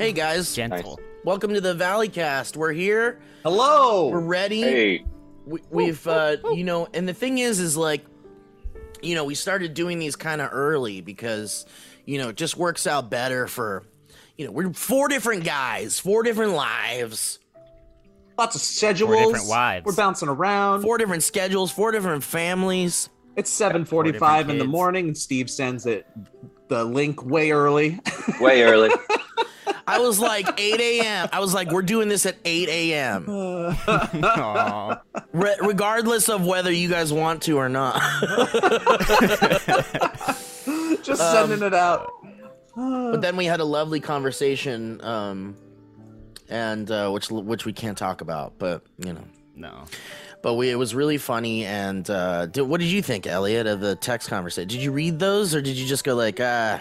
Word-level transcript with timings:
Hey 0.00 0.12
guys, 0.12 0.54
Gentle. 0.54 0.98
welcome 1.26 1.52
to 1.52 1.60
the 1.60 1.74
Valleycast. 1.74 2.56
We're 2.56 2.72
here. 2.72 3.20
Hello. 3.42 4.08
We're 4.08 4.20
ready. 4.20 4.62
Hey, 4.62 5.04
We, 5.44 5.60
we've, 5.68 6.06
uh, 6.06 6.38
you 6.54 6.64
know, 6.64 6.88
and 6.94 7.06
the 7.06 7.12
thing 7.12 7.36
is, 7.36 7.60
is 7.60 7.76
like, 7.76 8.02
you 9.02 9.14
know, 9.14 9.26
we 9.26 9.34
started 9.34 9.74
doing 9.74 9.98
these 9.98 10.16
kind 10.16 10.40
of 10.40 10.48
early 10.54 11.02
because, 11.02 11.66
you 12.06 12.16
know, 12.16 12.30
it 12.30 12.36
just 12.36 12.56
works 12.56 12.86
out 12.86 13.10
better 13.10 13.46
for, 13.46 13.82
you 14.38 14.46
know, 14.46 14.52
we're 14.52 14.72
four 14.72 15.08
different 15.08 15.44
guys, 15.44 15.98
four 16.00 16.22
different 16.22 16.52
lives, 16.52 17.38
Lots 18.38 18.56
of 18.56 18.62
schedules. 18.62 19.12
Four 19.12 19.32
different 19.32 19.48
wives. 19.50 19.84
We're 19.84 19.96
bouncing 19.96 20.30
around. 20.30 20.80
four 20.80 20.96
different 20.96 21.24
schedules, 21.24 21.70
four 21.70 21.92
different 21.92 22.24
families. 22.24 23.10
it's 23.36 23.50
7:45 23.50 24.48
in 24.48 24.56
the 24.56 24.64
morning, 24.64 25.08
and 25.08 25.18
Steve 25.18 25.50
sends 25.50 25.84
it 25.84 26.06
the 26.68 26.84
link 26.84 27.22
way 27.22 27.50
early. 27.50 28.00
way 28.40 28.62
early. 28.62 28.88
I 29.90 29.98
was 29.98 30.18
like 30.20 30.46
8 30.58 30.80
a.m. 30.80 31.28
I 31.32 31.40
was 31.40 31.52
like, 31.54 31.70
we're 31.70 31.82
doing 31.82 32.08
this 32.08 32.26
at 32.26 32.36
8 32.44 32.68
a.m. 32.68 33.24
Re- 35.32 35.56
regardless 35.62 36.28
of 36.28 36.44
whether 36.46 36.70
you 36.72 36.88
guys 36.88 37.12
want 37.12 37.42
to 37.42 37.58
or 37.58 37.68
not. 37.68 38.00
Just 41.02 41.20
Um, 41.22 41.48
sending 41.48 41.66
it 41.66 41.74
out. 41.74 42.10
but 42.76 43.20
then 43.20 43.36
we 43.36 43.44
had 43.46 43.60
a 43.60 43.64
lovely 43.64 44.00
conversation, 44.00 45.02
um, 45.04 45.56
and 46.48 46.90
uh, 46.90 47.10
which 47.10 47.30
which 47.30 47.64
we 47.64 47.72
can't 47.72 47.96
talk 47.98 48.20
about, 48.20 48.58
but 48.58 48.82
you 48.98 49.12
know. 49.12 49.24
no. 49.54 49.84
But 50.42 50.54
we, 50.54 50.70
it 50.70 50.76
was 50.76 50.94
really 50.94 51.18
funny. 51.18 51.66
And 51.66 52.08
uh, 52.08 52.46
did, 52.46 52.62
what 52.62 52.80
did 52.80 52.86
you 52.88 53.02
think, 53.02 53.26
Elliot, 53.26 53.66
of 53.66 53.80
the 53.80 53.94
text 53.96 54.30
conversation? 54.30 54.68
Did 54.68 54.80
you 54.80 54.90
read 54.90 55.18
those, 55.18 55.54
or 55.54 55.60
did 55.60 55.76
you 55.76 55.86
just 55.86 56.02
go 56.02 56.14
like, 56.14 56.38
ah? 56.40 56.80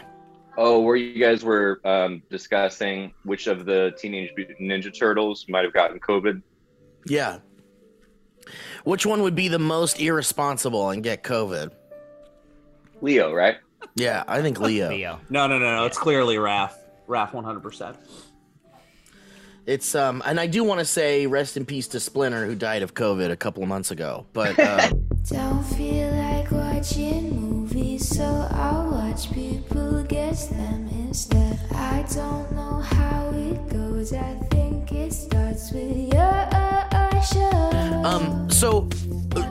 Oh, 0.62 0.81
where 0.81 0.98
you 0.98 1.18
guys 1.23 1.41
were 1.41 1.80
um, 1.86 2.22
discussing 2.30 3.13
which 3.23 3.48
of 3.48 3.63
the 3.63 3.94
Teenage 3.98 4.31
Mutant 4.36 4.59
Ninja 4.59 4.94
Turtles 4.94 5.45
might 5.48 5.63
have 5.63 5.72
gotten 5.72 6.02
COVID. 6.02 6.41
Yeah. 7.06 7.39
Which 8.84 9.06
one 9.06 9.22
would 9.22 9.36
be 9.36 9.47
the 9.47 9.58
most 9.58 10.02
irresponsible 10.02 10.89
and 10.89 11.02
get 11.02 11.23
COVID? 11.23 11.72
Leo, 13.00 13.34
right? 13.34 13.56
Yeah, 13.95 14.25
I 14.28 14.42
think 14.42 14.59
Leo. 14.59 14.89
Leo. 14.89 15.22
No, 15.30 15.47
no, 15.47 15.58
no, 15.59 15.78
no. 15.78 15.86
It's 15.86 15.97
clearly 15.97 16.36
Raph. 16.36 16.73
Raph 17.08 17.31
100%. 17.31 17.95
It's 19.70 19.94
um, 19.94 20.23
and 20.25 20.39
I 20.39 20.48
do 20.48 20.64
want 20.64 20.80
to 20.80 20.86
say 20.86 21.28
rest 21.28 21.56
in 21.56 21.64
peace 21.64 21.88
to 21.89 22.00
Splinter, 22.00 22.44
who 22.48 22.56
died 22.56 22.81
of 22.81 22.95
COVID 22.95 23.30
a 23.30 23.36
couple 23.36 23.62
of 23.62 23.70
months 23.70 23.92
ago. 23.92 24.25
But 24.34 24.58
uh, 24.59 24.89
Don't 25.28 25.64
feel 25.64 26.09
like 26.12 26.50
watching 26.50 27.39
movies, 27.39 28.08
so 28.09 28.47
I'll 28.50 28.90
watch 28.90 29.31
people 29.31 30.02
guess 30.06 30.47
them 30.47 30.88
instead. 30.88 31.59
I 31.75 32.03
don't 32.12 32.52
know 32.52 32.80
how 32.80 33.30
it 33.30 33.70
goes, 33.70 33.89
I 34.00 34.33
think 34.50 34.94
it 34.94 35.11
starts 35.11 35.73
with 35.73 36.14
your 36.14 36.47
show. 37.22 38.02
Um, 38.06 38.50
so 38.50 38.83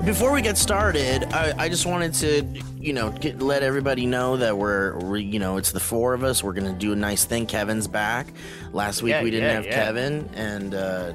before 0.07 0.33
we 0.33 0.41
get 0.41 0.57
started, 0.57 1.25
I, 1.35 1.65
I 1.65 1.69
just 1.69 1.85
wanted 1.85 2.15
to, 2.15 2.47
you 2.81 2.95
know, 2.95 3.11
get, 3.11 3.43
let 3.43 3.63
everybody 3.63 4.07
know 4.07 4.39
that 4.39 4.57
we're, 4.57 4.97
we, 5.01 5.23
you 5.23 5.39
know, 5.39 5.59
it's 5.59 5.73
the 5.73 5.81
four 5.81 6.15
of 6.15 6.25
us. 6.25 6.43
We're 6.43 6.55
gonna 6.55 6.73
do 6.73 6.95
a 6.95 6.97
nice 6.97 7.27
thing. 7.27 7.45
Kevin's 7.45 7.89
back. 7.89 8.29
Last 8.73 9.03
week 9.03 9.11
Yeah, 9.11 9.23
we 9.23 9.31
didn't 9.31 9.51
yeah, 9.51 9.55
have 9.57 9.67
yeah. 9.67 9.85
Kevin, 9.85 10.31
and 10.35 10.75
uh, 10.75 11.13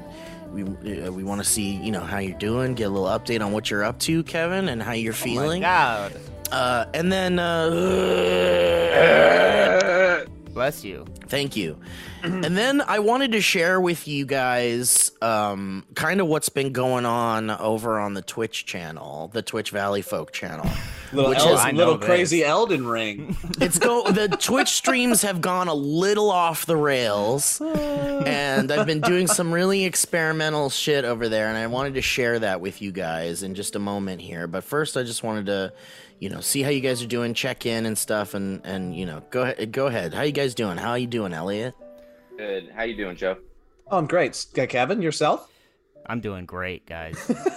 we 0.52 0.62
uh, 0.62 1.10
we 1.10 1.24
want 1.24 1.42
to 1.42 1.48
see, 1.48 1.72
you 1.74 1.90
know, 1.90 2.02
how 2.02 2.18
you're 2.18 2.38
doing. 2.38 2.74
Get 2.74 2.84
a 2.84 2.90
little 2.90 3.08
update 3.08 3.44
on 3.44 3.50
what 3.50 3.68
you're 3.68 3.82
up 3.82 3.98
to, 4.00 4.22
Kevin, 4.22 4.68
and 4.68 4.80
how 4.80 4.92
you're 4.92 5.12
Oh 5.12 5.16
my 5.18 5.24
feeling. 5.24 5.62
God. 5.62 6.12
Uh, 6.52 6.84
and 6.94 7.10
then, 7.10 7.40
uh, 7.40 7.72
Bless 10.54 10.84
you. 10.84 11.04
Thank 11.26 11.56
you. 11.56 11.78
and 12.22 12.44
then 12.56 12.80
I 12.80 13.00
wanted 13.00 13.32
to 13.32 13.40
share 13.40 13.80
with 13.80 14.06
you 14.08 14.24
guys 14.24 15.10
um, 15.20 15.84
kind 15.94 16.20
of 16.20 16.28
what's 16.28 16.48
been 16.48 16.72
going 16.72 17.04
on 17.04 17.50
over 17.50 17.98
on 17.98 18.14
the 18.14 18.22
Twitch 18.22 18.64
channel, 18.64 19.28
the 19.34 19.42
Twitch 19.42 19.70
Valley 19.70 20.00
Folk 20.00 20.32
channel. 20.32 20.66
Little, 21.12 21.30
Which 21.30 21.40
El- 21.40 21.54
is- 21.54 21.60
I 21.60 21.70
know 21.72 21.78
little 21.78 21.98
this. 21.98 22.06
crazy 22.06 22.44
Elden 22.44 22.86
Ring. 22.86 23.36
It's 23.60 23.78
go 23.78 24.10
the 24.10 24.28
Twitch 24.28 24.68
streams 24.68 25.22
have 25.22 25.40
gone 25.40 25.68
a 25.68 25.74
little 25.74 26.30
off 26.30 26.66
the 26.66 26.76
rails, 26.76 27.60
and 27.60 28.70
I've 28.72 28.86
been 28.86 29.00
doing 29.00 29.26
some 29.26 29.52
really 29.52 29.84
experimental 29.84 30.70
shit 30.70 31.04
over 31.04 31.28
there, 31.28 31.48
and 31.48 31.56
I 31.58 31.66
wanted 31.68 31.94
to 31.94 32.02
share 32.02 32.38
that 32.40 32.60
with 32.60 32.80
you 32.82 32.90
guys 32.92 33.42
in 33.42 33.54
just 33.54 33.74
a 33.76 33.78
moment 33.78 34.20
here. 34.22 34.46
But 34.46 34.64
first, 34.64 34.96
I 34.96 35.02
just 35.02 35.22
wanted 35.22 35.46
to, 35.46 35.72
you 36.20 36.30
know, 36.30 36.40
see 36.40 36.62
how 36.62 36.70
you 36.70 36.80
guys 36.80 37.02
are 37.02 37.06
doing, 37.06 37.34
check 37.34 37.66
in 37.66 37.86
and 37.86 37.96
stuff, 37.96 38.34
and 38.34 38.60
and 38.64 38.96
you 38.96 39.06
know, 39.06 39.22
go 39.30 39.42
ahead, 39.42 39.72
go 39.72 39.86
ahead. 39.86 40.14
How 40.14 40.22
you 40.22 40.32
guys 40.32 40.54
doing? 40.54 40.76
How 40.76 40.94
you 40.94 41.06
doing, 41.06 41.32
Elliot? 41.32 41.74
Good. 42.36 42.70
How 42.74 42.82
you 42.84 42.96
doing, 42.96 43.16
Joe? 43.16 43.38
oh, 43.90 43.98
I'm 43.98 44.06
great. 44.06 44.46
Okay, 44.52 44.64
uh, 44.64 44.66
Kevin, 44.66 45.02
yourself? 45.02 45.50
I'm 46.06 46.20
doing 46.20 46.44
great, 46.44 46.86
guys. 46.86 47.16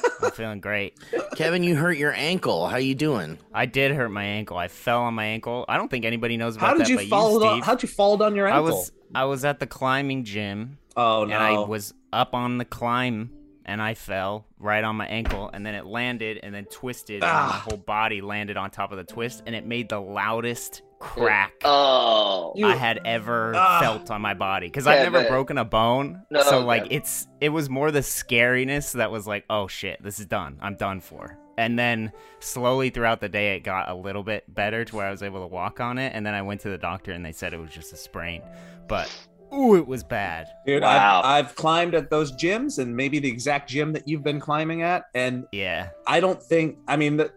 I'm 0.24 0.32
feeling 0.32 0.62
great. 0.62 0.98
Kevin, 1.36 1.64
you 1.64 1.76
hurt 1.76 1.98
your 1.98 2.14
ankle. 2.14 2.68
How 2.68 2.78
you 2.78 2.96
doing? 2.96 3.38
I 3.54 3.66
did 3.66 3.92
hurt 3.92 4.10
my 4.10 4.24
ankle. 4.24 4.58
I 4.58 4.68
fell 4.68 5.02
on 5.02 5.14
my 5.14 5.26
ankle. 5.26 5.66
I 5.68 5.78
don't 5.78 5.90
think 5.90 6.06
anybody 6.06 6.38
knows 6.38 6.56
about 6.56 6.68
How 6.68 6.74
did 6.76 6.88
that, 6.88 7.04
you 7.04 7.10
fall? 7.10 7.42
you, 7.42 7.48
on, 7.48 7.62
how'd 7.62 7.84
you 7.84 7.90
fall 7.90 8.18
down 8.18 8.36
your 8.36 8.48
ankle? 8.48 8.66
I 8.66 8.68
ankle? 8.68 8.78
was 8.80 8.92
I 9.14 9.26
was 9.26 9.46
at 9.46 9.60
the 9.60 9.68
climbing 9.68 10.24
gym 10.24 10.78
oh 10.96 11.26
no. 11.26 11.34
and 11.34 11.44
I 11.44 11.60
was 11.60 11.94
up 12.14 12.34
on 12.34 12.58
the 12.58 12.66
climb 12.66 13.32
and 13.68 13.82
I 13.82 13.94
fell 13.94 14.46
right 14.60 14.84
on 14.84 14.96
my 14.96 15.08
ankle 15.08 15.50
and 15.54 15.66
then 15.66 15.76
it 15.76 15.86
landed 15.86 16.40
and 16.44 16.54
then 16.56 16.66
twisted 16.66 17.16
and 17.24 17.26
Ah. 17.26 17.48
my 17.50 17.70
whole 17.70 17.78
body 17.78 18.22
landed 18.22 18.58
on 18.58 18.70
top 18.72 18.92
of 18.92 18.98
the 18.98 19.04
twist 19.04 19.44
and 19.46 19.56
it 19.56 19.66
made 19.66 19.90
the 19.90 20.00
loudest 20.00 20.82
crack 21.00 21.54
Oh, 21.64 22.54
I 22.64 22.76
had 22.76 23.00
ever 23.06 23.54
Ah. 23.56 23.80
felt 23.82 24.10
on 24.10 24.22
my 24.22 24.34
body 24.34 24.68
because 24.68 24.88
I've 24.88 25.00
never 25.04 25.18
Kevin. 25.20 25.32
broken 25.32 25.58
a 25.58 25.66
bone. 25.66 26.24
No, 26.32 26.42
so 26.42 26.60
like 26.66 26.84
Kevin. 26.84 26.98
it's 26.98 27.28
it 27.42 27.50
was 27.50 27.70
more 27.70 27.92
the 27.92 28.00
scariness 28.00 28.94
that 28.94 29.12
was 29.12 29.28
like, 29.28 29.46
oh 29.50 29.68
shit, 29.68 30.02
this 30.02 30.20
is 30.20 30.26
done. 30.26 30.58
I'm 30.62 30.76
done 30.76 31.00
for. 31.02 31.38
And 31.60 31.78
then 31.78 32.12
slowly 32.40 32.90
throughout 32.92 33.20
the 33.20 33.30
day, 33.30 33.56
it 33.56 33.62
got 33.62 33.90
a 33.90 33.96
little 33.96 34.22
bit 34.24 34.44
better 34.54 34.86
to 34.86 34.96
where 34.96 35.08
I 35.08 35.12
was 35.12 35.24
able 35.24 35.42
to 35.42 35.48
walk 35.48 35.80
on 35.80 35.98
it. 35.98 36.12
And 36.16 36.24
then 36.26 36.36
I 36.36 36.44
went 36.44 36.62
to 36.62 36.70
the 36.70 36.78
doctor 36.78 37.12
and 37.14 37.26
they 37.26 37.32
said 37.32 37.52
it 37.54 37.60
was 37.60 37.72
just 37.72 37.92
a 37.94 37.98
sprain. 37.98 38.44
But 38.88 39.12
ooh, 39.54 39.76
it 39.76 39.88
was 39.88 40.04
bad. 40.04 40.48
Dude, 40.66 40.84
Wow. 40.84 41.22
I've, 41.24 41.46
I've 41.46 41.56
climbed 41.56 41.96
at 41.96 42.10
those 42.10 42.32
gyms 42.32 42.80
and 42.80 42.96
maybe 42.96 43.20
the 43.20 43.30
exact 43.30 43.70
gym 43.70 43.94
that 43.94 44.08
you've 44.08 44.24
been 44.24 44.40
climbing 44.40 44.82
at. 44.84 45.06
And 45.14 45.46
Yeah. 45.52 45.90
I 46.06 46.20
don't 46.20 46.42
think, 46.42 46.78
I 46.88 46.98
mean, 46.98 47.18
that 47.18 47.32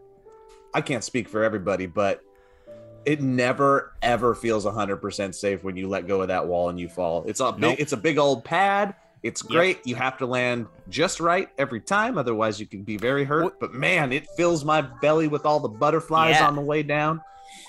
I 0.75 0.81
can't 0.81 1.05
speak 1.05 1.29
for 1.29 1.43
everybody, 1.45 1.87
but 1.87 2.21
it 3.07 3.21
never 3.23 3.95
ever 4.03 4.35
feels 4.35 4.67
100% 4.67 5.35
safe 5.35 5.65
when 5.65 5.77
you 5.77 5.89
let 5.89 6.07
go 6.07 6.21
of 6.23 6.29
that 6.29 6.47
wall 6.47 6.69
and 6.69 6.79
you 6.79 6.89
fall. 6.89 7.25
It's 7.27 7.41
a 7.41 7.53
big, 7.53 7.61
Nope. 7.61 7.77
it's 7.79 7.93
a 7.93 7.97
big 7.97 8.19
old 8.19 8.45
pad. 8.45 8.95
It's 9.23 9.43
Yep. 9.43 9.51
great. 9.51 9.87
You 9.87 9.95
have 9.97 10.17
to 10.19 10.27
land 10.27 10.67
just 10.89 11.21
right 11.21 11.49
every 11.59 11.81
time, 11.81 12.17
otherwise 12.19 12.59
you 12.61 12.67
can 12.67 12.83
be 12.83 12.97
very 12.97 13.25
hurt. 13.25 13.45
What- 13.45 13.61
But 13.61 13.75
man, 13.75 14.13
it 14.13 14.27
fills 14.37 14.65
my 14.65 14.81
belly 14.83 15.29
with 15.29 15.45
all 15.47 15.61
the 15.61 15.69
butterflies 15.69 16.37
Yeah. 16.37 16.47
on 16.49 16.57
the 16.57 16.63
way 16.63 16.83
down. 16.83 17.21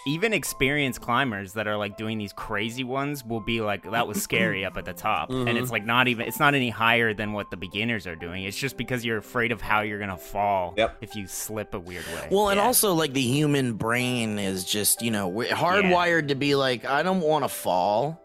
Even 0.07 0.33
experienced 0.33 1.01
climbers 1.01 1.53
that 1.53 1.67
are 1.67 1.77
like 1.77 1.95
doing 1.97 2.17
these 2.17 2.33
crazy 2.33 2.83
ones 2.83 3.23
will 3.25 3.39
be 3.39 3.61
like, 3.61 3.89
that 3.91 4.07
was 4.07 4.21
scary 4.21 4.65
up 4.65 4.77
at 4.77 4.85
the 4.85 4.93
top. 4.93 5.29
And 5.29 5.47
Mhm. 5.47 5.61
it's 5.61 5.71
like 5.71 5.85
not 5.85 6.07
even, 6.07 6.27
it's 6.27 6.39
not 6.39 6.53
any 6.55 6.69
higher 6.69 7.13
than 7.13 7.33
what 7.33 7.51
the 7.51 7.57
beginners 7.57 8.07
are 8.07 8.15
doing. 8.15 8.43
It's 8.43 8.57
just 8.57 8.77
because 8.77 9.05
you're 9.05 9.17
afraid 9.17 9.51
of 9.51 9.61
how 9.61 9.81
you're 9.81 9.99
going 9.99 10.09
to 10.09 10.17
fall 10.17 10.73
Yep. 10.77 10.97
if 11.01 11.15
you 11.15 11.27
slip 11.27 11.73
a 11.73 11.79
weird 11.79 12.05
way. 12.07 12.27
Well, 12.31 12.49
and 12.49 12.59
also 12.59 12.93
like 12.93 13.13
the 13.13 13.21
human 13.21 13.73
brain 13.73 14.39
is 14.39 14.63
just 14.65 15.01
you 15.01 15.11
know 15.11 15.27
we- 15.27 15.47
hardwired 15.47 16.29
to 16.29 16.35
be 16.35 16.55
like 16.55 16.85
I 16.85 17.03
don't 17.03 17.21
want 17.21 17.43
to 17.43 17.49
fall, 17.49 18.21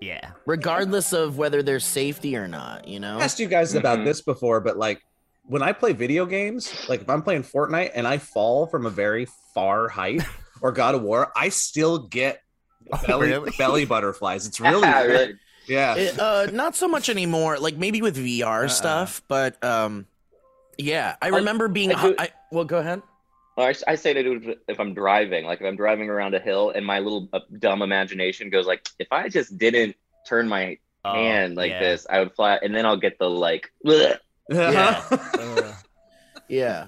yeah. 0.00 0.30
regardless 0.46 1.12
of 1.12 1.38
whether 1.38 1.62
there's 1.62 1.84
safety 1.84 2.36
or 2.36 2.46
not. 2.48 2.86
You 2.86 3.00
know. 3.00 3.18
I 3.18 3.24
asked 3.24 3.40
you 3.40 3.48
guys 3.48 3.74
about 3.74 3.98
Mhm. 4.00 4.04
this 4.04 4.22
before, 4.22 4.60
but 4.60 4.76
like 4.76 5.00
when 5.44 5.62
I 5.62 5.72
play 5.72 5.92
video 5.92 6.26
games, 6.26 6.72
like 6.88 7.02
if 7.02 7.08
I'm 7.10 7.22
playing 7.22 7.42
Fortnite 7.44 7.92
and 7.94 8.06
I 8.06 8.18
fall 8.18 8.66
from 8.66 8.84
a 8.86 8.90
very 8.90 9.26
far 9.54 9.88
height 9.88 10.22
or 10.60 10.72
God 10.72 10.94
of 10.94 11.02
War, 11.02 11.32
I 11.36 11.48
still 11.50 11.98
get 11.98 12.42
belly, 13.06 13.28
really? 13.28 13.52
belly 13.58 13.84
butterflies. 13.84 14.46
It's 14.46 14.60
really, 14.60 14.82
Yeah, 14.82 15.02
really. 15.02 15.34
yeah. 15.68 15.94
It, 15.96 16.18
uh, 16.18 16.46
not 16.52 16.76
so 16.76 16.86
much 16.88 17.08
anymore. 17.08 17.58
Like 17.58 17.76
maybe 17.76 18.02
with 18.02 18.16
VR 18.16 18.62
Uh-uh. 18.62 18.68
stuff, 18.68 19.22
but 19.28 19.62
um, 19.64 20.06
yeah, 20.78 21.16
I 21.20 21.26
I- 21.26 21.30
remember 21.30 21.68
being. 21.68 21.92
I 21.92 22.02
do- 22.02 22.14
I, 22.18 22.28
well, 22.52 22.64
go 22.64 22.78
ahead. 22.78 23.02
I, 23.58 23.74
I 23.88 23.94
say 23.94 24.12
to 24.12 24.22
do 24.22 24.50
it 24.50 24.58
if 24.68 24.78
I'm 24.78 24.92
driving, 24.92 25.46
like 25.46 25.60
if 25.62 25.66
I'm 25.66 25.76
driving 25.76 26.10
around 26.10 26.34
a 26.34 26.38
hill 26.38 26.70
and 26.74 26.84
my 26.84 26.98
little 26.98 27.26
uh, 27.32 27.40
dumb 27.58 27.80
imagination 27.80 28.50
goes 28.50 28.66
like, 28.66 28.86
if 28.98 29.08
I 29.10 29.30
just 29.30 29.56
didn't 29.56 29.96
turn 30.28 30.46
my 30.48 30.76
Oh, 31.06 31.12
hand 31.14 31.54
like 31.56 31.70
yeah. 31.70 31.78
this, 31.78 32.04
I 32.10 32.18
would 32.18 32.34
fly, 32.34 32.58
and 32.60 32.74
then 32.74 32.84
I'll 32.84 32.96
get 32.96 33.16
the 33.20 33.30
like, 33.30 33.72
"Bleh." 33.86 34.18
Yeah. 34.50 35.02
Ugh. 35.10 35.74
Yeah. 36.48 36.86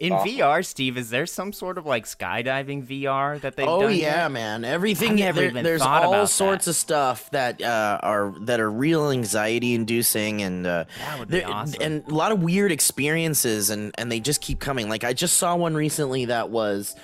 In. 0.00 0.12
VR, 0.12 0.64
Steve, 0.64 0.98
is 0.98 1.10
there 1.10 1.24
some 1.26 1.52
sort 1.52 1.78
of 1.78 1.86
like 1.86 2.04
skydiving 2.04 2.84
VR 2.86 3.40
that 3.40 3.56
they've 3.56 3.66
oh 3.68 3.86
yeah, 3.88 4.22
yet? 4.24 4.30
man. 4.30 4.64
Everything. 4.64 5.16
There- 5.16 5.50
there's 5.50 5.80
thought 5.82 6.04
all 6.04 6.12
about 6.14 6.30
sorts 6.30 6.66
that. 6.66 6.70
of 6.72 6.76
stuff 6.76 7.30
that 7.30 7.62
uh, 7.62 7.98
are 8.02 8.34
that 8.42 8.60
are 8.60 8.70
real 8.70 9.10
anxiety 9.10 9.74
inducing 9.74 10.42
and. 10.42 10.66
Uh, 10.66 10.84
That 10.98 11.18
would 11.18 11.28
be 11.28 11.38
There, 11.38 11.48
awesome. 11.50 11.80
and 11.82 12.04
a 12.08 12.14
lot 12.14 12.32
of 12.32 12.42
weird 12.42 12.72
experiences 12.72 13.70
and 13.70 13.94
and 13.98 14.10
they 14.12 14.20
just 14.20 14.40
keep 14.40 14.58
coming 14.60 14.88
like 14.88 15.04
i 15.04 15.12
just 15.12 15.36
saw 15.36 15.54
one 15.56 15.74
recently 15.74 16.26
that 16.26 16.50
was 16.50 16.94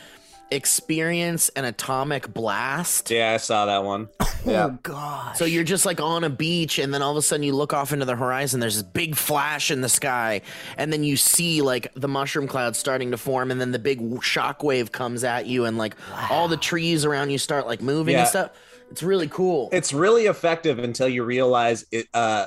experience 0.54 1.49
an 1.50 1.64
atomic 1.64 2.32
blast. 2.32 3.10
Yeah, 3.10 3.32
I 3.32 3.37
saw 3.38 3.66
that 3.66 3.84
one. 3.84 4.08
Yeah. 4.44 4.66
Oh 4.66 4.78
god. 4.82 5.37
So 5.37 5.44
you're 5.44 5.64
just 5.64 5.87
like 5.87 6.00
on 6.00 6.25
a 6.25 6.31
beach, 6.31 6.78
and 6.78 6.93
then 6.93 7.02
all 7.02 7.12
of 7.12 7.16
a 7.16 7.22
sudden 7.22 7.44
you 7.44 7.54
look 7.54 7.72
off 7.72 7.93
into 7.93 8.04
the 8.04 8.16
horizon. 8.16 8.60
There's 8.60 8.75
this 8.75 8.82
big 8.82 9.14
flash 9.16 9.70
in 9.70 9.81
the 9.81 9.88
sky, 9.88 10.40
and 10.76 10.93
then 10.93 11.04
you 11.04 11.16
see 11.16 11.62
like 11.62 11.93
the 11.94 12.08
mushroom 12.08 12.46
cloud 12.49 12.75
starting 12.76 13.10
to 13.12 13.16
form, 13.16 13.50
and 13.50 13.60
then 13.60 13.70
the 13.72 13.78
big 13.78 14.00
shockwave 14.20 14.90
comes 14.93 15.25
at 15.25 15.46
you, 15.46 15.64
and 15.64 15.78
like 15.78 15.94
all 16.31 16.49
the 16.49 16.56
trees 16.56 17.05
around 17.05 17.31
you 17.31 17.38
start 17.38 17.66
like 17.66 17.81
moving 17.82 18.12
Yeah. 18.14 18.20
and 18.20 18.28
stuff. 18.28 18.50
It's 18.90 19.02
really 19.02 19.28
cool. 19.28 19.69
It's 19.72 19.93
really 19.93 20.26
effective 20.26 20.78
until 20.78 21.08
you 21.08 21.25
realize 21.25 21.87
it. 21.93 22.08
Uh, 22.12 22.46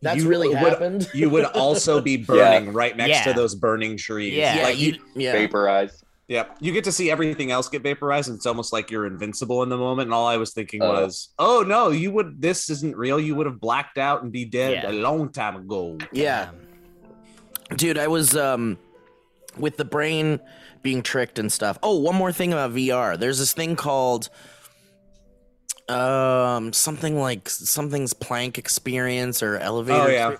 That's 0.00 0.22
you 0.22 0.28
really 0.28 0.48
would- 0.48 0.56
happened. 0.58 1.08
You 1.12 1.28
would 1.30 1.44
also 1.44 2.00
be 2.00 2.16
burning 2.28 2.72
right 2.72 2.96
next 2.96 3.10
Yeah. 3.10 3.24
to 3.24 3.32
those 3.34 3.54
burning 3.54 3.96
trees. 3.98 4.32
Yeah. 4.34 4.56
yeah, 4.56 4.62
Like 4.62 4.78
you, 4.78 4.92
you, 4.92 4.98
yeah. 5.16 5.32
Vaporized. 5.32 6.01
Yep. 6.28 6.58
You 6.60 6.72
get 6.72 6.84
to 6.84 6.92
see 6.92 7.10
everything 7.10 7.50
else 7.50 7.68
get 7.68 7.82
vaporized, 7.82 8.28
and 8.28 8.36
it's 8.36 8.46
almost 8.46 8.72
like 8.72 8.90
you're 8.90 9.06
invincible 9.06 9.62
in 9.62 9.68
the 9.68 9.76
moment. 9.76 10.06
And 10.06 10.14
all 10.14 10.26
I 10.26 10.36
was 10.36 10.52
thinking 10.54 10.80
Oh. 10.82 10.90
was, 11.02 11.30
oh 11.38 11.64
no, 11.66 11.90
you 11.90 12.10
would 12.12 12.40
this 12.40 12.70
isn't 12.70 12.96
real. 12.96 13.18
You 13.20 13.34
would 13.34 13.46
have 13.46 13.60
blacked 13.60 13.98
out 13.98 14.22
and 14.22 14.32
be 14.32 14.44
dead 14.44 14.84
Yeah. 14.84 14.90
a 14.90 14.92
long 14.92 15.30
time 15.30 15.56
ago. 15.56 15.98
Yeah. 16.12 16.50
Dude, 17.76 17.98
I 17.98 18.06
was 18.06 18.36
um 18.36 18.78
with 19.58 19.76
the 19.76 19.84
brain 19.84 20.40
being 20.82 21.02
tricked 21.02 21.38
and 21.38 21.50
stuff. 21.52 21.78
Oh, 21.82 21.98
one 21.98 22.14
more 22.14 22.32
thing 22.32 22.52
about 22.52 22.70
VR. 22.72 23.18
There's 23.18 23.38
this 23.38 23.52
thing 23.52 23.76
called 23.76 24.30
um 25.88 26.72
something 26.72 27.18
like 27.18 27.48
something's 27.48 28.14
plank 28.14 28.56
experience 28.58 29.42
or 29.42 29.58
elevator. 29.58 30.02
Oh 30.02 30.06
yeah. 30.08 30.36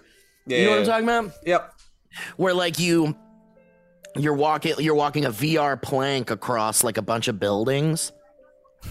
Yeah. 0.46 0.58
You 0.58 0.64
know 0.64 0.70
what 0.70 0.78
I'm 0.80 0.86
talking 0.86 1.04
about? 1.08 1.32
Yep. 1.44 1.74
Where 2.36 2.54
like 2.54 2.78
you 2.78 3.16
you're 4.16 4.34
walking 4.34 4.74
you're 4.78 4.94
walking 4.94 5.24
a 5.24 5.30
VR 5.30 5.80
plank 5.80 6.30
across 6.30 6.84
like 6.84 6.98
a 6.98 7.02
bunch 7.02 7.28
of 7.28 7.38
buildings. 7.40 8.12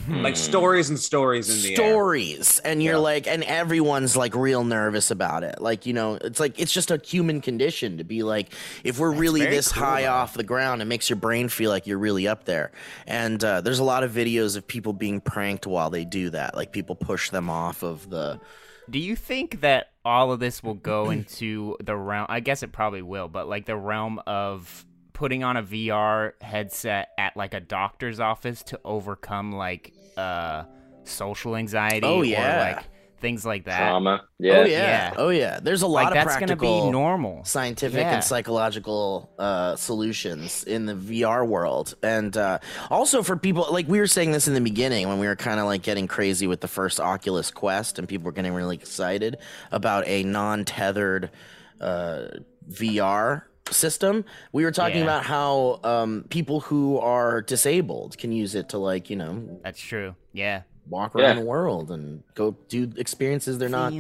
Like 0.08 0.38
stories 0.38 0.90
and 0.90 0.98
stories 0.98 1.50
in 1.50 1.62
the 1.64 1.72
air. 1.72 1.76
stories 1.76 2.60
and 2.60 2.82
you're 2.82 2.94
Yeah. 2.94 3.00
like 3.00 3.28
and 3.28 3.44
everyone's 3.44 4.16
like 4.16 4.34
real 4.36 4.64
nervous 4.64 5.12
about 5.12 5.44
it 5.44 5.60
like 5.62 5.86
you 5.86 5.92
know 5.92 6.14
it's 6.16 6.40
like 6.40 6.58
it's 6.58 6.72
just 6.72 6.92
a 6.92 7.02
human 7.04 7.42
condition 7.42 7.98
to 7.98 8.06
be 8.06 8.24
like 8.24 8.54
if 8.86 9.00
we're 9.00 9.12
really 9.12 9.42
this 9.42 9.70
cool, 9.70 9.84
high 9.84 10.04
though. 10.04 10.14
off 10.14 10.34
the 10.34 10.46
ground 10.46 10.82
it 10.82 10.86
makes 10.86 11.10
your 11.10 11.18
brain 11.18 11.50
feel 11.50 11.70
like 11.70 11.88
you're 11.88 11.98
really 11.98 12.26
up 12.26 12.46
there 12.46 12.72
and 13.06 13.44
uh, 13.44 13.60
there's 13.60 13.80
a 13.80 13.84
lot 13.84 14.04
of 14.06 14.12
videos 14.14 14.56
of 14.56 14.66
people 14.66 14.94
being 14.94 15.20
pranked 15.20 15.68
while 15.68 15.90
they 15.90 16.06
do 16.06 16.30
that 16.30 16.56
like 16.56 16.72
people 16.72 16.96
push 16.96 17.30
them 17.30 17.50
off 17.50 17.84
of 17.84 18.10
the 18.10 18.40
Do 18.90 18.98
you 18.98 19.18
think 19.18 19.60
that 19.60 19.88
all 20.06 20.32
of 20.32 20.40
this 20.40 20.64
will 20.64 20.74
go 20.74 21.10
into 21.10 21.76
the 21.84 21.98
realm? 21.98 22.28
I 22.30 22.40
guess 22.40 22.64
it 22.64 22.72
probably 22.72 23.02
will, 23.02 23.28
but 23.28 23.50
like 23.50 23.66
the 23.66 23.76
realm 23.76 24.22
of 24.26 24.86
putting 25.14 25.44
on 25.44 25.58
a 25.58 25.64
VR 25.64 26.34
headset 26.42 27.10
at 27.18 27.36
like 27.38 27.54
a 27.54 27.60
doctor's 27.60 28.20
office 28.20 28.64
to 28.64 28.80
overcome 28.86 29.52
like 29.52 29.94
uh 30.18 30.64
social 31.04 31.56
anxiety 31.56 32.06
Oh, 32.06 32.20
or 32.22 32.26
yeah. 32.26 32.76
like 32.76 32.86
things 33.20 33.46
like 33.46 33.66
that. 33.66 33.78
Trauma. 33.78 34.24
Yeah. 34.40 34.54
oh 34.54 34.64
yeah. 34.64 34.78
Yeah. 34.78 35.14
oh 35.18 35.30
yeah 35.30 35.60
there's 35.62 35.84
a 35.84 35.88
lot 35.88 36.06
like 36.06 36.08
of 36.08 36.14
that's 36.26 36.40
gonna 36.40 36.56
be 36.56 36.90
normal. 36.90 37.44
scientific 37.46 38.00
Yeah. 38.00 38.16
and 38.16 38.24
psychological 38.24 39.30
uh, 39.38 39.76
solutions 39.76 40.64
in 40.64 40.88
the 40.88 40.96
VR 40.96 41.48
world. 41.48 41.94
And 42.02 42.36
uh, 42.36 42.58
also 42.90 43.22
for 43.22 43.36
people, 43.38 43.68
like 43.72 43.88
we 43.88 44.00
were 44.00 44.08
saying 44.08 44.32
this 44.32 44.48
in 44.48 44.56
the 44.56 44.62
beginning 44.62 45.08
when 45.08 45.20
we 45.20 45.28
were 45.28 45.36
kind 45.36 45.60
of 45.60 45.68
like 45.68 45.84
getting 45.84 46.08
crazy 46.08 46.48
with 46.48 46.62
the 46.62 46.68
first 46.68 47.00
Oculus 47.00 47.52
Quest 47.52 48.00
and 48.00 48.08
people 48.10 48.26
were 48.26 48.32
getting 48.32 48.54
really 48.56 48.76
excited 48.76 49.38
about 49.72 50.08
a 50.08 50.24
non 50.24 50.66
tethered 50.66 51.30
uh, 51.80 52.26
VR 52.72 53.44
system. 53.72 54.26
We 54.52 54.64
were 54.64 54.72
talking 54.72 54.98
Yeah. 55.00 55.04
about 55.04 55.24
how 55.26 55.80
um, 55.84 56.26
people 56.30 56.60
who 56.62 56.98
are 57.00 57.42
disabled 57.42 58.18
can 58.18 58.32
use 58.32 58.56
it 58.56 58.70
to, 58.70 58.78
like, 58.78 59.10
you 59.10 59.16
know, 59.16 59.60
That's 59.64 59.80
true. 59.80 60.16
Yeah. 60.34 60.62
walk 60.90 61.16
around 61.16 61.38
Yeah. 61.38 61.42
the 61.44 61.48
world 61.48 61.92
and 61.92 62.24
go 62.36 62.56
do 62.70 62.92
experiences 62.98 63.58
they're 63.58 63.70
not 63.70 63.94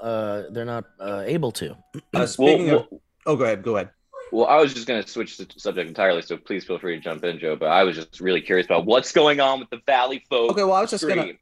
uh, 0.00 0.42
they're 0.50 0.64
not 0.64 0.84
uh, 1.00 1.22
able 1.26 1.52
to. 1.52 1.72
Uh, 1.72 2.00
Well, 2.14 2.26
speaking 2.26 2.70
of, 2.70 2.86
well, 2.90 3.00
oh, 3.26 3.36
go 3.36 3.44
ahead. 3.44 3.62
Go 3.62 3.76
ahead. 3.76 3.90
well, 4.32 4.46
I 4.46 4.56
was 4.56 4.74
just 4.74 4.86
going 4.88 5.02
to 5.02 5.08
switch 5.08 5.36
the 5.36 5.46
subject 5.56 5.88
entirely, 5.88 6.22
so 6.22 6.36
please 6.36 6.64
feel 6.64 6.78
free 6.78 6.96
to 6.96 7.00
jump 7.00 7.22
in, 7.24 7.38
Joe. 7.38 7.54
But 7.56 7.68
I 7.68 7.84
was 7.84 7.94
just 7.96 8.20
really 8.20 8.40
curious 8.40 8.66
about 8.66 8.84
what's 8.84 9.12
going 9.12 9.38
on 9.40 9.60
with 9.60 9.70
the 9.70 9.80
Valley 9.86 10.24
folk. 10.28 10.50
Okay. 10.52 10.64
Well, 10.64 10.72
I 10.74 10.80
was 10.80 10.90
just 10.90 11.06
gonna. 11.06 11.22
stream. 11.22 11.38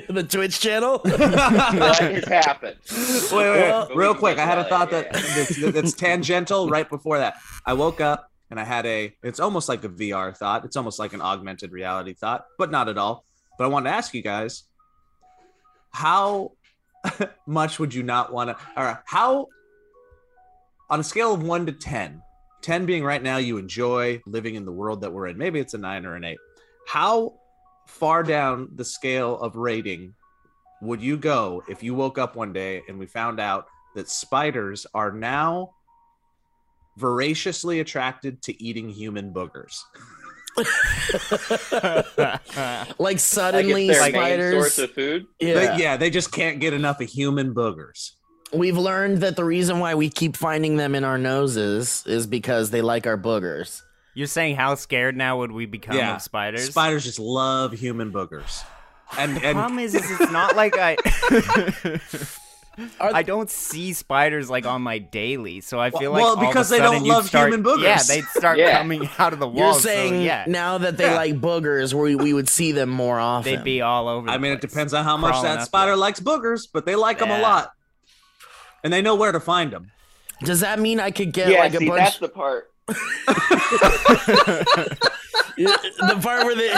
the 0.08 0.22
Twitch 0.22 0.60
channel. 0.60 0.98
what 1.04 1.98
has 1.98 2.24
happened? 2.24 2.76
wait, 2.90 3.32
wait, 3.32 3.50
wait. 3.50 3.68
Well- 3.68 3.88
real 3.94 4.14
quick. 4.14 4.38
I 4.38 4.44
had 4.44 4.58
a 4.58 4.64
thought 4.64 4.90
that 4.90 5.06
yeah. 5.12 5.20
that's, 5.20 5.72
that's 5.72 5.92
tangential. 5.94 6.68
Right 6.68 6.88
before 6.88 7.18
that, 7.18 7.36
I 7.64 7.72
woke 7.72 8.00
up 8.00 8.30
and 8.50 8.60
I 8.60 8.64
had 8.64 8.86
a. 8.86 9.14
It's 9.22 9.40
almost 9.40 9.68
like 9.68 9.84
a 9.84 9.88
VR 9.88 10.36
thought. 10.36 10.64
It's 10.64 10.76
almost 10.76 10.98
like 10.98 11.12
an 11.12 11.22
augmented 11.22 11.72
reality 11.72 12.14
thought, 12.14 12.46
but 12.58 12.70
not 12.70 12.88
at 12.88 12.98
all. 12.98 13.24
But 13.58 13.64
I 13.64 13.68
wanted 13.68 13.90
to 13.90 13.96
ask 13.96 14.12
you 14.12 14.22
guys, 14.22 14.64
how 15.90 16.52
much 17.46 17.78
would 17.78 17.94
you 17.94 18.02
not 18.02 18.32
want 18.32 18.50
to, 18.50 18.56
or 18.76 19.02
how, 19.06 19.46
on 20.90 21.00
a 21.00 21.04
scale 21.04 21.32
of 21.32 21.42
one 21.42 21.66
to 21.66 21.72
10, 21.72 22.20
10 22.62 22.86
being 22.86 23.02
right 23.02 23.22
now 23.22 23.38
you 23.38 23.56
enjoy 23.58 24.20
living 24.26 24.56
in 24.56 24.64
the 24.64 24.72
world 24.72 25.00
that 25.00 25.12
we're 25.12 25.28
in. 25.28 25.38
Maybe 25.38 25.58
it's 25.58 25.74
a 25.74 25.78
nine 25.78 26.04
or 26.04 26.16
an 26.16 26.24
eight. 26.24 26.38
How 26.86 27.34
far 27.86 28.22
down 28.22 28.68
the 28.74 28.84
scale 28.84 29.38
of 29.40 29.56
rating 29.56 30.14
would 30.82 31.00
you 31.00 31.16
go 31.16 31.62
if 31.68 31.82
you 31.82 31.94
woke 31.94 32.18
up 32.18 32.36
one 32.36 32.52
day 32.52 32.82
and 32.88 32.98
we 32.98 33.06
found 33.06 33.40
out 33.40 33.66
that 33.94 34.10
spiders 34.10 34.86
are 34.92 35.10
now 35.10 35.70
voraciously 36.98 37.80
attracted 37.80 38.42
to 38.42 38.62
eating 38.62 38.90
human 38.90 39.32
boogers? 39.32 39.78
like 40.56 40.66
Like 42.98 43.18
suddenly 43.18 43.88
it's 43.88 43.98
their 43.98 44.12
main 44.12 44.20
spiders. 44.20 44.52
source 44.52 44.78
of 44.78 44.90
food. 44.92 45.26
yeah. 45.40 45.54
They, 45.54 45.82
yeah, 45.82 45.96
they 45.96 46.10
just 46.10 46.32
can't 46.32 46.60
get 46.60 46.72
enough 46.72 47.00
of 47.00 47.08
human 47.08 47.54
boogers. 47.54 48.12
We've 48.52 48.78
learned 48.78 49.18
that 49.22 49.36
the 49.36 49.44
reason 49.44 49.80
why 49.80 49.94
we 49.94 50.08
keep 50.08 50.36
finding 50.36 50.76
them 50.76 50.94
in 50.94 51.04
our 51.04 51.18
noses 51.18 52.04
is 52.06 52.26
because 52.26 52.70
they 52.70 52.80
like 52.80 53.06
our 53.06 53.18
boogers. 53.18 53.82
You're 54.16 54.26
saying 54.26 54.56
how 54.56 54.76
scared 54.76 55.14
now 55.14 55.40
would 55.40 55.52
we 55.52 55.66
become 55.66 55.94
Yeah. 55.94 56.16
of 56.16 56.22
spiders? 56.22 56.70
Spiders 56.70 57.04
just 57.04 57.18
love 57.18 57.72
human 57.72 58.10
boogers. 58.12 58.64
And 59.18 59.36
The 59.36 59.44
and 59.46 59.56
problem 59.56 59.78
is, 59.78 59.94
is 59.94 60.10
it's 60.10 60.32
not 60.32 60.56
like 60.56 60.74
I. 60.78 60.96
Are- 63.00 63.14
I 63.14 63.22
don't 63.22 63.48
see 63.50 63.92
spiders 63.94 64.48
like 64.50 64.64
on 64.66 64.80
my 64.82 64.98
daily, 64.98 65.60
so 65.62 65.78
I 65.80 65.90
feel 65.90 66.12
like 66.12 66.20
Well, 66.22 66.30
all 66.32 66.36
of 66.38 66.42
a 66.42 66.46
because 66.46 66.68
they 66.70 66.78
don't 66.78 67.04
love 67.04 67.26
start, 67.26 67.50
human 67.52 67.62
boogers. 67.64 67.82
Yeah, 67.82 68.02
they'd 68.02 68.24
start 68.24 68.58
Yeah. 68.58 68.76
coming 68.78 69.08
out 69.18 69.32
of 69.34 69.38
the 69.38 69.48
You're 69.48 69.72
saying 69.74 70.12
so, 70.14 70.20
yeah, 70.20 70.44
now 70.46 70.76
that 70.78 70.96
they 70.98 71.04
Yeah. 71.04 71.16
like 71.16 71.34
boogers, 71.40 71.92
we 71.94 72.16
we 72.16 72.32
would 72.34 72.48
see 72.50 72.72
them 72.72 72.88
more 72.90 73.18
often. 73.20 73.50
they'd 73.54 73.64
be 73.64 73.80
all 73.82 74.08
over. 74.08 74.28
I 74.28 74.34
the 74.34 74.38
mean, 74.40 74.52
it 74.52 74.60
depends 74.62 74.92
on 74.94 75.04
how 75.04 75.16
much 75.16 75.40
that 75.42 75.62
spider 75.64 75.92
you. 75.92 75.96
likes 75.98 76.20
boogers, 76.20 76.66
but 76.70 76.84
they 76.86 76.96
like 76.96 77.18
them 77.18 77.30
a 77.30 77.38
lot, 77.40 77.72
and 78.84 78.92
they 78.92 79.00
know 79.02 79.14
where 79.14 79.32
to 79.32 79.40
find 79.40 79.72
them. 79.72 79.90
Does 80.42 80.60
that 80.60 80.78
mean 80.78 81.00
I 81.00 81.10
could 81.12 81.32
get 81.32 81.48
Yeah, 81.48 81.60
like 81.60 81.74
a 81.74 81.78
bunch? 81.78 81.98
that's 81.98 82.18
the 82.18 82.28
part. 82.28 82.70
The 85.56 86.18
part 86.22 86.44
where 86.44 86.54
they, 86.54 86.68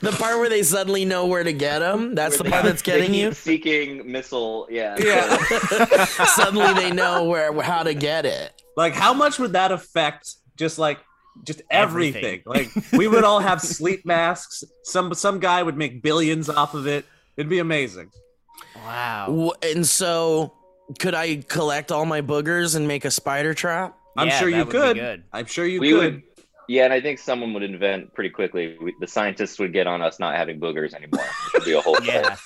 the 0.00 0.12
part 0.18 0.38
where 0.38 0.48
they 0.48 0.62
suddenly 0.62 1.04
know 1.04 1.26
where 1.26 1.42
to 1.42 1.52
get 1.52 1.80
them. 1.80 2.14
That's 2.14 2.38
the 2.38 2.44
part 2.44 2.64
that's 2.64 2.82
getting 2.82 3.12
you. 3.14 3.32
Seeking 3.32 4.10
missile. 4.10 4.68
Yeah. 4.70 4.96
Yeah. 4.98 5.36
suddenly 6.26 6.72
they 6.74 6.92
know 6.92 7.24
where 7.24 7.52
how 7.60 7.82
to 7.82 7.94
get 7.94 8.24
it. 8.26 8.52
Like, 8.76 8.94
how 8.94 9.12
much 9.12 9.38
would 9.38 9.54
that 9.54 9.72
affect 9.72 10.34
just 10.56 10.78
like 10.78 11.00
just 11.44 11.62
everything? 11.70 12.42
Everything. 12.46 12.74
Like, 12.74 12.92
we 12.92 13.08
would 13.08 13.24
all 13.24 13.40
have 13.40 13.60
sleep 13.60 14.06
masks. 14.06 14.62
Some 14.84 15.14
some 15.14 15.40
guy 15.40 15.62
would 15.62 15.76
make 15.76 16.02
billions 16.02 16.48
off 16.48 16.74
of 16.74 16.86
it. 16.86 17.04
It'd 17.36 17.48
be 17.48 17.58
amazing. 17.58 18.10
Wow. 18.76 19.52
And 19.62 19.86
so, 19.86 20.52
could 20.98 21.14
I 21.14 21.36
collect 21.36 21.92
all 21.92 22.04
my 22.04 22.22
boogers 22.22 22.76
and 22.76 22.86
make 22.88 23.04
a 23.04 23.10
spider 23.10 23.54
trap? 23.54 23.96
I'm 24.16 24.28
Yeah, 24.28 24.38
sure 24.38 24.48
you 24.48 24.64
could. 24.64 24.96
good. 24.96 25.24
I'm 25.32 25.46
sure 25.46 25.66
you 25.66 25.80
we 25.80 25.90
could. 25.90 25.98
would. 26.14 26.22
Yeah, 26.68 26.84
and 26.84 26.92
I 26.92 27.00
think 27.00 27.18
someone 27.18 27.54
would 27.54 27.62
invent 27.62 28.12
pretty 28.14 28.30
quickly. 28.30 28.76
We, 28.80 28.94
the 29.00 29.06
scientists 29.06 29.58
would 29.58 29.72
get 29.72 29.86
on 29.86 30.02
us 30.02 30.18
not 30.20 30.34
having 30.36 30.60
boogers 30.60 30.92
anymore. 30.94 31.24
It 31.54 31.58
would 31.58 31.64
be 31.64 31.72
a 31.72 31.80
whole 31.80 31.96
thing. 31.96 32.06
Yeah, 32.06 32.36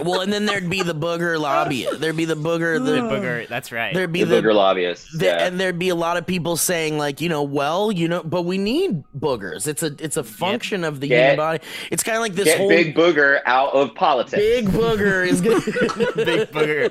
Well, 0.00 0.20
and 0.20 0.32
then 0.32 0.46
there'd 0.46 0.68
be 0.70 0.82
the 0.82 0.94
booger 0.94 1.38
lobby. 1.38 1.86
There'd 1.98 2.16
be 2.16 2.24
the 2.24 2.36
booger. 2.36 2.82
the 2.84 2.92
The, 2.92 2.98
booger. 3.00 3.48
That's 3.48 3.72
right. 3.72 3.94
there'd 3.94 4.12
be 4.12 4.24
The 4.24 4.36
the, 4.36 4.42
booger 4.48 4.54
lobbyists. 4.54 5.18
the- 5.18 5.26
yeah. 5.26 5.46
and 5.46 5.58
there'd 5.58 5.78
be 5.78 5.88
a 5.88 5.94
lot 5.94 6.16
of 6.16 6.26
people 6.26 6.56
saying 6.56 6.98
like, 6.98 7.20
you 7.20 7.28
know, 7.28 7.42
well, 7.42 7.90
you 7.92 8.08
know, 8.08 8.22
but 8.22 8.42
we 8.42 8.58
need 8.58 9.02
boogers. 9.18 9.66
It's 9.66 9.82
a 9.82 9.94
it's 9.98 10.16
a 10.16 10.24
function 10.24 10.84
of 10.84 11.00
the 11.00 11.08
Get- 11.08 11.20
human 11.32 11.36
body. 11.36 11.58
It's 11.90 12.02
kind 12.02 12.16
of 12.16 12.22
like 12.22 12.34
this 12.34 12.44
Get 12.46 12.58
whole 12.58 12.68
big 12.68 12.94
booger 12.94 13.40
out 13.46 13.72
of 13.74 13.94
politics. 13.94 14.36
big 14.42 14.66
booger 14.68 15.26
is 15.26 15.40
good. 15.40 15.62
Big 16.24 16.50
booger. 16.52 16.90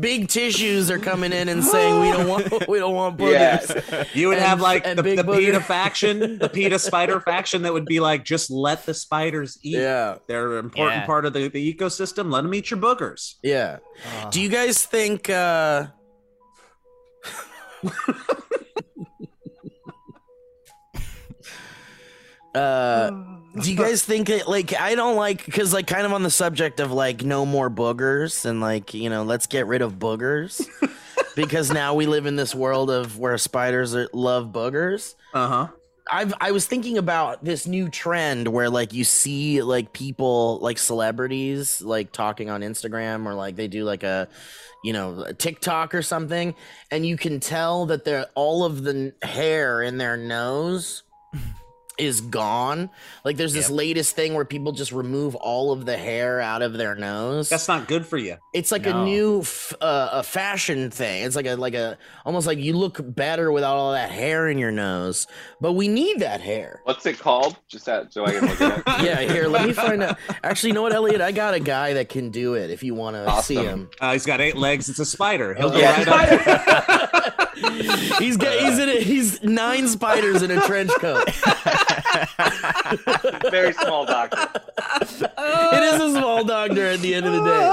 big 0.00 0.28
tissues 0.28 0.90
are 0.90 0.98
coming 0.98 1.32
in 1.32 1.48
and 1.48 1.62
saying 1.64 2.00
we 2.00 2.10
don't 2.10 2.28
want 2.28 2.68
we 2.68 2.78
don't 2.78 2.94
want 2.94 3.18
Yeah. 3.20 3.58
boogers. 3.58 4.14
You 4.14 4.28
would 4.28 4.38
And- 4.38 4.46
have 4.46 4.60
like 4.60 4.84
the, 4.84 5.02
Big 5.02 5.16
the 5.18 5.24
Booger. 5.24 5.38
PETA 5.38 5.60
faction, 5.60 6.38
the 6.38 6.48
PETA 6.48 6.78
spider 6.78 7.20
faction 7.20 7.62
that 7.62 7.72
would 7.72 7.84
be 7.86 8.00
like, 8.00 8.24
just 8.24 8.50
let 8.50 8.86
the 8.86 8.94
spiders 8.94 9.58
eat. 9.62 9.78
Yeah, 9.78 10.16
They're 10.26 10.43
an 10.52 10.64
important 10.64 11.00
Yeah. 11.02 11.06
part 11.06 11.24
of 11.26 11.32
the, 11.32 11.48
the 11.48 11.74
ecosystem. 11.74 12.30
Let 12.32 12.42
them 12.42 12.54
eat 12.54 12.70
your 12.70 12.78
boogers. 12.80 13.34
yeah. 13.42 13.78
Oh. 14.22 14.30
Do 14.30 14.40
you 14.40 14.48
guys 14.48 14.84
think? 14.84 15.28
uh 15.30 15.86
Uh, 22.54 23.10
do 23.60 23.68
you 23.68 23.76
guys 23.76 24.04
think 24.04 24.30
it 24.30 24.46
like 24.46 24.72
I 24.78 24.94
don't 24.94 25.16
like 25.16 25.44
because 25.44 25.72
like 25.72 25.88
kind 25.88 26.06
of 26.06 26.12
on 26.12 26.22
the 26.22 26.30
subject 26.30 26.78
of 26.78 26.92
like 26.92 27.24
no 27.24 27.44
more 27.44 27.68
boogers 27.68 28.44
and 28.44 28.60
like 28.60 28.94
you 28.94 29.10
know 29.10 29.24
let's 29.24 29.48
get 29.48 29.66
rid 29.66 29.82
of 29.82 29.94
boogers 29.98 30.64
because 31.36 31.72
now 31.72 31.94
we 31.94 32.06
live 32.06 32.26
in 32.26 32.36
this 32.36 32.54
world 32.54 32.90
of 32.92 33.18
where 33.18 33.36
spiders 33.38 33.92
are, 33.96 34.08
love 34.12 34.52
boogers. 34.52 35.16
Uh 35.32 35.48
huh. 35.48 35.66
I've 36.10 36.34
I 36.40 36.50
was 36.50 36.66
thinking 36.66 36.98
about 36.98 37.44
this 37.44 37.66
new 37.66 37.88
trend 37.88 38.48
where 38.48 38.68
like 38.68 38.92
you 38.92 39.04
see 39.04 39.62
like 39.62 39.92
people 39.92 40.58
like 40.60 40.78
celebrities 40.78 41.80
like 41.80 42.12
talking 42.12 42.50
on 42.50 42.60
Instagram 42.60 43.26
or 43.26 43.34
like 43.34 43.56
they 43.56 43.68
do 43.68 43.84
like 43.84 44.02
a 44.02 44.28
you 44.82 44.92
know 44.92 45.22
a 45.22 45.32
TikTok 45.32 45.94
or 45.94 46.02
something 46.02 46.54
and 46.90 47.06
you 47.06 47.16
can 47.16 47.40
tell 47.40 47.86
that 47.86 48.04
they're 48.04 48.26
all 48.34 48.64
of 48.64 48.82
the 48.82 49.14
hair 49.22 49.82
in 49.82 49.96
their 49.96 50.16
nose 50.16 51.04
is 51.98 52.20
gone. 52.20 52.90
Like 53.24 53.36
there's 53.36 53.52
this 53.52 53.70
latest 53.70 54.16
thing 54.16 54.34
where 54.34 54.44
people 54.44 54.72
just 54.72 54.90
remove 54.92 55.34
all 55.36 55.70
of 55.72 55.86
the 55.86 55.96
hair 55.96 56.40
out 56.40 56.62
of 56.62 56.72
their 56.74 56.94
nose. 56.94 57.48
That's 57.48 57.68
not 57.68 57.86
good 57.88 58.04
for 58.06 58.18
you. 58.18 58.36
It's 58.52 58.72
like 58.72 58.82
No. 58.82 59.02
a 59.02 59.04
new 59.04 59.40
f- 59.40 59.72
uh, 59.80 60.08
a 60.12 60.22
fashion 60.22 60.90
thing. 60.90 61.22
It's 61.24 61.36
like 61.36 61.46
a 61.46 61.54
like 61.56 61.74
a 61.74 61.96
almost 62.24 62.46
like 62.46 62.58
you 62.58 62.72
look 62.72 62.98
better 63.14 63.52
without 63.52 63.76
all 63.76 63.92
that 63.92 64.10
hair 64.10 64.48
in 64.48 64.58
your 64.58 64.72
nose. 64.72 65.26
But 65.60 65.72
we 65.74 65.88
need 65.88 66.18
that 66.20 66.40
hair. 66.40 66.80
What's 66.84 67.06
it 67.06 67.18
called? 67.18 67.56
Just 67.68 67.86
that, 67.86 68.12
so 68.12 68.24
I 68.26 68.32
can 68.32 68.46
look 68.48 68.60
it 68.60 68.72
up. 68.88 69.00
Yeah, 69.04 69.20
here, 69.20 69.48
let 69.48 69.66
me 69.66 69.72
find 69.72 70.02
out. 70.02 70.18
Actually, 70.42 70.70
you 70.70 70.74
know 70.74 70.82
what, 70.82 70.92
Elliot? 70.92 71.20
I 71.20 71.32
got 71.32 71.54
a 71.54 71.60
guy 71.60 71.94
that 71.94 72.08
can 72.08 72.30
do 72.30 72.54
it 72.54 72.70
if 72.70 72.82
you 72.82 72.94
want 72.94 73.16
to 73.16 73.42
see 73.42 73.56
him. 73.56 73.90
Uh, 74.00 74.12
he's 74.12 74.24
got 74.26 74.40
eight 74.40 74.56
legs. 74.56 74.88
It's 74.88 74.98
a 74.98 75.04
spider. 75.04 75.54
He'll 75.54 75.70
go 75.70 75.78
Yeah. 75.78 76.02
right 76.04 76.48
up. 76.48 77.40
He's 78.18 78.36
got 78.36 78.58
he's 78.58 78.78
in 78.78 78.88
a, 78.88 79.00
he's 79.00 79.42
nine 79.42 79.88
spiders 79.88 80.42
in 80.42 80.50
a 80.50 80.60
trench 80.62 80.90
coat. 80.98 81.28
Very 83.50 83.72
small 83.72 84.06
doctor. 84.06 84.48
it 85.00 85.94
is 85.94 86.00
a 86.00 86.10
small 86.18 86.44
doctor 86.44 86.86
at 86.86 87.00
the 87.00 87.14
end 87.14 87.26
of 87.26 87.32
the 87.32 87.44
day. 87.44 87.72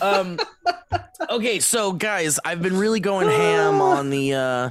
Um, 0.00 0.38
okay, 1.30 1.60
so 1.60 1.92
guys, 1.92 2.38
I've 2.44 2.62
been 2.62 2.76
really 2.76 3.00
going 3.00 3.28
ham 3.28 3.80
on 3.80 4.10
the 4.10 4.34
uh, 4.34 4.70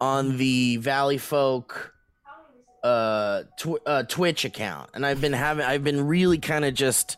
on 0.00 0.36
the 0.36 0.76
Valley 0.78 1.18
Folk 1.18 1.94
uh, 2.82 3.44
tw- 3.58 3.80
uh, 3.86 4.02
Twitch 4.04 4.44
account, 4.44 4.90
and 4.94 5.04
I've 5.04 5.20
been 5.20 5.32
having 5.32 5.64
I've 5.64 5.84
been 5.84 6.06
really 6.06 6.38
kind 6.38 6.64
of 6.64 6.74
just 6.74 7.16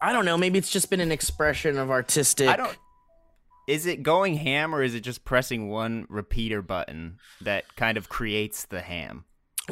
I 0.00 0.12
don't 0.12 0.24
know, 0.24 0.38
maybe 0.38 0.58
it's 0.58 0.70
just 0.70 0.88
been 0.90 1.00
an 1.00 1.12
expression 1.12 1.78
of 1.78 1.90
artistic. 1.90 2.48
I 2.48 2.56
don't. 2.56 2.76
Is 3.68 3.86
it 3.86 4.02
going 4.02 4.34
ham 4.34 4.74
or 4.74 4.82
is 4.82 4.94
it 4.94 5.00
just 5.00 5.24
pressing 5.24 5.68
one 5.68 6.06
repeater 6.08 6.60
button 6.62 7.18
that 7.42 7.76
kind 7.76 7.96
of 7.96 8.08
creates 8.08 8.64
the 8.64 8.80
ham? 8.80 9.24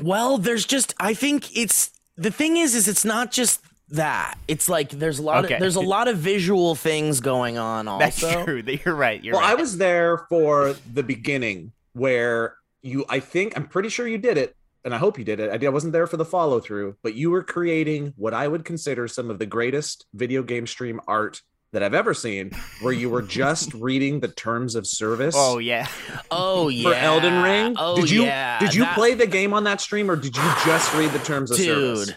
Well, 0.03 0.39
there's 0.39 0.65
just 0.65 0.95
I 0.99 1.15
think 1.15 1.57
it's 1.57 1.91
the 2.17 2.31
thing 2.31 2.57
is 2.57 2.75
is 2.75 2.89
it's 2.89 3.05
not 3.05 3.31
just 3.31 3.61
that. 3.91 4.37
It's 4.49 4.69
like 4.69 4.91
there's 4.91 5.19
a 5.19 5.23
lot 5.23 5.45
Okay. 5.45 5.55
of 5.55 5.61
there's 5.61 5.77
a 5.77 5.81
lot 5.81 6.09
of 6.09 6.19
visual 6.19 6.75
things 6.75 7.21
going 7.21 7.57
on 7.59 7.87
That's 7.99 8.23
also. 8.23 8.45
true. 8.45 8.63
You're 8.85 8.95
right. 8.95 9.23
You're 9.23 9.35
well, 9.35 9.43
right. 9.43 9.53
I 9.53 9.55
was 9.55 9.79
there 9.79 10.19
for 10.29 10.75
the 10.93 11.03
beginning 11.03 11.73
where 11.95 12.57
you. 12.83 13.05
I 13.09 13.21
think 13.21 13.57
I'm 13.57 13.67
pretty 13.67 13.89
sure 13.89 14.07
you 14.07 14.19
did 14.19 14.37
it, 14.39 14.55
and 14.85 14.95
I 14.95 14.99
hope 14.99 15.19
you 15.19 15.25
did 15.25 15.41
it. 15.41 15.51
I, 15.51 15.57
did, 15.57 15.67
I 15.67 15.71
wasn't 15.71 15.93
there 15.93 16.07
for 16.07 16.17
the 16.17 16.25
follow 16.25 16.61
through, 16.61 16.97
but 17.03 17.15
you 17.15 17.31
were 17.31 17.43
creating 17.43 18.13
what 18.17 18.35
I 18.35 18.47
would 18.49 18.65
consider 18.65 19.09
some 19.09 19.31
of 19.31 19.39
the 19.39 19.47
greatest 19.47 20.07
video 20.15 20.43
game 20.43 20.67
stream 20.67 21.01
art 21.09 21.41
that 21.73 21.83
I've 21.83 21.95
ever 21.95 22.15
seen, 22.15 22.51
where 22.81 22.93
you 22.93 23.11
were 23.11 23.23
just 23.23 23.75
reading 23.75 24.21
the 24.21 24.29
terms 24.29 24.75
of 24.75 24.87
service. 24.87 25.35
Oh 25.37 25.59
yeah. 25.59 25.87
Oh 26.31 26.69
yeah. 26.69 26.83
For 26.91 26.95
Elden 26.95 27.43
Ring, 27.43 27.75
Oh 27.79 27.97
did 28.01 28.11
you 28.11 28.25
yeah. 28.25 28.59
did 28.59 28.75
you 28.75 28.83
That- 28.85 28.95
play 28.95 29.15
the 29.15 29.27
game 29.27 29.53
on 29.53 29.65
that 29.65 29.81
stream 29.81 30.11
or 30.11 30.17
did 30.17 30.37
you 30.37 30.43
just 30.65 30.95
read 30.95 31.11
the 31.11 31.19
terms 31.21 31.51
of 31.51 31.59
service? 31.59 32.07
dude? 32.07 32.17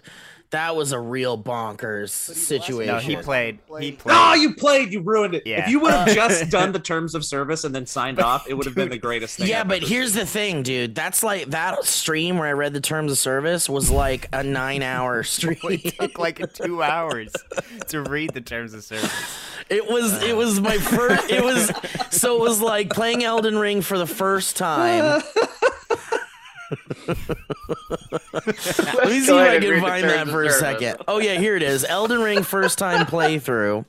That 0.52 0.76
was 0.76 0.92
a 0.92 1.00
real 1.00 1.42
bonkers 1.42 2.10
situation. 2.10 2.94
No, 2.94 3.00
he 3.00 3.16
played. 3.16 3.60
He 3.80 3.94
played. 3.94 4.14
Oh, 4.18 4.34
you 4.34 4.54
played. 4.54 4.92
You 4.92 5.00
ruined 5.00 5.34
it. 5.34 5.44
Yeah. 5.46 5.64
If 5.64 5.70
you 5.70 5.80
would 5.80 5.92
have 5.94 6.10
just 6.14 6.50
done 6.52 6.74
the 6.74 6.80
terms 6.80 7.16
of 7.16 7.24
service 7.24 7.64
and 7.64 7.74
then 7.74 7.86
signed 7.86 8.20
off, 8.20 8.50
it 8.50 8.56
would 8.56 8.66
have 8.66 8.76
been 8.76 8.90
the 8.90 8.98
greatest 8.98 9.38
thing. 9.38 9.48
yeah, 9.48 9.62
I've 9.62 9.70
but 9.70 9.82
here's 9.82 10.14
the 10.14 10.26
thing, 10.26 10.62
dude. 10.62 10.94
That's 10.94 11.24
like 11.24 11.48
that 11.52 11.86
stream 11.86 12.38
where 12.38 12.50
I 12.50 12.52
read 12.52 12.74
the 12.74 12.82
terms 12.82 13.14
of 13.14 13.18
service 13.18 13.70
was 13.70 13.90
like 13.90 14.28
a 14.34 14.44
nine-hour 14.44 15.24
stream. 15.24 15.58
It 15.64 15.98
took 15.98 16.20
like 16.20 16.54
two 16.54 16.84
hours 16.84 17.32
to 17.88 18.02
read 18.02 18.34
the 18.34 18.42
terms 18.42 18.74
of 18.74 18.84
service. 18.84 19.10
It 19.70 19.88
was 19.90 20.22
it 20.22 20.36
was 20.36 20.60
my 20.60 20.78
first 20.78 21.30
it 21.32 21.42
was 21.42 21.72
so 22.10 22.36
it 22.36 22.42
was 22.42 22.60
like 22.60 22.90
playing 22.90 23.24
Elden 23.24 23.58
Ring 23.58 23.82
for 23.82 23.98
the 23.98 24.06
first 24.08 24.58
time. 24.58 25.22
Let 27.14 27.28
me 29.08 29.20
see 29.22 29.32
if 29.34 29.50
I 29.50 29.60
can 29.60 29.82
find 29.82 30.04
that 30.06 30.28
for 30.28 30.44
a 30.44 30.50
service. 30.52 30.60
second. 30.60 30.98
Oh 31.08 31.20
yeah, 31.20 31.36
here 31.38 31.56
it 31.56 31.64
is. 31.64 31.84
Elden 31.86 32.22
Ring 32.22 32.44
first 32.44 32.78
time 32.78 33.06
playthrough. 33.06 33.86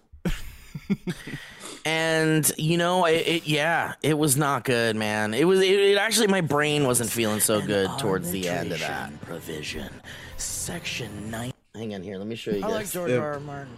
And 1.85 2.51
you 2.57 2.77
know, 2.77 3.07
it, 3.07 3.27
it 3.27 3.47
yeah, 3.49 3.95
it 4.03 4.17
was 4.17 4.37
not 4.37 4.63
good, 4.65 4.95
man. 4.95 5.35
It 5.35 5.45
was 5.45 5.61
it, 5.61 5.81
it 5.81 5.99
actually 5.99 6.29
my 6.29 6.41
brain 6.41 6.87
wasn't 6.87 7.11
feeling 7.11 7.41
so 7.41 7.61
good 7.61 7.91
towards 7.99 8.31
the 8.31 8.49
end 8.49 8.71
of 8.73 8.79
that. 8.81 9.21
Provision, 9.23 9.91
section 10.37 11.31
nine. 11.31 11.53
Hang 11.75 11.95
on 11.95 12.03
here, 12.03 12.19
let 12.19 12.27
me 12.27 12.37
show 12.37 12.53
you 12.53 12.63
I 12.65 12.69
like. 12.69 12.89
George 12.91 13.11
Yeah. 13.11 13.17
R. 13.19 13.33
R. 13.35 13.41
Martin. 13.41 13.73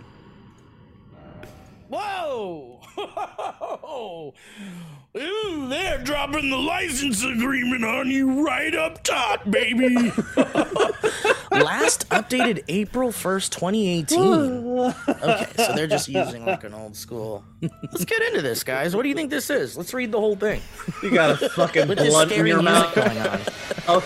Whoa! 1.88 2.80
Ooh, 5.16 5.68
they're 5.68 5.98
dropping 6.02 6.50
the 6.50 6.56
license 6.56 7.22
agreement 7.22 7.84
on 7.84 8.10
you 8.10 8.44
right 8.44 8.74
up 8.74 9.02
top, 9.04 9.48
baby. 9.48 9.94
Last 11.52 12.08
updated 12.08 12.64
April 12.68 13.10
1st, 13.10 13.50
2018. 13.50 14.64
Okay, 15.24 15.46
so 15.56 15.72
they're 15.74 15.86
just 15.86 16.08
using 16.08 16.44
like 16.44 16.64
an 16.64 16.74
old 16.74 16.96
school. 16.96 17.44
Let's 17.62 18.04
get 18.04 18.20
into 18.22 18.42
this, 18.42 18.62
guys. 18.64 18.94
What 18.96 19.02
do 19.02 19.08
you 19.08 19.14
think 19.14 19.30
this 19.30 19.48
is? 19.50 19.76
Let's 19.76 19.94
read 19.94 20.10
the 20.12 20.18
whole 20.20 20.36
thing. 20.36 20.60
You 21.02 21.10
got 21.10 21.40
a 21.42 21.48
fucking 21.50 21.88
With 21.88 21.98
blunt 21.98 22.32
in 22.32 22.46
your 22.46 22.60
mouth. 22.62 22.94
going 22.94 23.18
on. 23.18 23.40
Oh, 23.88 24.04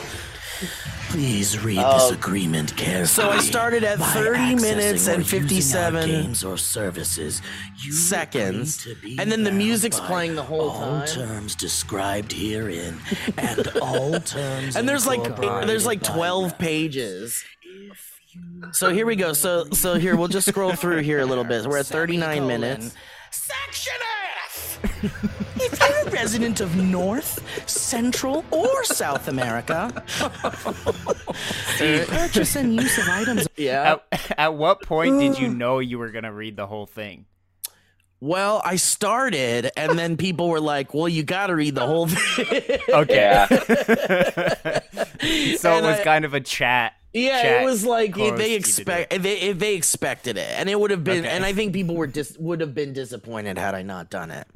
Please 1.08 1.58
read 1.64 1.78
this 1.78 2.10
uh, 2.10 2.14
agreement 2.14 2.76
carefully. 2.76 3.06
So 3.06 3.30
I 3.30 3.38
started 3.38 3.82
at 3.82 3.98
30 3.98 4.56
minutes 4.56 5.08
and 5.08 5.26
57 5.26 6.06
games 6.06 6.44
or 6.44 6.58
services 6.58 7.40
seconds, 7.90 8.86
and 9.18 9.32
then 9.32 9.42
the 9.42 9.50
music's 9.50 9.98
playing 10.00 10.34
the 10.34 10.42
whole 10.42 10.70
time. 10.72 11.00
All 11.00 11.06
terms 11.06 11.54
described 11.54 12.32
herein 12.32 12.98
and 13.38 13.68
all 13.82 14.20
terms 14.20 14.76
And 14.76 14.86
there's 14.86 15.06
like 15.06 15.34
there's 15.40 15.86
like 15.86 16.02
12 16.02 16.58
pages. 16.58 17.42
So 18.72 18.92
here 18.92 19.06
we 19.06 19.16
go. 19.16 19.32
So 19.32 19.64
so 19.72 19.94
here 19.94 20.14
we'll 20.14 20.28
just 20.28 20.46
scroll 20.46 20.74
through 20.74 21.00
here 21.00 21.20
a 21.20 21.26
little 21.26 21.44
bit. 21.44 21.66
We're 21.66 21.78
at 21.78 21.86
39 21.86 22.46
minutes. 22.46 22.94
Section 23.30 23.94
F! 24.02 25.34
if 26.18 26.24
resident 26.24 26.60
of 26.60 26.76
North, 26.76 27.40
Central, 27.68 28.44
or 28.50 28.84
South 28.84 29.28
America, 29.28 29.90
the 31.78 32.02
uh, 32.02 32.06
purchase 32.06 32.56
and 32.56 32.74
use 32.74 32.98
of 32.98 33.08
items 33.08 33.46
Yeah. 33.56 33.96
At, 34.12 34.32
at 34.38 34.54
what 34.54 34.82
point 34.82 35.20
did 35.20 35.38
you 35.38 35.48
know 35.48 35.78
you 35.78 35.98
were 35.98 36.10
gonna 36.10 36.32
read 36.32 36.56
the 36.56 36.66
whole 36.66 36.86
thing? 36.86 37.26
Well, 38.20 38.60
I 38.64 38.76
started, 38.76 39.70
and 39.76 39.96
then 39.96 40.16
people 40.16 40.48
were 40.48 40.58
like, 40.60 40.92
"Well, 40.92 41.08
you 41.08 41.22
got 41.22 41.46
to 41.48 41.54
read 41.54 41.76
the 41.76 41.86
whole 41.86 42.08
thing." 42.08 42.80
Okay. 42.88 43.46
So 45.58 45.72
And 45.72 45.84
it 45.84 45.88
was 45.88 46.00
I- 46.00 46.04
kind 46.04 46.24
of 46.24 46.34
a 46.34 46.40
chat. 46.40 46.94
Yeah, 47.14 47.40
chat 47.42 47.62
it 47.62 47.64
was 47.64 47.86
like 47.86 48.14
they 48.14 48.24
you 48.26 48.30
to 48.32 48.36
do 48.36 48.54
expect 48.54 49.22
they 49.22 49.52
they 49.52 49.74
expected 49.74 50.36
it, 50.36 50.50
and 50.50 50.68
it 50.68 50.78
would 50.78 50.90
have 50.90 51.04
been, 51.04 51.24
Okay. 51.24 51.34
and 51.34 51.44
I 51.44 51.54
think 51.54 51.72
people 51.72 51.96
were 51.96 52.06
dis- 52.06 52.36
would 52.38 52.60
have 52.60 52.74
been 52.74 52.92
disappointed 52.92 53.56
had 53.56 53.74
I 53.74 53.82
not 53.82 54.10
done 54.10 54.30
it. 54.30 54.46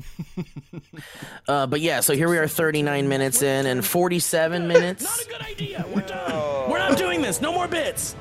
uh, 1.49 1.67
but 1.67 1.81
yeah, 1.81 2.01
so 2.01 2.15
here 2.15 2.29
we 2.29 2.37
are, 2.37 2.47
39 2.47 3.09
minutes 3.09 3.41
in, 3.41 3.65
and 3.67 3.85
47 3.85 4.69
minutes. 4.69 5.03
Not 5.03 5.21
a 5.21 5.29
good 5.31 5.51
idea. 5.51 5.85
We're 5.95 6.03
done. 6.03 6.71
We're 6.71 6.79
not 6.79 6.99
doing 6.99 7.23
this. 7.23 7.41
No 7.41 7.53
more 7.53 7.69
bits. 7.69 8.15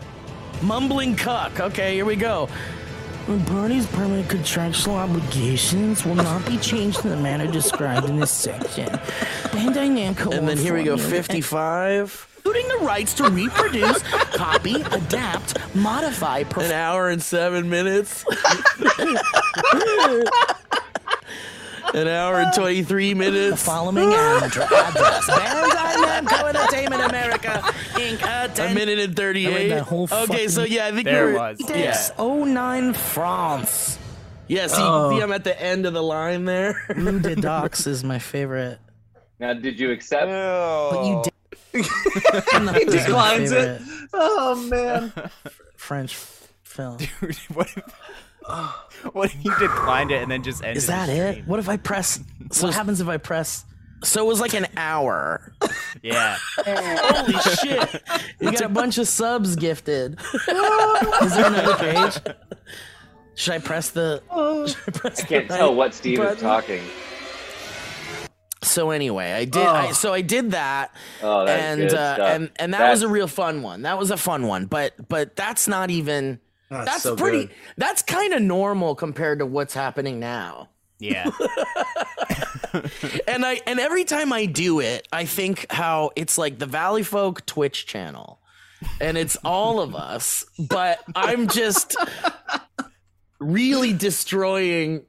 Mumbling 0.62 1.16
cuck. 1.18 1.60
Okay, 1.60 1.96
here 1.96 2.06
we 2.06 2.16
go. 2.16 2.48
The 3.28 3.38
party's 3.46 3.86
permanent 3.88 4.30
contractual 4.30 4.96
obligations 4.96 6.06
will 6.06 6.16
not 6.16 6.46
be 6.46 6.58
changed 6.58 7.04
in 7.04 7.12
the 7.12 7.18
manner 7.18 7.52
described 7.52 8.10
in 8.10 8.20
this 8.20 8.32
section. 8.32 8.88
Bandai 9.52 9.90
Namco 10.16 10.36
And 10.36 10.48
then 10.48 10.58
here 10.58 10.74
we 10.74 10.84
go, 10.84 10.96
will 10.96 11.00
inform 11.02 11.24
55. 11.24 12.28
Including 12.43 12.67
the 12.79 12.86
rights 12.86 13.13
to 13.15 13.29
reproduce, 13.29 14.01
copy, 14.33 14.81
adapt, 14.81 15.57
modify, 15.75 16.39
An 16.57 16.71
hour 16.71 17.10
and 17.10 17.21
seven 17.21 17.69
minutes. 17.69 18.25
An 21.93 22.07
hour 22.07 22.39
and 22.39 22.51
23 22.53 23.13
minutes. 23.13 23.63
The 23.63 23.69
Following 23.69 24.10
adra- 24.10 24.41
address. 24.71 25.29
Bandai 25.29 25.93
Namco 26.21 26.50
Entertainment 26.50 27.03
America, 27.03 27.62
Inc. 27.93 28.60
A 28.71 28.74
minute 28.74 28.98
and 28.98 29.15
38. 29.15 29.67
that 29.69 29.83
whole 29.83 30.07
okay, 30.12 30.48
so 30.48 30.63
yeah, 30.63 30.88
I 30.88 30.91
think 30.93 31.05
There 31.05 31.25
we 31.27 31.31
it 31.31 31.33
were, 31.33 31.39
was. 31.39 31.60
Yeah. 31.69 31.75
Yes, 31.77 32.12
09 32.17 32.93
France. 32.93 34.00
Yeah, 34.48 34.65
see, 34.67 34.75
Oh. 34.81 35.12
see, 35.15 35.21
I'm 35.21 35.31
at 35.31 35.43
the 35.43 35.62
end 35.62 35.86
of 35.86 35.93
the 35.93 36.01
line 36.03 36.45
there. 36.45 36.81
Rue 36.95 37.19
des 37.19 37.36
Docks 37.36 37.86
is 37.86 38.03
my 38.03 38.17
favorite. 38.19 38.79
Now, 39.39 39.53
did 39.53 39.79
you 39.79 39.91
accept? 39.91 40.27
But 40.27 41.05
you 41.05 41.21
did. 41.24 41.33
he 41.74 42.86
declines 42.86 43.51
it. 43.51 43.82
Oh 44.13 44.56
man. 44.70 45.13
French 45.75 46.16
film. 46.63 46.98
Dude, 47.22 47.36
what 47.54 47.68
if, 47.75 49.13
what 49.13 49.34
if 49.34 49.46
you 49.46 49.51
declined 49.58 50.12
it 50.12 50.22
and 50.22 50.32
then 50.32 50.44
just 50.44 50.63
ended 50.63 50.78
Is 50.78 50.88
that 50.88 51.10
it? 51.10 51.48
What 51.48 51.60
if 51.60 51.70
I 51.70 51.78
press? 51.78 52.20
So 52.51 52.68
what 52.68 52.75
happens 52.75 53.01
if 53.01 53.08
I 53.08 53.18
press? 53.18 53.66
So 54.04 54.24
it 54.24 54.28
was 54.28 54.40
like 54.42 54.54
an 54.54 54.68
hour. 54.78 55.54
Yeah. 56.01 56.38
Holy 56.58 57.34
shit! 57.34 58.04
You 58.40 58.51
got 58.51 58.62
a 58.62 58.70
bunch 58.70 58.98
of 58.98 59.08
subs 59.08 59.56
gifted. 59.56 60.20
Is 60.34 61.36
there 61.36 61.46
another 61.46 61.75
page? 61.75 62.36
Should 63.36 63.54
I 63.54 63.60
press 63.60 63.92
the? 63.92 64.24
Oh. 64.30 64.66
Should 64.66 64.78
I, 64.88 64.92
press 64.92 65.24
I 65.24 65.28
can't 65.28 65.48
tell 65.48 65.75
what 65.75 65.94
Steve 65.94 66.20
is 66.20 66.40
talking. 66.40 66.82
So 68.63 68.91
anyway, 68.91 69.32
I 69.32 69.46
did. 69.46 69.65
I, 69.65 69.91
so 69.91 70.13
I 70.13 70.22
did 70.22 70.51
that, 70.51 70.94
Oh, 71.22 71.46
that's 71.46 71.63
and 71.63 71.82
good 71.82 71.94
uh, 71.94 72.18
and 72.30 72.51
and 72.58 72.74
that 72.74 72.91
was 72.91 73.01
a 73.01 73.08
real 73.08 73.27
fun 73.27 73.63
one. 73.63 73.82
That 73.82 73.98
was 73.98 74.12
a 74.12 74.18
fun 74.18 74.46
one. 74.48 74.65
But 74.65 75.08
but 75.10 75.36
that's 75.36 75.68
not 75.68 75.89
even. 75.89 76.39
That's, 76.70 76.86
That's 76.89 77.03
so 77.03 77.15
pretty. 77.18 77.48
good. 77.48 77.56
That's 77.75 78.01
kind 78.01 78.34
of 78.34 78.41
normal 78.41 78.96
compared 78.96 79.39
to 79.39 79.46
what's 79.46 79.74
happening 79.74 80.22
now. 80.22 80.70
Yeah. 81.00 81.30
and 83.27 83.46
I 83.46 83.60
and 83.65 83.80
every 83.80 84.06
time 84.06 84.32
I 84.32 84.46
do 84.46 84.80
it, 84.80 85.08
I 85.12 85.25
think 85.25 85.65
how 85.70 86.12
it's 86.15 86.38
like 86.38 86.60
the 86.60 86.65
Valley 86.65 87.03
Folk 87.03 87.46
Twitch 87.46 87.86
channel, 87.88 88.39
and 89.01 89.18
it's 89.18 89.36
all 89.44 89.82
of 89.82 89.96
us, 89.96 90.46
but 90.58 91.00
I'm 91.15 91.48
just 91.48 91.96
really 93.39 93.94
destroying. 93.94 95.03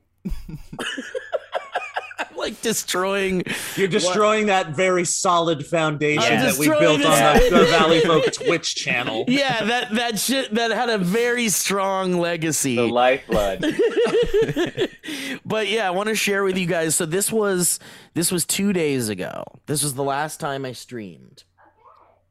I'm 2.43 2.51
like 2.51 2.61
destroying. 2.61 3.45
You're 3.77 3.89
destroying 3.89 4.47
that 4.47 4.71
very 4.71 5.05
solid 5.05 5.67
foundation 5.67 6.25
I'm 6.25 6.41
that 6.41 6.59
we 6.59 6.67
destroying 6.67 7.01
built 7.01 7.13
on 7.13 7.35
the, 7.37 7.51
the 7.51 7.67
Valley 7.71 8.01
Folk 8.01 8.33
Twitch 8.33 8.75
channel. 8.75 9.25
Yeah, 9.29 9.65
that 9.65 9.95
that 9.95 10.19
shit 10.19 10.55
that 10.55 10.71
had 10.71 10.89
a 10.89 10.99
very 10.99 11.49
strong 11.49 12.19
legacy. 12.19 12.77
The 12.77 12.87
lifeblood. 12.87 13.61
but 15.45 15.69
yeah, 15.69 15.87
I 15.87 15.91
want 15.91 16.09
to 16.09 16.15
share 16.15 16.43
with 16.45 16.59
you 16.59 16.67
guys. 16.67 16.97
So 16.97 17.07
this 17.07 17.31
was 17.31 17.79
this 18.15 18.33
was 18.33 18.45
two 18.45 18.73
days 18.73 19.09
ago. 19.09 19.45
This 19.67 19.83
was 19.83 19.95
the 19.95 20.05
last 20.05 20.41
time 20.41 20.65
I 20.65 20.73
streamed. 20.73 21.45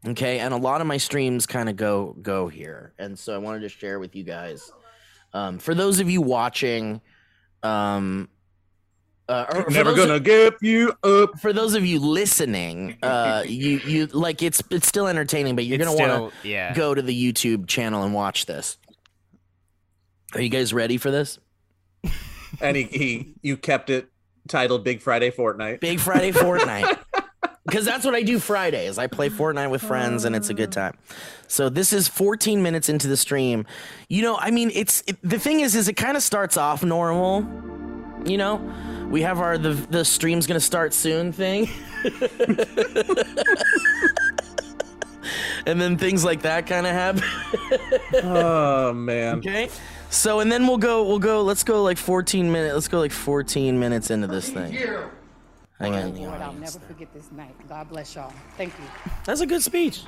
Okay, 0.05 0.39
and 0.39 0.53
a 0.53 0.57
lot 0.57 0.81
of 0.81 0.87
my 0.87 0.97
streams 0.97 1.45
kind 1.45 1.69
of 1.69 1.75
go 1.75 2.15
go 2.21 2.47
here, 2.47 2.93
and 2.97 3.17
so 3.17 3.35
I 3.35 3.37
wanted 3.37 3.61
to 3.61 3.69
share 3.69 3.99
with 3.99 4.15
you 4.15 4.23
guys. 4.23 4.71
Um, 5.33 5.59
for 5.59 5.73
those 5.75 5.99
of 5.99 6.09
you 6.09 6.21
watching, 6.21 7.01
um, 7.63 8.27
uh, 9.27 9.45
or 9.53 9.63
for 9.63 9.71
Never 9.71 9.95
gonna 9.95 10.19
get 10.19 10.55
you 10.61 10.93
up. 11.03 11.39
For 11.39 11.53
those 11.53 11.73
of 11.73 11.85
you 11.85 11.99
listening, 11.99 12.97
uh, 13.01 13.43
you 13.45 13.79
you 13.85 14.05
like 14.07 14.41
it's 14.41 14.61
it's 14.69 14.87
still 14.87 15.07
entertaining, 15.07 15.55
but 15.55 15.65
you're 15.65 15.79
It's 15.79 15.85
gonna 15.85 15.97
want 15.97 16.33
to 16.41 16.47
yeah. 16.47 16.73
go 16.73 16.93
to 16.93 17.01
the 17.01 17.33
YouTube 17.33 17.67
channel 17.67 18.03
and 18.03 18.13
watch 18.13 18.45
this. 18.45 18.77
Are 20.33 20.41
you 20.41 20.49
guys 20.49 20.73
ready 20.73 20.97
for 20.97 21.11
this? 21.11 21.39
And 22.59 22.75
he, 22.75 22.83
he 22.83 23.33
you 23.41 23.55
kept 23.55 23.89
it 23.89 24.09
titled 24.49 24.83
Big 24.83 25.01
Friday 25.01 25.31
Fortnite. 25.31 25.79
Big 25.79 26.01
Friday 26.01 26.31
Fortnite. 26.31 26.97
Because 27.65 27.85
that's 27.85 28.03
what 28.03 28.15
I 28.15 28.23
do 28.23 28.39
Fridays. 28.39 28.97
I 28.97 29.05
play 29.05 29.29
Fortnite 29.29 29.69
with 29.69 29.83
friends 29.83 30.25
and 30.25 30.35
it's 30.35 30.49
a 30.49 30.53
good 30.53 30.71
time. 30.71 30.97
So 31.47 31.69
this 31.69 31.93
is 31.93 32.07
14 32.07 32.61
minutes 32.63 32.89
into 32.89 33.07
the 33.07 33.15
stream. 33.15 33.67
You 34.09 34.23
know, 34.23 34.35
I 34.35 34.49
mean, 34.49 34.71
it's 34.73 35.03
it, 35.05 35.17
the 35.21 35.37
thing 35.37 35.59
is, 35.59 35.75
is 35.75 35.87
it 35.87 35.93
kind 35.93 36.17
of 36.17 36.23
starts 36.23 36.57
off 36.57 36.83
normal. 36.83 37.45
You 38.25 38.37
know, 38.37 38.57
we 39.11 39.21
have 39.21 39.39
our 39.39 39.57
the 39.57 39.73
the 39.73 40.05
stream's 40.05 40.47
gonna 40.47 40.59
start 40.59 40.93
soon 40.93 41.31
thing, 41.31 41.69
and 45.65 45.79
then 45.79 45.97
things 45.97 46.23
like 46.23 46.41
that 46.43 46.65
kind 46.65 46.87
of 46.87 46.93
happen. 46.93 47.23
Oh 48.23 48.93
man. 48.93 49.39
Okay. 49.39 49.69
So 50.09 50.39
and 50.39 50.51
then 50.51 50.65
we'll 50.65 50.77
go 50.77 51.03
we'll 51.03 51.19
go 51.19 51.41
let's 51.41 51.63
go 51.63 51.83
like 51.83 51.97
14 51.97 52.51
minutes 52.51 52.73
let's 52.73 52.87
go 52.87 52.99
like 52.99 53.11
14 53.11 53.79
minutes 53.79 54.09
into 54.09 54.27
this 54.27 54.49
thing. 54.49 54.71
Hang 55.79 55.95
on. 55.95 56.15
Lord, 56.15 56.41
I'll 56.41 56.53
never 56.53 56.79
forget 56.79 57.13
this 57.13 57.31
night. 57.31 57.55
God 57.67 57.89
bless 57.89 58.15
y'all. 58.15 58.31
Thank 58.55 58.73
you. 58.77 58.85
That's 59.25 59.41
a 59.41 59.45
good 59.45 59.63
speech. 59.63 60.03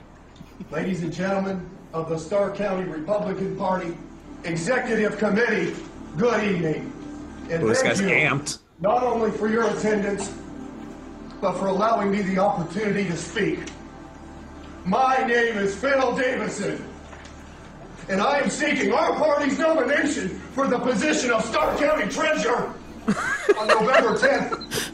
Ladies 0.71 1.03
and 1.03 1.11
gentlemen 1.11 1.67
of 1.93 2.09
the 2.09 2.17
Stark 2.17 2.55
County 2.55 2.87
Republican 2.89 3.57
Party 3.57 3.97
Executive 4.43 5.17
Committee, 5.17 5.75
good 6.17 6.43
evening. 6.43 6.91
And 7.49 7.63
Oh, 7.63 7.67
this 7.67 7.81
guy's 7.81 7.99
you 7.99 8.07
amped. 8.07 8.59
Not 8.83 9.01
only 9.01 9.31
for 9.31 9.47
your 9.47 9.63
attendance, 9.69 10.33
but 11.39 11.53
for 11.53 11.67
allowing 11.67 12.11
me 12.11 12.21
the 12.21 12.37
opportunity 12.37 13.05
to 13.05 13.15
speak. 13.15 13.59
My 14.83 15.23
name 15.25 15.57
is 15.57 15.73
Phil 15.73 16.13
Davison, 16.17 16.83
and 18.09 18.19
I 18.19 18.39
am 18.39 18.49
seeking 18.49 18.91
our 18.91 19.15
party's 19.15 19.57
nomination 19.57 20.37
for 20.53 20.67
the 20.67 20.77
position 20.77 21.31
of 21.31 21.45
Stark 21.45 21.79
County 21.79 22.11
Treasurer 22.11 22.73
on 23.57 23.67
November 23.69 24.17
10th, 24.17 24.91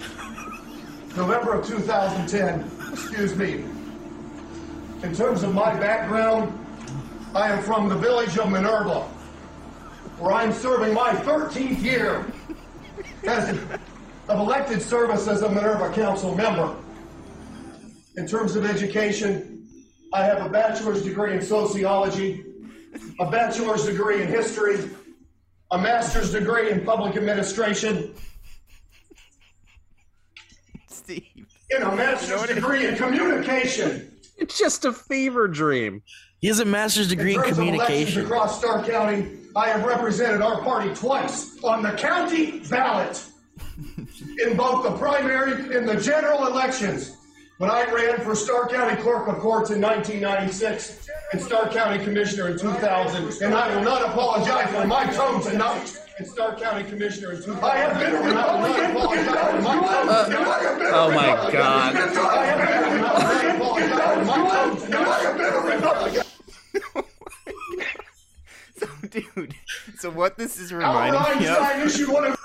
November 1.18 1.54
of 1.54 1.68
2010. 1.68 2.72
Excuse 2.94 3.36
me. 3.36 3.66
In 5.02 5.16
terms 5.16 5.42
of 5.42 5.56
my 5.56 5.74
background, 5.80 6.54
I 7.34 7.52
am 7.52 7.64
from 7.64 7.90
the 7.90 7.96
village 7.96 8.38
of 8.38 8.52
Minerva, 8.52 9.02
where 10.20 10.34
I'm 10.34 10.54
serving 10.54 10.94
my 10.94 11.10
13th 11.14 11.82
year 11.82 12.32
as 13.26 13.50
of 13.50 14.40
elected 14.40 14.82
service 14.82 15.28
as 15.28 15.42
a 15.42 15.50
Minerva 15.50 15.92
Council 15.94 16.36
member. 16.36 16.76
In 18.18 18.28
terms 18.28 18.56
of 18.56 18.66
education, 18.66 19.68
I 20.14 20.24
have 20.24 20.46
a 20.46 20.50
bachelor's 20.50 21.04
degree 21.04 21.34
in 21.34 21.42
sociology, 21.42 22.46
a 23.20 23.30
bachelor's 23.30 23.86
degree 23.86 24.22
in 24.22 24.28
history, 24.28 24.90
a 25.72 25.78
master's 25.78 26.32
degree 26.32 26.72
in 26.72 26.84
public 26.84 27.16
administration, 27.16 28.14
Steve. 30.88 31.24
and 31.72 31.84
a 31.84 31.96
master's 31.96 32.48
degree 32.48 32.88
in 32.88 32.96
communication. 32.96 34.12
It's 34.38 34.58
just 34.58 34.86
a 34.86 34.94
fever 34.94 35.48
dream. 35.48 36.02
He 36.40 36.48
has 36.48 36.60
a 36.60 36.66
master's 36.66 37.10
degree 37.10 37.36
in 37.36 37.42
terms 37.42 37.58
of 37.58 37.60
elections 37.60 37.86
communication. 37.88 38.26
across 38.26 38.60
Stark 38.60 38.88
County, 38.88 39.39
I 39.56 39.70
have 39.70 39.84
represented 39.84 40.42
our 40.42 40.62
party 40.62 40.94
twice 40.94 41.62
on 41.64 41.82
the 41.82 41.92
county 41.92 42.60
ballot 42.70 43.24
in 44.46 44.56
both 44.56 44.84
the 44.84 44.92
primary 44.98 45.76
and 45.76 45.88
the 45.88 46.00
general 46.00 46.46
elections. 46.48 47.16
When 47.58 47.70
I 47.70 47.92
ran 47.92 48.22
for 48.22 48.36
Stark 48.36 48.72
County 48.72 48.96
Clerk 49.02 49.28
of 49.28 49.40
Courts 49.40 49.70
in 49.70 49.82
1996 49.82 51.10
and 51.34 51.42
Stark 51.42 51.74
County 51.74 52.02
Commissioner 52.04 52.50
in 52.50 52.58
2000, 52.58 53.42
and 53.42 53.54
I 53.54 53.76
will 53.76 53.84
not 53.84 54.02
apologize 54.02 54.70
for 54.72 54.88
my 54.88 55.06
tone 55.12 55.42
tonight. 55.42 55.98
And 56.18 56.28
Stark 56.28 56.62
County 56.62 56.90
Commissioner 56.90 57.32
in 57.34 57.44
2000. 57.44 57.64
I 57.64 57.78
have 57.78 58.00
been 58.00 58.16
a 58.16 58.22
Republican. 58.22 58.94
for 58.94 59.62
my 59.62 59.76
tone 59.76 60.10
uh, 60.10 60.26
tonight. 60.26 60.92
Oh 60.94 61.12
my 61.12 61.52
god. 61.52 61.96
I 61.96 62.46
have 65.26 65.38
been 65.38 65.54
a 65.54 65.76
Republican. 65.76 66.24
dude. 69.36 69.56
So 69.98 70.10
what 70.10 70.38
this 70.38 70.60
is 70.60 70.72
reminding 70.74 71.40
me 71.40 71.48
of? 71.48 71.58
Einstein 71.58 71.88
issued 71.88 72.10
one 72.10 72.26
of 72.26 72.39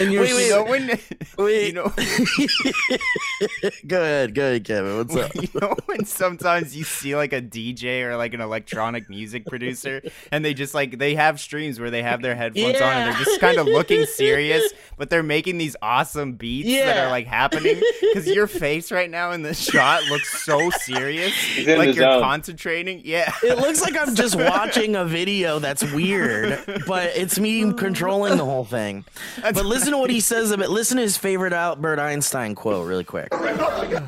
And 0.00 0.12
you're 0.12 0.22
Wait, 0.22 0.34
wait, 0.34 0.46
You 0.46 0.50
know 0.50 0.64
when, 0.64 0.98
Wait. 1.38 1.66
you 1.68 1.72
know, 1.72 1.92
go 3.86 4.02
ahead, 4.02 4.34
go 4.34 4.42
ahead, 4.42 4.64
Kevin. 4.64 4.96
What's 4.98 5.16
up? 5.16 5.34
you 5.34 5.48
know 5.60 5.74
when 5.86 6.04
sometimes 6.04 6.76
you 6.76 6.84
see 6.84 7.16
like 7.16 7.32
a 7.32 7.40
DJ 7.40 8.02
or 8.02 8.16
like 8.16 8.34
an 8.34 8.40
electronic 8.40 9.08
music 9.08 9.46
producer, 9.46 10.02
and 10.30 10.44
they 10.44 10.54
just 10.54 10.74
like 10.74 10.98
they 10.98 11.14
have 11.14 11.40
streams 11.40 11.80
where 11.80 11.90
they 11.90 12.02
have 12.02 12.22
their 12.22 12.34
headphones 12.34 12.80
on 12.80 12.92
and 12.92 13.12
they're 13.14 13.24
just 13.24 13.40
kind 13.40 13.58
of 13.58 13.66
looking 13.66 14.04
serious, 14.06 14.72
but 14.96 15.10
they're 15.10 15.22
making 15.22 15.58
these 15.58 15.76
awesome 15.82 16.32
beats 16.34 16.68
that 16.68 16.98
are 16.98 17.10
like 17.10 17.26
happening. 17.26 17.80
Because 18.00 18.26
your 18.26 18.46
face 18.46 18.92
right 18.92 19.10
now 19.10 19.32
in 19.32 19.42
the 19.42 19.54
shot 19.54 20.04
looks 20.04 20.44
so 20.44 20.70
serious, 20.70 21.32
like 21.56 21.94
you're 21.94 22.04
zone. 22.04 22.22
concentrating. 22.22 23.02
Yeah. 23.04 23.32
It 23.42 23.58
looks 23.58 23.80
like 23.80 23.96
I'm 23.96 24.14
just 24.14 24.36
watching 24.36 24.96
a 24.96 25.04
video 25.04 25.58
that's 25.58 25.82
weird, 25.92 26.62
but 26.86 27.06
it's 27.16 27.38
me 27.38 27.72
controlling 27.72 28.36
the 28.36 28.44
whole 28.44 28.64
thing. 28.64 29.04
But 29.62 29.68
listen 29.68 29.92
to 29.92 29.98
what 29.98 30.10
he 30.10 30.18
says 30.18 30.50
about 30.50 30.70
listen 30.70 30.96
to 30.96 31.04
his 31.04 31.16
favorite 31.16 31.52
Albert 31.52 32.00
Einstein 32.00 32.56
quote 32.56 32.84
really 32.84 33.04
quick. 33.04 33.28
Albert 33.32 34.02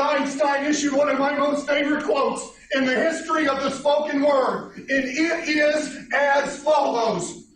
Einstein 0.00 0.66
issued 0.66 0.92
one 0.92 1.08
of 1.08 1.18
my 1.18 1.36
most 1.36 1.66
favorite 1.66 2.04
quotes 2.04 2.52
in 2.76 2.86
the 2.86 2.94
history 2.94 3.48
of 3.48 3.60
the 3.64 3.70
spoken 3.70 4.22
word, 4.22 4.76
and 4.76 4.88
it 4.88 5.48
is 5.48 5.98
as 6.14 6.62
follows 6.62 7.46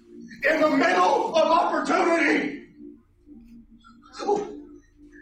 In 0.50 0.60
the 0.60 0.70
middle 0.70 1.36
of 1.36 1.46
opportunity, 1.52 2.64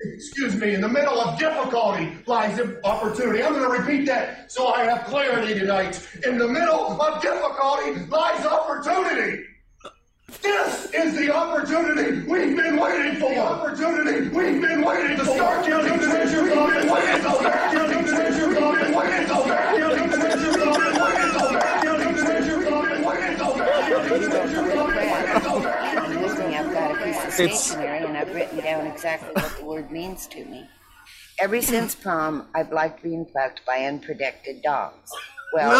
excuse 0.04 0.54
me, 0.56 0.74
in 0.74 0.80
the 0.80 0.88
middle 0.88 1.20
of 1.20 1.38
difficulty 1.38 2.12
lies 2.26 2.60
opportunity. 2.84 3.42
I'm 3.42 3.52
going 3.54 3.70
to 3.70 3.78
repeat 3.82 4.06
that 4.06 4.50
so 4.50 4.68
I 4.68 4.84
have 4.84 5.04
clarity 5.06 5.58
tonight. 5.58 6.06
In 6.26 6.38
the 6.38 6.48
middle 6.48 7.00
of 7.00 7.22
difficulty 7.22 8.04
lies 8.06 8.44
opportunity. 8.46 9.44
This 10.40 10.90
is 10.94 11.14
the 11.16 11.32
opportunity 11.32 12.26
we've 12.26 12.56
been 12.56 12.76
waiting 12.78 13.20
for. 13.20 13.28
The 13.30 13.38
opportunity 13.38 14.28
we've 14.28 14.60
been 14.62 14.82
waiting 14.82 15.16
to 15.18 15.24
start 15.24 15.66
counting 15.66 15.98
treasures. 15.98 16.42
We've 16.42 16.52
been 16.54 16.90
waiting 16.90 17.22
to 17.22 17.30
start 17.30 17.72
counting 17.72 18.04
treasures. 18.06 18.46
We've 18.48 18.56
been 18.58 18.94
waiting 18.94 19.26
to 19.26 19.26
start 19.26 19.76
counting 19.76 20.08
treasures. 20.08 20.56
We've 20.56 20.64
been 20.64 20.96
waiting 20.98 21.28
to 21.28 21.38
start 21.38 21.84
counting 21.84 22.14
treasures. 22.16 22.56
We've 22.56 22.64
been 22.64 23.04
waiting 23.04 23.36
to 23.36 23.44
start 23.44 23.92
counting 23.92 24.20
treasures. 24.30 24.62
We've 24.62 24.72
been 24.72 24.90
waiting 25.04 25.32
to 25.34 25.50
start 25.50 25.94
counting 25.94 26.22
This 26.22 26.34
thing, 26.34 26.54
I've 26.54 26.72
got 26.72 26.90
a 26.90 27.04
piece 27.04 27.18
of 27.18 27.40
It's- 27.40 27.64
stationery 27.64 27.98
and 27.98 28.16
I've 28.16 28.34
written 28.34 28.58
down 28.58 28.86
exactly 28.86 29.28
what 29.34 29.51
the 29.82 29.88
word 29.88 29.92
means 29.92 30.26
to 30.28 30.44
me. 30.44 30.66
Ever 31.40 31.60
since 31.62 31.94
prom, 31.94 32.48
I've 32.54 32.70
liked 32.72 33.02
being 33.02 33.26
fucked 33.26 33.62
by 33.66 33.84
unprotected 33.84 34.62
dogs. 34.62 35.10
Well, 35.54 35.70
Uh, 35.70 35.74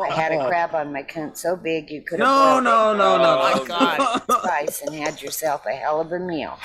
I 0.00 0.10
had 0.14 0.32
a 0.32 0.46
crab 0.48 0.74
on 0.74 0.92
my 0.92 1.02
cunt 1.02 1.36
so 1.36 1.56
big 1.56 1.90
you 1.90 2.02
could 2.02 2.20
have 2.20 2.28
No, 2.28 2.54
boiled 2.54 2.64
no, 2.64 2.94
no, 2.96 3.16
no. 3.18 3.40
Oh, 3.54 3.64
no. 3.66 3.92
it 3.92 4.22
with 4.28 4.38
spice 4.42 4.82
and 4.82 4.94
had 4.94 5.22
yourself 5.22 5.64
a 5.66 5.70
hell 5.72 6.00
of 6.00 6.12
a 6.12 6.18
meal. 6.18 6.58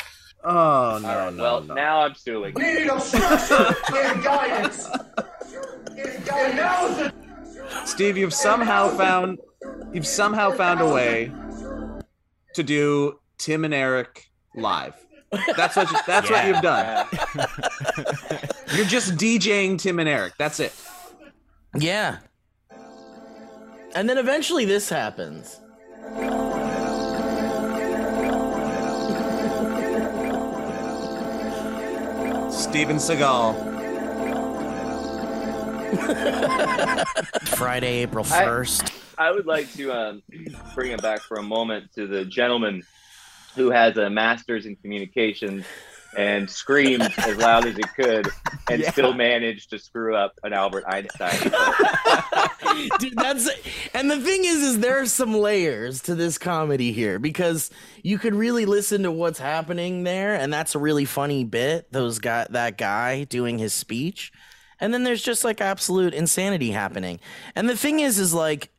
Oh 0.44 1.00
no, 1.02 1.08
all 1.10 1.16
right, 1.16 1.34
no, 1.34 1.44
well, 1.44 1.62
no. 1.62 1.74
now 1.74 2.02
I'm 2.02 2.16
suing. 2.16 2.54
We 2.54 2.62
need 2.64 2.88
a 2.88 3.00
structure 3.00 3.76
and 3.96 4.24
guidance. 4.24 4.88
And 6.32 6.56
now 6.56 7.12
Steve, 7.86 8.18
you've 8.18 8.34
somehow 8.34 8.90
found 8.90 9.40
you've 9.94 10.06
somehow 10.08 10.52
found 10.52 10.80
a 10.82 10.88
way 10.88 11.32
to 12.54 12.64
do 12.64 13.20
Tim 13.38 13.66
and 13.66 13.74
Eric 13.74 14.27
live. 14.58 14.94
That's 15.56 15.76
what 15.76 15.92
you, 15.92 15.98
that's 16.08 16.30
what 16.30 16.44
Yeah. 16.44 16.48
you've 16.48 16.62
done. 16.62 17.08
You're 18.76 18.86
just 18.86 19.16
DJing 19.16 19.80
Tim 19.80 20.00
and 20.00 20.08
Eric. 20.10 20.34
That's 20.38 20.60
it. 20.60 20.74
Yeah. 21.76 22.18
And 23.96 24.10
then 24.10 24.18
eventually 24.18 24.66
this 24.66 24.90
happens. 24.90 25.60
Steven 32.50 32.98
Seagal. 32.98 33.56
Friday, 37.58 38.04
April 38.04 38.26
I- 38.32 38.44
1st. 38.46 38.94
I 39.20 39.32
would 39.32 39.46
like 39.48 39.72
to 39.74 39.92
um, 39.92 40.22
bring 40.76 40.92
it 40.92 41.02
back 41.02 41.22
for 41.22 41.38
a 41.38 41.44
moment 41.44 41.92
to 41.96 42.06
the 42.06 42.24
gentleman 42.26 42.84
who 43.58 43.70
has 43.72 43.98
a 43.98 44.10
master's 44.10 44.66
in 44.66 44.76
communications 44.78 45.66
and 46.18 46.50
screamed 46.50 47.12
as 47.18 47.38
loud 47.38 47.66
as 47.68 47.76
he 47.76 47.84
could 48.02 48.28
and 48.72 48.82
Yeah. 48.82 48.92
still 48.92 49.14
managed 49.14 49.70
to 49.72 49.78
screw 49.78 50.16
up 50.16 50.34
an 50.44 50.54
Albert 50.54 50.86
Einstein. 50.88 51.52
Dude, 53.00 53.14
that's 53.16 53.50
and 53.94 54.10
the 54.10 54.20
thing 54.20 54.46
is, 54.46 54.64
is 54.64 54.80
there 54.80 55.00
are 55.02 55.06
some 55.06 55.34
layers 55.34 56.02
to 56.04 56.16
this 56.16 56.38
comedy 56.38 56.92
here 56.92 57.20
because 57.20 57.70
you 58.04 58.18
could 58.18 58.34
really 58.36 58.66
listen 58.66 59.04
to 59.04 59.12
what's 59.12 59.40
happening 59.40 60.04
there, 60.04 60.36
and 60.36 60.52
that's 60.54 60.76
a 60.76 60.80
really 60.80 61.06
funny 61.06 61.44
bit. 61.44 61.92
Those 61.92 62.20
guy, 62.20 62.48
that 62.52 62.78
guy 62.78 63.26
doing 63.26 63.58
his 63.58 63.74
speech, 63.74 64.32
and 64.80 64.94
then 64.94 65.04
there's 65.04 65.22
just 65.24 65.44
like 65.44 65.60
absolute 65.62 66.14
insanity 66.14 66.72
happening. 66.72 67.20
And 67.56 67.68
the 67.68 67.78
thing 67.78 68.00
is, 68.00 68.18
is 68.20 68.34
like, 68.34 68.70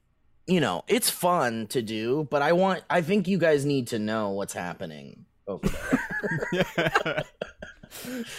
you 0.49 0.61
know, 0.61 0.83
it's 0.89 1.11
fun 1.11 1.67
to 1.69 1.83
do, 1.83 2.27
but 2.31 2.43
I 2.43 2.53
want, 2.53 2.83
I 2.89 3.03
think 3.03 3.29
you 3.29 3.39
guys 3.39 3.65
need 3.67 3.87
to 3.89 3.99
know 3.99 4.31
what's 4.31 4.55
happening 4.55 5.27
over 5.47 5.69
there. 6.53 7.25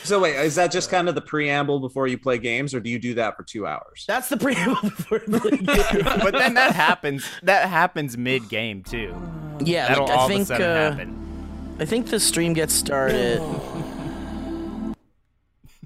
So 0.04 0.19
wait, 0.19 0.36
is 0.36 0.56
that 0.56 0.72
just 0.72 0.91
kind 0.91 1.10
of 1.10 1.15
the 1.15 1.22
preamble 1.22 1.80
before 1.80 2.06
you 2.06 2.19
play 2.19 2.38
games, 2.38 2.76
or 2.76 2.80
do 2.80 2.88
you 2.89 3.00
do 3.00 3.15
that 3.15 3.36
for 3.36 3.41
two 3.41 3.65
hours? 3.65 4.06
That's 4.08 4.30
the 4.30 4.38
preamble 4.38 4.76
before 4.84 5.22
we 5.28 5.39
play 5.39 5.50
games. 5.58 6.04
but 6.22 6.34
then 6.34 6.54
that 6.54 6.76
happens. 6.76 7.28
That 7.41 7.67
happens 7.67 8.15
mid 8.15 8.48
game 8.48 8.84
too. 8.84 9.13
Yeah, 9.60 9.88
That'll 9.88 10.06
like, 10.06 10.13
all 10.15 10.19
I 10.19 10.26
of 10.26 10.30
a 10.30 10.34
think 10.34 10.48
sudden 10.48 10.65
uh, 10.69 10.91
happen. 10.91 11.76
I 11.80 11.86
think 11.86 12.08
the 12.08 12.19
stream 12.19 12.54
gets 12.54 12.76
started. 12.76 13.41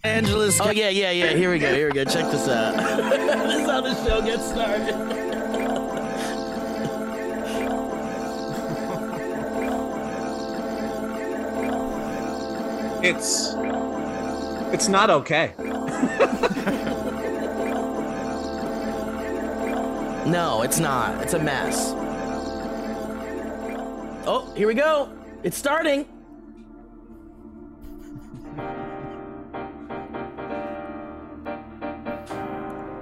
Angela's. 0.03 0.59
Oh 0.59 0.69
yeah, 0.71 0.89
yeah, 0.89 1.11
yeah. 1.11 1.31
Here 1.33 1.49
we 1.49 1.57
go. 1.57 1.73
Here 1.73 1.87
we 1.87 1.93
go. 1.93 2.03
Check 2.03 2.29
this 2.31 2.49
out. 2.49 2.75
this 2.75 3.61
is 3.61 3.65
how 3.69 3.79
the 3.79 3.95
show 4.05 4.21
gets 4.21 4.45
started. 4.45 5.22
It's 13.03 13.53
it's 14.73 14.87
not 14.87 15.09
okay. 15.09 15.53
No, 20.25 20.61
it's 20.61 20.79
not. 20.79 21.21
It's 21.21 21.33
a 21.33 21.39
mess. 21.39 21.91
Oh, 24.25 24.51
here 24.55 24.67
we 24.67 24.73
go. 24.73 25.09
It's 25.43 25.57
starting. 25.57 26.05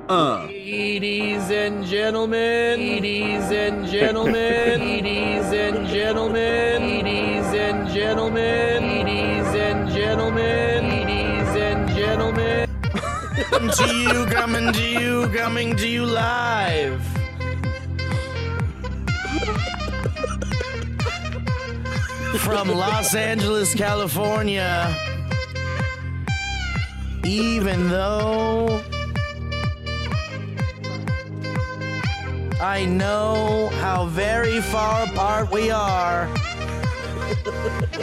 Uh. 0.09 0.47
Ladies 0.47 1.49
and 1.51 1.85
gentlemen, 1.85 2.79
ladies 2.79 3.51
and 3.51 3.85
gentlemen, 3.85 4.33
ladies 4.33 5.45
and 5.53 5.87
gentlemen, 5.87 6.81
ladies 6.81 7.45
and 7.53 7.87
gentlemen, 7.87 8.81
ladies 8.83 9.05
and 9.05 9.30
gentlemen, 10.35 10.89
ladies 10.89 11.55
and 11.55 11.89
gentlemen. 11.89 12.69
coming 13.49 13.71
to 13.71 13.95
you, 13.95 14.25
coming 14.27 14.73
to 14.73 14.81
you, 14.81 15.27
coming 15.29 15.75
to 15.75 15.87
you 15.87 16.05
live. 16.05 17.01
From 22.39 22.69
Los 22.69 23.13
Angeles, 23.13 23.73
California. 23.75 24.95
Even 27.23 27.89
though 27.89 28.81
I 32.61 32.85
know 32.85 33.69
how 33.79 34.05
very 34.05 34.61
far 34.61 35.03
apart 35.05 35.51
we 35.51 35.71
are. 35.71 36.27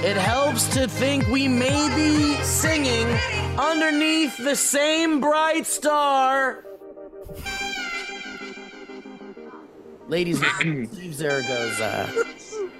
It 0.00 0.16
helps 0.16 0.68
to 0.74 0.86
think 0.86 1.26
we 1.26 1.48
may 1.48 1.92
be 1.96 2.40
singing 2.44 3.08
underneath 3.58 4.36
the 4.36 4.54
same 4.54 5.20
bright 5.20 5.66
star. 5.66 6.64
Ladies 10.06 10.40
and 10.60 10.88
Steve 10.92 11.14
Zaragoza, 11.14 12.08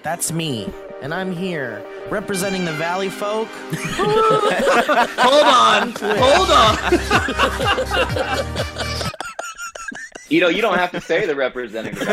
that's 0.05 0.31
me, 0.31 0.73
and 1.03 1.13
I'm 1.13 1.33
here 1.33 1.85
representing 2.09 2.65
the 2.65 2.73
Valley 2.75 3.11
folk. 3.11 3.49
Hold 5.19 5.45
on, 5.45 5.93
hold 5.99 6.51
on. 6.51 6.79
You 10.29 10.41
know, 10.43 10.49
you 10.49 10.61
don't 10.61 10.79
have 10.79 10.93
to 10.93 11.01
say 11.01 11.27
the 11.27 11.35
representing 11.35 11.95
the 11.95 12.05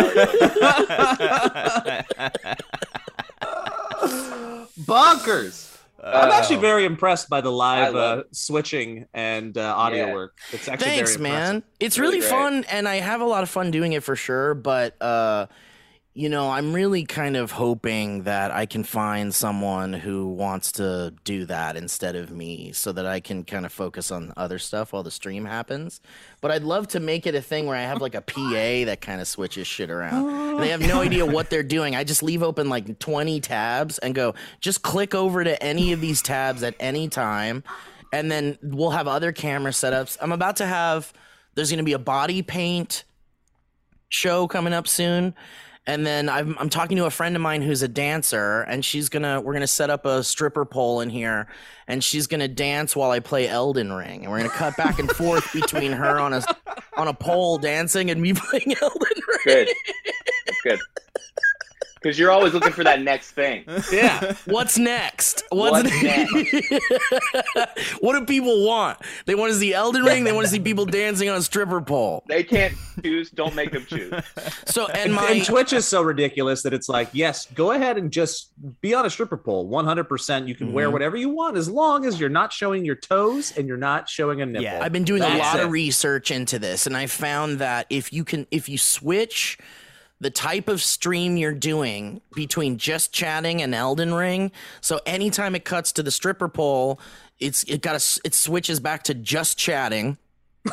Valley. 2.16 2.56
Bonkers. 4.96 5.72
I'm 6.04 6.30
actually 6.32 6.58
very 6.58 6.86
impressed 6.86 7.30
by 7.30 7.42
the 7.42 7.52
live 7.52 7.96
uh, 7.96 8.24
switching 8.32 9.08
and 9.14 9.58
uh, 9.58 9.74
audio 9.76 10.08
Yeah. 10.08 10.14
work. 10.14 10.38
It's 10.52 10.68
actually 10.68 10.86
Thanks, 10.88 11.16
very 11.16 11.24
man. 11.24 11.56
impressive. 11.56 11.64
It's 11.80 11.98
Really 11.98 12.18
really, 12.20 12.30
fun, 12.30 12.66
and 12.70 12.88
I 12.88 12.96
have 12.98 13.22
a 13.22 13.26
lot 13.26 13.42
of 13.44 13.50
fun 13.50 13.72
doing 13.72 13.94
it 13.94 14.04
for 14.04 14.16
sure. 14.16 14.54
But 14.54 15.02
uh, 15.02 15.48
you 16.18 16.30
know, 16.30 16.50
I'm 16.50 16.72
really 16.72 17.04
kind 17.04 17.36
of 17.36 17.52
hoping 17.52 18.24
that 18.24 18.50
I 18.50 18.66
can 18.66 18.86
find 18.86 19.36
someone 19.36 19.92
who 19.92 20.30
wants 20.30 20.72
to 20.74 21.14
do 21.26 21.46
that 21.46 21.76
instead 21.76 22.16
of 22.16 22.32
me, 22.32 22.72
so 22.72 22.94
that 22.94 23.06
I 23.06 23.20
can 23.20 23.44
kind 23.44 23.66
of 23.66 23.74
focus 23.74 24.12
on 24.12 24.32
other 24.38 24.58
stuff 24.58 24.94
while 24.94 25.04
the 25.04 25.12
stream 25.12 25.44
happens. 25.44 26.00
But 26.40 26.52
I'd 26.52 26.64
love 26.64 26.88
to 26.90 27.02
make 27.02 27.28
it 27.28 27.36
a 27.36 27.42
thing 27.42 27.66
where 27.66 27.76
I 27.76 27.82
have 27.82 28.00
like 28.00 28.16
a 28.16 28.22
PA 28.22 28.40
that 28.86 29.00
kind 29.02 29.20
of 29.20 29.28
switches 29.28 29.68
shit 29.68 29.90
around. 29.90 30.26
Oh. 30.26 30.50
And 30.52 30.60
they 30.60 30.70
have 30.70 30.80
no 30.80 31.02
idea 31.02 31.26
what 31.28 31.50
they're 31.50 31.64
doing. 31.64 31.98
I 31.98 32.06
just 32.06 32.24
leave 32.24 32.42
open 32.42 32.70
like 32.70 32.98
20 32.98 33.42
tabs 33.42 33.98
and 34.00 34.16
go, 34.16 34.36
just 34.62 34.84
click 34.84 35.14
over 35.14 35.44
to 35.44 35.62
any 35.62 35.92
of 35.92 36.00
these 36.00 36.22
tabs 36.22 36.64
at 36.64 36.76
any 36.80 37.10
time 37.10 37.62
and 38.14 38.32
then 38.32 38.58
we'll 38.64 38.92
have 38.92 39.10
other 39.10 39.34
camera 39.34 39.72
setups. 39.72 40.18
I'm 40.22 40.32
about 40.32 40.56
to 40.58 40.66
have 40.66 41.12
there's 41.56 41.70
going 41.70 41.80
to 41.80 41.84
be 41.84 41.94
a 41.94 42.00
body 42.00 42.42
paint 42.42 43.04
show 44.08 44.48
coming 44.48 44.72
up 44.72 44.88
soon. 44.88 45.36
And 45.88 46.06
then 46.06 46.30
I'm, 46.30 46.58
I'm 46.60 46.70
talking 46.70 46.98
to 46.98 47.06
a 47.06 47.12
friend 47.12 47.36
of 47.36 47.42
mine 47.44 47.62
who's 47.62 47.84
a 47.84 47.88
dancer, 47.88 48.62
and 48.62 48.84
she's 48.84 49.08
gonna 49.10 49.40
we're 49.40 49.54
gonna 49.54 49.68
set 49.68 49.90
up 49.92 50.06
a 50.06 50.24
stripper 50.24 50.66
pole 50.66 51.02
in 51.02 51.10
here, 51.12 51.48
and 51.88 52.04
she's 52.04 52.26
gonna 52.26 52.48
dance 52.48 52.96
while 52.96 53.12
I 53.12 53.20
play 53.20 53.48
Elden 53.48 53.94
Ring, 53.94 54.24
and 54.24 54.32
we're 54.32 54.40
gonna 54.40 54.50
cut 54.50 54.76
back 54.78 54.98
and 54.98 55.10
forth 55.12 55.54
between 55.54 55.92
her 55.92 56.20
on 56.20 56.34
a 56.34 56.44
on 56.98 57.08
a 57.08 57.14
pole 57.14 57.60
dancing 57.60 58.10
and 58.10 58.20
me 58.20 58.34
playing 58.36 58.74
Elden 58.82 59.00
Ring. 59.28 59.40
Good. 59.46 59.70
Good. 60.64 60.80
Because 62.06 62.20
you're 62.20 62.30
always 62.30 62.54
looking 62.54 62.72
for 62.72 62.84
that 62.84 63.02
next 63.02 63.32
thing. 63.32 63.64
Yeah. 63.92 64.36
What's 64.46 64.78
next? 64.78 65.44
What's, 65.50 65.90
What's 65.92 66.70
what 68.00 68.14
do 68.20 68.26
people 68.26 68.66
want? 68.68 69.00
They 69.26 69.34
want 69.36 69.54
to 69.54 69.58
see 69.58 69.74
Elden 69.74 70.04
Ring. 70.04 70.24
They 70.24 70.32
want 70.34 70.46
to 70.46 70.52
see 70.52 70.60
people 70.60 70.86
dancing 70.86 71.30
on 71.30 71.38
a 71.38 71.42
stripper 71.42 71.82
pole. 71.82 72.24
They 72.28 72.44
can't 72.44 72.74
choose. 73.04 73.30
Don't 73.32 73.56
make 73.56 73.72
them 73.72 73.86
choose. 73.88 74.14
So 74.66 74.86
and 74.88 74.98
And, 74.98 75.14
my 75.14 75.30
and 75.32 75.46
Twitch 75.46 75.72
is 75.74 75.86
so 75.88 76.02
ridiculous 76.04 76.62
that 76.64 76.74
it's 76.74 76.90
like, 76.90 77.10
yes, 77.14 77.48
go 77.56 77.72
ahead 77.72 77.98
and 77.98 78.12
just 78.12 78.52
be 78.82 78.94
on 78.94 79.06
a 79.06 79.10
stripper 79.10 79.38
pole. 79.38 79.68
100%. 79.70 80.48
You 80.48 80.54
can 80.56 80.74
wear 80.74 80.90
Mhm. 80.90 80.92
whatever 80.94 81.16
you 81.18 81.30
want 81.30 81.58
as 81.58 81.70
long 81.70 82.06
as 82.06 82.20
you're 82.20 82.30
not 82.30 82.52
showing 82.54 82.86
your 82.86 82.96
toes 82.96 83.52
and 83.58 83.68
you're 83.68 83.78
not 83.78 84.10
showing 84.10 84.42
a 84.42 84.46
nipple. 84.46 84.64
Yeah, 84.64 84.80
I've 84.82 84.94
been 84.94 85.06
doing 85.06 85.24
a 85.24 85.38
lot 85.38 85.58
it. 85.60 85.64
of 85.66 85.72
research 85.72 86.30
into 86.30 86.60
this, 86.60 86.86
and 86.86 86.96
I 86.96 87.08
found 87.08 87.60
that 87.60 87.88
if 87.90 88.12
you 88.14 88.24
can, 88.24 88.46
if 88.52 88.68
you 88.70 88.78
switch 88.78 89.58
the 90.20 90.30
type 90.30 90.68
of 90.68 90.82
stream 90.82 91.38
you're 91.38 91.54
doing 91.54 92.22
between 92.34 92.78
just 92.78 93.12
chatting 93.12 93.62
and 93.62 93.76
Elden 93.76 94.14
Ring, 94.14 94.52
so 94.82 95.00
anytime 95.06 95.56
it 95.56 95.66
cuts 95.66 95.92
to 95.94 96.04
the 96.04 96.12
stripper 96.12 96.48
pole, 96.48 97.00
it's 97.40 97.64
it 97.64 97.82
got 97.82 97.96
a, 97.96 98.22
it 98.26 98.34
switches 98.34 98.80
back 98.80 99.04
to 99.04 99.14
just 99.14 99.58
chatting. 99.58 100.18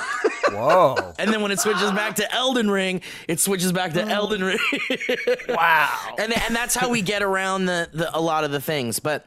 Whoa. 0.51 1.15
And 1.19 1.33
then 1.33 1.43
when 1.43 1.51
it 1.51 1.61
switches 1.61 1.91
back 1.93 2.17
to 2.17 2.35
Elden 2.35 2.71
Ring, 2.71 3.03
it 3.29 3.41
switches 3.41 3.73
back 3.73 3.93
to 3.95 4.03
mm. 4.03 4.11
Elden 4.11 4.45
Ring. 4.45 4.59
Wow. 5.49 6.15
and 6.19 6.33
and 6.33 6.55
that's 6.55 6.75
how 6.75 6.89
we 6.89 7.03
get 7.03 7.23
around 7.23 7.67
the, 7.67 7.89
the 7.93 8.17
a 8.17 8.21
lot 8.21 8.45
of 8.45 8.51
the 8.51 8.61
things. 8.61 9.01
But 9.01 9.27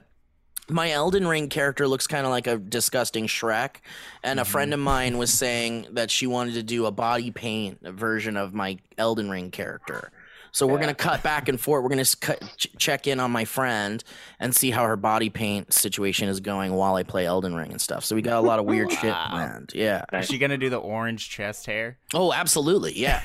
my 0.69 0.91
Elden 0.91 1.27
Ring 1.27 1.49
character 1.49 1.87
looks 1.87 2.07
kind 2.07 2.25
of 2.25 2.31
like 2.31 2.47
a 2.47 2.57
disgusting 2.57 3.27
Shrek, 3.27 3.77
and 4.23 4.39
a 4.39 4.43
mm-hmm. 4.43 4.51
friend 4.51 4.73
of 4.73 4.79
mine 4.79 5.17
was 5.17 5.31
saying 5.31 5.87
that 5.91 6.11
she 6.11 6.27
wanted 6.27 6.55
to 6.55 6.63
do 6.63 6.85
a 6.85 6.91
body 6.91 7.31
paint 7.31 7.81
version 7.81 8.37
of 8.37 8.53
my 8.53 8.77
Elden 8.97 9.29
Ring 9.29 9.51
character. 9.51 10.11
So 10.55 10.65
we're 10.65 10.79
gonna 10.79 10.93
cut 10.93 11.21
back 11.21 11.49
and 11.49 11.59
forth. 11.59 11.83
We're 11.83 11.89
gonna 11.89 12.05
cut, 12.21 12.41
ch- 12.55 12.69
check 12.77 13.07
in 13.07 13.19
on 13.19 13.29
my 13.29 13.43
friend 13.43 14.01
and 14.39 14.55
see 14.55 14.71
how 14.71 14.85
her 14.85 14.95
body 14.95 15.29
paint 15.29 15.73
situation 15.73 16.29
is 16.29 16.39
going 16.39 16.71
while 16.71 16.95
I 16.95 17.03
play 17.03 17.25
Elden 17.25 17.55
Ring 17.55 17.71
and 17.71 17.81
stuff. 17.81 18.05
So 18.05 18.15
we 18.15 18.21
got 18.21 18.37
a 18.37 18.47
lot 18.47 18.59
of 18.59 18.65
weird 18.65 18.89
shit 18.89 19.13
planned. 19.13 19.73
Yeah. 19.75 20.05
Is 20.13 20.27
she 20.27 20.37
gonna 20.37 20.57
do 20.57 20.69
the 20.69 20.77
orange 20.77 21.29
chest 21.29 21.65
hair? 21.65 21.97
Oh, 22.13 22.31
absolutely. 22.31 22.97
Yeah. 22.97 23.21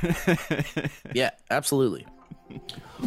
yeah. 1.14 1.30
Absolutely. 1.48 2.04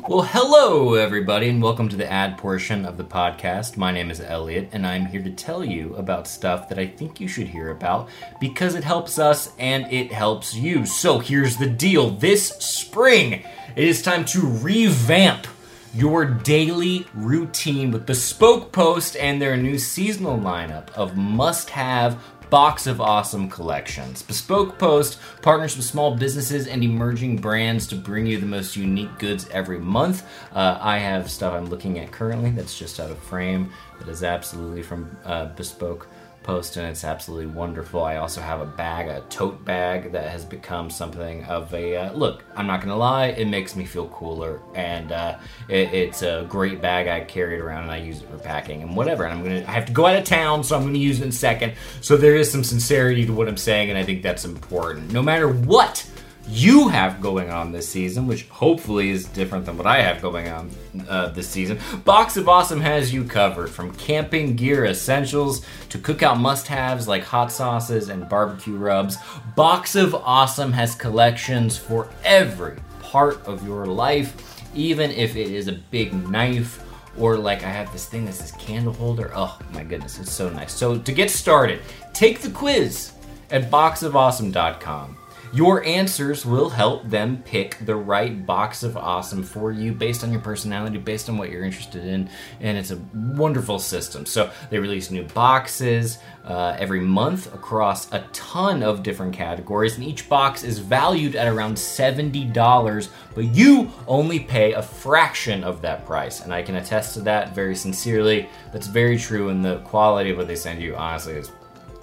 Well, 0.08 0.24
hello, 0.24 0.96
everybody, 0.96 1.50
and 1.50 1.62
welcome 1.62 1.88
to 1.90 1.96
the 1.96 2.12
ad 2.12 2.38
portion 2.38 2.86
of 2.86 2.98
the 2.98 3.04
podcast. 3.04 3.78
My 3.78 3.92
name 3.92 4.10
is 4.10 4.20
Elliot, 4.20 4.70
and 4.72 4.86
I'm 4.88 5.06
here 5.06 5.22
to 5.22 5.30
tell 5.30 5.64
you 5.64 5.96
about 5.96 6.28
stuff 6.28 6.70
that 6.70 6.80
I 6.80 6.88
think 6.88 7.20
you 7.20 7.28
should 7.28 7.48
hear 7.48 7.70
about 7.70 8.10
because 8.40 8.76
it 8.76 8.84
helps 8.84 9.20
us 9.20 9.54
and 9.58 9.92
it 9.92 10.12
helps 10.12 10.56
you. 10.56 10.86
So, 10.86 11.20
here's 11.20 11.58
the 11.58 11.70
deal 11.70 12.10
this 12.10 12.50
spring, 12.50 13.44
it 13.76 13.84
is 13.84 14.02
time 14.02 14.26
to 14.26 14.42
revamp 14.42 15.48
your 15.96 16.26
daily 16.26 17.06
routine 17.14 17.92
with 17.92 18.08
Bespoke 18.08 18.72
Post 18.72 19.16
and 19.16 19.42
their 19.42 19.56
new 19.56 19.78
seasonal 19.78 20.40
lineup 20.40 20.90
of 20.94 21.16
must 21.16 21.70
have 21.70 22.22
Box 22.54 22.86
of 22.86 23.02
Awesome 23.02 23.50
collections. 23.50 24.22
Bespoke 24.22 24.78
Post 24.78 25.18
partners 25.42 25.76
with 25.76 25.88
small 25.88 26.16
businesses 26.16 26.68
and 26.68 26.84
emerging 26.84 27.38
brands 27.38 27.88
to 27.88 27.96
bring 27.96 28.28
you 28.28 28.39
the 28.39 28.46
most 28.46 28.76
unique 28.76 29.18
goods 29.18 29.50
every 29.50 29.80
month. 29.80 30.24
Uh, 30.54 30.78
I 30.80 31.00
have 31.00 31.32
stuff 31.32 31.56
I'm 31.56 31.66
looking 31.66 31.98
at 31.98 32.12
currently 32.12 32.52
that's 32.52 32.78
just 32.78 33.00
out 33.00 33.10
of 33.10 33.18
frame 33.18 33.72
that 33.98 34.08
is 34.08 34.24
absolutely 34.24 34.84
from 34.84 35.18
uh, 35.26 35.46
Bespoke 35.46 36.08
Post 36.44 36.78
and 36.78 36.86
it's 36.86 37.04
absolutely 37.04 37.48
wonderful. 37.48 38.04
I 38.04 38.18
also 38.18 38.42
have 38.42 38.60
a 38.60 38.66
bag, 38.66 39.08
a 39.08 39.22
tote 39.30 39.64
bag 39.64 40.12
that 40.12 40.30
has 40.30 40.44
become 40.44 40.90
something 40.90 41.44
of 41.46 41.74
a 41.74 41.96
uh, 41.96 42.14
look. 42.14 42.44
I'm 42.56 42.68
not 42.68 42.82
gonna 42.82 42.98
lie, 42.98 43.28
it 43.28 43.48
makes 43.48 43.76
me 43.76 43.86
feel 43.86 44.08
cooler, 44.10 44.62
and 44.76 45.12
uh, 45.12 45.38
it, 45.70 45.94
it's 45.94 46.22
a 46.22 46.46
great 46.50 46.82
bag. 46.82 47.08
I 47.08 47.22
carry 47.22 47.56
it 47.56 47.62
around 47.62 47.84
and 47.84 47.92
I 47.92 47.98
use 47.98 48.22
it 48.22 48.30
for 48.30 48.38
packing 48.38 48.82
and 48.82 48.96
whatever. 48.96 49.24
And 49.24 49.34
I'm 49.34 49.44
gonna, 49.44 49.66
I 49.68 49.72
have 49.72 49.86
to 49.86 49.94
go 49.94 50.06
out 50.06 50.18
of 50.18 50.26
town, 50.26 50.64
so 50.64 50.76
I'm 50.76 50.84
gonna 50.84 50.98
use 50.98 51.20
it 51.20 51.24
in 51.24 51.30
a 51.30 51.32
second. 51.32 51.74
So 52.02 52.18
there 52.18 52.36
is 52.36 52.52
some 52.52 52.64
sincerity 52.64 53.26
to 53.26 53.34
what 53.34 53.48
I'm 53.48 53.58
saying, 53.58 53.90
and 53.90 53.98
I 53.98 54.04
think 54.04 54.22
that's 54.22 54.46
important. 54.46 55.12
No 55.14 55.24
matter 55.24 55.48
what 55.48 56.06
you 56.48 56.90
have 56.90 57.22
going 57.22 57.50
on 57.50 57.72
this 57.72 57.88
season, 57.88 58.28
which 58.28 58.48
hopefully 58.50 59.10
is 59.10 59.26
different 59.26 59.66
than 59.66 59.78
what 59.78 59.88
I 59.88 60.02
have 60.02 60.22
going 60.22 60.50
on 60.50 60.70
uh, 61.08 61.30
this 61.30 61.48
season, 61.48 61.80
Box 62.04 62.36
of 62.36 62.50
Awesome 62.50 62.82
has 62.82 63.14
you 63.14 63.24
covered 63.24 63.70
from 63.70 63.94
camping 63.96 64.56
gear 64.56 64.86
essentials 64.86 65.66
to 65.90 65.98
cookout 65.98 66.40
must 66.40 66.68
haves 66.68 67.08
like 67.08 67.24
hot 67.24 67.52
sauces 67.52 68.10
and 68.10 68.28
barbecue 68.28 68.76
rubs. 68.76 69.18
Box 69.56 69.96
of 69.96 70.14
Awesome 70.14 70.74
has 70.74 70.96
collections 70.96 71.78
for 71.78 72.10
every 72.26 72.78
part 73.02 73.46
of 73.46 73.66
your 73.66 73.86
life, 73.86 74.62
even 74.76 75.12
if 75.12 75.36
it 75.36 75.48
is 75.48 75.68
a 75.68 75.74
big 75.92 76.14
knife 76.30 76.84
or 77.18 77.38
like 77.38 77.64
I 77.64 77.70
have 77.70 77.92
this 77.94 78.08
thing 78.08 78.26
that 78.26 78.34
says 78.34 78.52
candle 78.54 78.94
holder. 78.94 79.32
Oh 79.34 79.58
my 79.72 79.84
goodness, 79.84 80.20
it's 80.20 80.32
so 80.32 80.50
nice. 80.50 80.74
So 80.74 80.98
to 80.98 81.12
get 81.12 81.30
started, 81.30 81.82
take 82.14 82.42
the 82.42 82.50
quiz 82.50 83.14
at 83.52 83.70
boxofawesome.com. 83.70 85.18
Your 85.54 85.84
answers 85.86 86.48
will 86.48 86.70
help 86.70 87.08
them 87.08 87.44
pick 87.44 87.78
the 87.86 87.96
right 87.96 88.44
box 88.44 88.82
of 88.82 88.98
awesome 88.98 89.44
for 89.44 89.72
you 89.72 89.94
based 89.94 90.24
on 90.24 90.32
your 90.32 90.42
personality, 90.42 90.98
based 90.98 91.30
on 91.30 91.38
what 91.38 91.52
you're 91.52 91.63
interested 91.63 92.04
in, 92.06 92.28
and 92.60 92.76
it's 92.76 92.89
a 92.89 93.00
wonderful 93.13 93.78
system. 93.78 94.26
So 94.26 94.50
they 94.72 94.80
release 94.80 95.12
new 95.12 95.22
boxes 95.26 96.18
uh, 96.44 96.76
every 96.80 97.02
month 97.02 97.54
across 97.54 98.12
a 98.12 98.26
ton 98.34 98.82
of 98.82 99.04
different 99.04 99.34
categories, 99.36 99.94
and 99.94 100.04
each 100.04 100.28
box 100.28 100.63
is 100.63 100.80
valued 100.80 101.36
at 101.36 101.48
around 101.48 101.76
$70, 101.76 103.10
but 103.36 103.44
you 103.46 103.92
only 104.08 104.39
pay 104.39 104.74
a 104.74 104.82
fraction 104.82 105.63
of 105.63 105.84
that 105.84 106.04
price. 106.04 106.42
And 106.42 106.52
I 106.52 106.63
can 106.63 106.78
attest 106.78 107.13
to 107.13 107.22
that 107.22 107.54
very 107.54 107.76
sincerely. 107.76 108.50
That's 108.72 108.88
very 108.88 109.20
true, 109.20 109.50
and 109.50 109.63
the 109.63 109.78
quality 109.82 110.32
of 110.32 110.38
what 110.38 110.48
they 110.48 110.56
send 110.56 110.82
you, 110.82 110.96
honestly, 110.96 111.34
is 111.34 111.52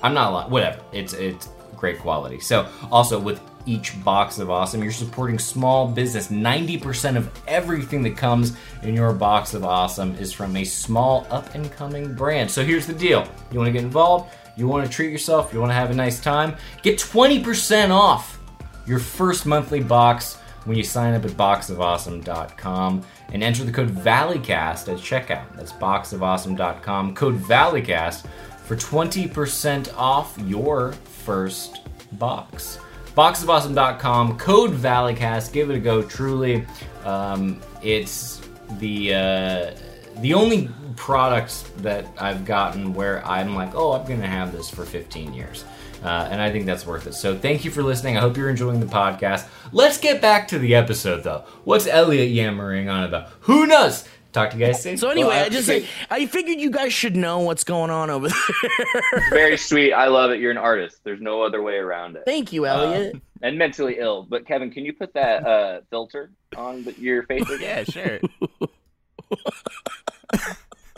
I'm 0.03 0.15
not 0.15 0.33
lying. 0.33 0.51
Whatever. 0.51 0.81
It's 0.93 1.13
it's 1.13 1.49
great 1.81 1.99
quality. 1.99 2.39
So 2.39 2.69
also 2.93 3.19
with 3.19 3.41
each 3.67 4.03
box 4.05 4.39
of 4.39 4.51
awesome, 4.51 4.83
you're 4.83 4.93
supporting 4.93 5.39
small 5.39 5.89
business. 5.89 6.29
90% 6.29 7.17
of 7.17 7.31
everything 7.49 8.03
that 8.03 8.17
comes 8.17 8.57
in 8.83 8.95
your 8.95 9.13
box 9.13 9.55
of 9.55 9.65
awesome 9.65 10.15
is 10.17 10.33
from 10.33 10.57
a 10.57 10.65
small 10.65 11.27
up 11.31 11.55
and 11.55 11.73
coming 11.73 12.15
brand. 12.15 12.51
So 12.51 12.65
here's 12.65 12.87
the 12.87 12.95
deal. 12.95 13.27
You 13.51 13.59
want 13.59 13.69
to 13.69 13.73
get 13.73 13.83
involved? 13.83 14.33
You 14.57 14.69
want 14.69 14.87
to 14.87 14.93
treat 14.93 15.11
yourself? 15.11 15.53
You 15.53 15.61
want 15.61 15.71
to 15.71 15.75
have 15.75 15.91
a 15.91 15.95
nice 15.95 16.21
time? 16.21 16.57
Get 16.83 16.99
20% 16.99 17.91
off 17.91 18.39
your 18.87 18.99
first 18.99 19.47
monthly 19.47 19.81
box 19.81 20.37
when 20.65 20.77
you 20.77 20.83
sign 20.83 21.15
up 21.15 21.25
at 21.25 21.31
boxofawesome.com 21.33 23.03
and 23.33 23.43
enter 23.43 23.65
the 23.65 23.73
code 23.73 23.95
ValleyCast 23.95 24.89
at 24.89 24.99
checkout. 24.99 25.57
That's 25.57 25.73
boxofawesome.com, 25.73 27.15
code 27.15 27.39
ValleyCast 27.41 28.27
for 28.71 28.77
20% 28.77 29.93
off 29.97 30.39
your 30.47 30.93
first 30.93 31.81
box. 32.13 32.79
Boxofawesome.com, 33.17 34.39
code 34.39 34.71
ValleyCast. 34.71 35.53
Give 35.53 35.71
it 35.71 35.75
a 35.75 35.81
go. 35.81 36.03
Truly, 36.05 36.65
um, 37.05 37.61
it's 37.83 38.41
the 38.79 39.13
uh, 39.13 39.71
the 40.19 40.35
only 40.35 40.71
product 40.95 41.65
that 41.79 42.07
I've 42.17 42.45
gotten 42.45 42.95
where 42.95 43.27
I'm 43.27 43.57
like, 43.57 43.75
oh, 43.75 43.95
I'm 43.95 44.07
gonna 44.07 44.29
have 44.29 44.53
this 44.53 44.71
for 44.71 44.85
15 44.85 45.35
years. 45.35 45.65
Uh, 46.05 46.29
and 46.31 46.41
I 46.41 46.53
think 46.53 46.65
that's 46.65 46.87
worth 46.87 47.09
it. 47.09 47.15
So 47.15 47.37
thank 47.37 47.65
you 47.65 47.73
for 47.73 47.83
listening. 47.83 48.17
I 48.17 48.21
hope 48.21 48.37
you're 48.37 48.49
enjoying 48.49 48.79
the 48.79 48.87
podcast. 48.87 49.49
Let's 49.73 49.99
get 49.99 50.23
back 50.23 50.47
to 50.49 50.59
the 50.61 50.77
episode, 50.77 51.25
though. 51.25 51.45
What's 51.65 51.89
Elliot 51.89 52.31
yammering 52.31 52.89
on 52.89 53.03
about? 53.03 53.31
Who 53.41 53.67
knows? 53.67 54.05
Talk 54.33 54.51
to 54.51 54.57
you 54.59 54.67
guys 54.67 54.83
soon. 54.83 54.97
So 54.97 55.09
anyway, 55.11 55.31
Well, 55.31 55.47
I 55.47 55.49
just 55.49 55.69
I- 55.69 55.85
I 56.11 56.27
figured 56.27 56.61
you 56.61 56.71
guys 56.71 56.93
should 56.93 57.17
know 57.17 57.41
what's 57.41 57.65
going 57.65 57.91
on 57.91 58.11
over 58.11 58.29
there. 58.29 59.21
Very 59.31 59.57
sweet. 59.59 59.93
I 59.93 60.07
love 60.07 60.31
it. 60.31 60.39
You're 60.41 60.53
an 60.53 60.57
artist. 60.59 61.01
There's 61.03 61.21
no 61.21 61.43
other 61.43 61.63
way 61.63 61.75
around 61.77 62.17
it. 62.17 62.23
Thank 62.27 62.53
you, 62.53 62.67
Elliot. 62.67 63.17
And 63.43 63.59
mentally 63.59 63.97
ill. 63.99 64.27
But 64.29 64.47
Kevin, 64.47 64.71
can 64.71 64.85
you 64.85 64.93
put 64.93 65.13
that 65.15 65.47
uh, 65.47 65.81
filter 65.91 66.31
on 66.57 66.85
the, 66.85 66.93
your 67.01 67.23
face? 67.25 67.49
again? 67.51 67.61
Yeah, 67.61 67.85
sure. 67.85 68.21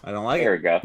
I 0.05 0.11
don't 0.11 0.25
like 0.25 0.43
There 0.43 0.55
it. 0.55 0.63
we 0.63 0.63
go. 0.63 0.81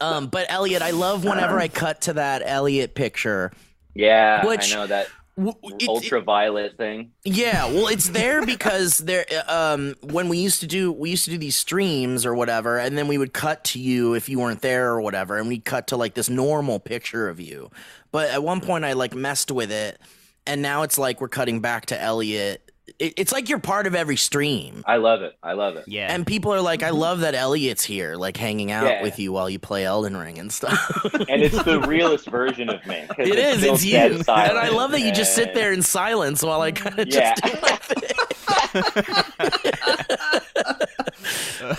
um, 0.00 0.26
but 0.28 0.46
Elliot, 0.48 0.82
I 0.82 0.90
love 0.92 1.24
whenever 1.24 1.58
I 1.58 1.68
cut 1.68 2.02
to 2.02 2.14
that 2.14 2.42
Elliot 2.44 2.94
picture. 2.94 3.52
Yeah, 3.94 4.44
Which- 4.46 4.72
I 4.72 4.76
know 4.76 4.86
that 4.86 5.08
W- 5.36 5.54
it- 5.64 5.82
it- 5.82 5.88
ultraviolet 5.88 6.76
thing. 6.76 7.10
Yeah, 7.24 7.66
well, 7.66 7.88
it's 7.88 8.08
there 8.10 8.44
because 8.46 8.98
there. 8.98 9.26
Um, 9.48 9.94
when 10.02 10.28
we 10.28 10.38
used 10.38 10.60
to 10.60 10.66
do, 10.66 10.92
we 10.92 11.10
used 11.10 11.24
to 11.24 11.30
do 11.30 11.38
these 11.38 11.56
streams 11.56 12.24
or 12.24 12.34
whatever, 12.34 12.78
and 12.78 12.96
then 12.96 13.08
we 13.08 13.18
would 13.18 13.32
cut 13.32 13.64
to 13.64 13.78
you 13.80 14.14
if 14.14 14.28
you 14.28 14.38
weren't 14.38 14.62
there 14.62 14.90
or 14.90 15.00
whatever, 15.00 15.36
and 15.38 15.48
we'd 15.48 15.64
cut 15.64 15.88
to 15.88 15.96
like 15.96 16.14
this 16.14 16.28
normal 16.30 16.78
picture 16.78 17.28
of 17.28 17.40
you. 17.40 17.70
But 18.12 18.30
at 18.30 18.42
one 18.44 18.60
point, 18.60 18.84
I 18.84 18.92
like 18.92 19.14
messed 19.14 19.50
with 19.50 19.72
it, 19.72 19.98
and 20.46 20.62
now 20.62 20.82
it's 20.82 20.98
like 20.98 21.20
we're 21.20 21.28
cutting 21.28 21.60
back 21.60 21.86
to 21.86 22.00
Elliot. 22.00 22.63
It, 22.98 23.14
it's 23.16 23.32
like 23.32 23.48
you're 23.48 23.58
part 23.58 23.86
of 23.86 23.94
every 23.94 24.16
stream. 24.16 24.82
I 24.86 24.96
love 24.96 25.22
it. 25.22 25.34
I 25.42 25.54
love 25.54 25.76
it. 25.76 25.84
Yeah. 25.88 26.12
And 26.14 26.26
people 26.26 26.52
are 26.52 26.60
like, 26.60 26.82
I 26.82 26.90
love 26.90 27.20
that 27.20 27.34
Elliot's 27.34 27.82
here, 27.82 28.14
like 28.16 28.36
hanging 28.36 28.70
out 28.70 28.84
Yeah. 28.86 29.02
with 29.02 29.18
you 29.18 29.32
while 29.32 29.48
you 29.48 29.58
play 29.58 29.84
Elden 29.86 30.16
Ring 30.16 30.38
and 30.38 30.52
stuff. 30.52 30.78
And 31.28 31.42
it's 31.42 31.62
the 31.64 31.80
realest 31.80 32.26
version 32.28 32.68
of 32.68 32.84
me. 32.86 33.04
'cause 33.08 33.26
It 33.26 33.36
is. 33.38 33.58
still 33.60 33.74
It's 33.74 33.84
you, 33.84 33.92
dead 33.92 34.12
and. 34.12 34.28
I 34.28 34.68
love 34.68 34.90
that 34.90 35.00
you 35.00 35.12
just 35.12 35.34
sit 35.34 35.54
there 35.54 35.72
in 35.72 35.80
silence 35.82 36.42
while 36.42 36.60
I 36.60 36.72
kind 36.72 36.98
of 36.98 37.08
Yeah. 37.08 37.34
just 37.34 37.42
do 37.42 37.60
my 37.62 37.76
thing. 37.76 38.10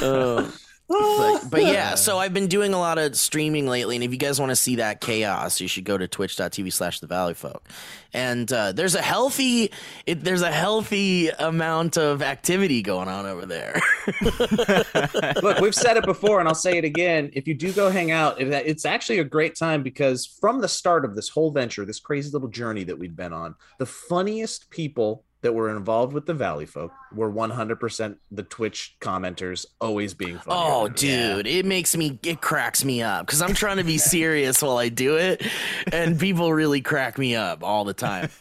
Uh, 0.02 0.50
but, 0.88 1.50
but 1.50 1.62
yeah, 1.64 1.96
so 1.96 2.18
I've 2.18 2.34
been 2.34 2.48
doing 2.48 2.74
a 2.74 2.80
lot 2.80 2.98
of 2.98 3.16
streaming 3.16 3.68
lately, 3.68 3.96
and 3.96 4.04
if 4.04 4.12
you 4.12 4.18
guys 4.18 4.40
want 4.40 4.52
to 4.52 4.56
see 4.56 4.76
that 4.76 5.02
chaos, 5.02 5.60
you 5.60 5.68
should 5.68 5.84
go 5.84 5.98
to 5.98 6.08
twitch.tv 6.08 6.72
slash 6.72 7.00
the 7.00 7.08
valley 7.08 7.34
folk. 7.34 7.68
And 8.14 8.52
uh, 8.54 8.72
there's 8.72 8.96
a 8.96 9.02
healthy 9.02 9.72
it, 10.06 10.24
there's 10.24 10.42
a 10.42 10.52
healthy 10.52 11.30
amount 11.30 11.98
of 11.98 12.22
activity 12.22 12.82
going 12.82 13.10
on 13.10 13.26
over 13.26 13.46
there. 13.46 13.82
Look, 15.42 15.60
we've 15.60 15.76
said 15.76 15.98
it 15.98 16.06
before, 16.06 16.40
and 16.40 16.48
I'll 16.48 16.56
say 16.56 16.78
it 16.78 16.86
again. 16.86 17.32
If 17.34 17.48
you 17.48 17.56
do 17.56 17.74
go 17.74 17.90
hang 17.90 18.12
out, 18.12 18.40
it's 18.40 18.86
actually 18.86 19.20
a 19.20 19.24
great 19.24 19.56
time 19.56 19.84
because 19.84 20.26
from 20.26 20.62
the 20.62 20.70
start 20.70 21.04
of 21.04 21.16
this 21.16 21.30
whole 21.30 21.52
venture, 21.52 21.84
this 21.86 22.00
crazy 22.00 22.32
little 22.32 22.48
journey 22.48 22.84
that 22.86 22.98
we've 22.98 23.16
been 23.16 23.34
on, 23.34 23.56
the 23.80 23.86
funniest 23.86 24.70
people 24.70 25.24
that 25.46 25.54
were 25.54 25.70
involved 25.70 26.12
with 26.12 26.26
the 26.26 26.34
Valleyfolk 26.34 26.90
were 27.14 27.32
100% 27.32 28.18
the 28.32 28.42
Twitch 28.42 28.96
commenters, 29.00 29.68
always 29.80 30.16
being 30.16 30.40
funny. 30.40 30.60
Oh, 30.60 30.88
dude, 30.88 31.46
it 31.46 31.68
makes 31.68 31.96
me, 31.96 32.18
it 32.24 32.42
cracks 32.42 32.84
me 32.84 33.04
up 33.04 33.28
because 33.28 33.44
I'm 33.44 33.54
trying 33.54 33.78
to 33.78 33.84
be 33.84 33.98
serious 34.00 34.64
while 34.64 34.80
I 34.80 34.90
do 34.90 35.18
it, 35.18 35.46
and 35.92 36.20
people 36.20 36.52
really 36.52 36.82
crack 36.82 37.20
me 37.20 37.36
up 37.36 37.64
all 37.64 37.86
the 37.86 37.94
time. 37.94 38.30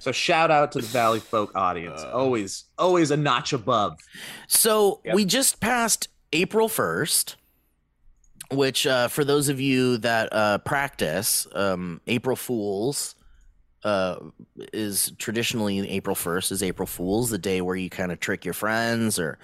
So 0.00 0.12
shout 0.12 0.50
out 0.50 0.72
to 0.72 0.80
the 0.80 0.86
Valleyfolk 0.86 1.54
audience, 1.54 2.02
always, 2.02 2.64
always 2.76 3.10
a 3.10 3.16
notch 3.16 3.52
above. 3.52 3.98
So 4.48 5.00
we 5.14 5.24
just 5.24 5.60
passed 5.60 6.08
April 6.32 6.68
1st, 6.68 7.36
which, 8.50 8.86
uh, 8.86 9.08
for 9.08 9.24
those 9.24 9.48
of 9.48 9.60
you 9.60 9.96
that 9.98 10.28
uh, 10.32 10.58
practice, 10.58 11.46
um, 11.54 12.00
April 12.06 12.36
Fools 12.36 13.14
uh, 13.84 14.16
is 14.72 15.12
traditionally 15.18 15.88
April 15.90 16.16
1st 16.16 16.52
is 16.52 16.62
April 16.62 16.86
Fools, 16.86 17.30
the 17.30 17.38
day 17.38 17.60
where 17.60 17.76
you 17.76 17.90
kind 17.90 18.10
of 18.12 18.20
trick 18.20 18.44
your 18.44 18.54
friends 18.54 19.18
or 19.18 19.38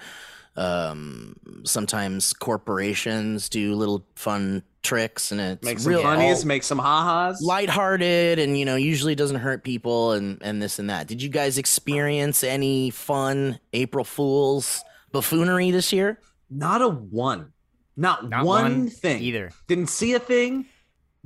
um, 0.57 1.35
sometimes 1.63 2.33
corporations 2.33 3.47
do 3.49 3.73
little 3.75 4.05
fun 4.15 4.63
tricks 4.83 5.31
and 5.31 5.39
it's 5.39 5.63
Make 5.63 5.79
some 5.79 5.89
real 5.91 6.01
funnies, 6.01 6.41
all 6.41 6.47
make 6.47 6.63
some 6.63 6.79
ha-has. 6.79 7.39
lighthearted 7.41 8.39
and 8.39 8.57
you 8.57 8.65
know 8.65 8.75
usually 8.75 9.13
doesn't 9.15 9.37
hurt 9.37 9.63
people 9.63 10.11
and 10.13 10.39
and 10.41 10.61
this 10.61 10.79
and 10.79 10.89
that. 10.89 11.07
Did 11.07 11.21
you 11.21 11.29
guys 11.29 11.57
experience 11.57 12.43
any 12.43 12.89
fun 12.89 13.59
April 13.73 14.03
Fools 14.03 14.83
buffoonery 15.11 15.71
this 15.71 15.93
year? 15.93 16.19
Not 16.49 16.81
a 16.81 16.89
one. 16.89 17.53
Not, 17.95 18.27
Not 18.29 18.45
one, 18.45 18.63
one 18.63 18.89
thing. 18.89 19.21
either. 19.21 19.51
Didn't 19.67 19.87
see 19.87 20.13
a 20.13 20.19
thing. 20.19 20.65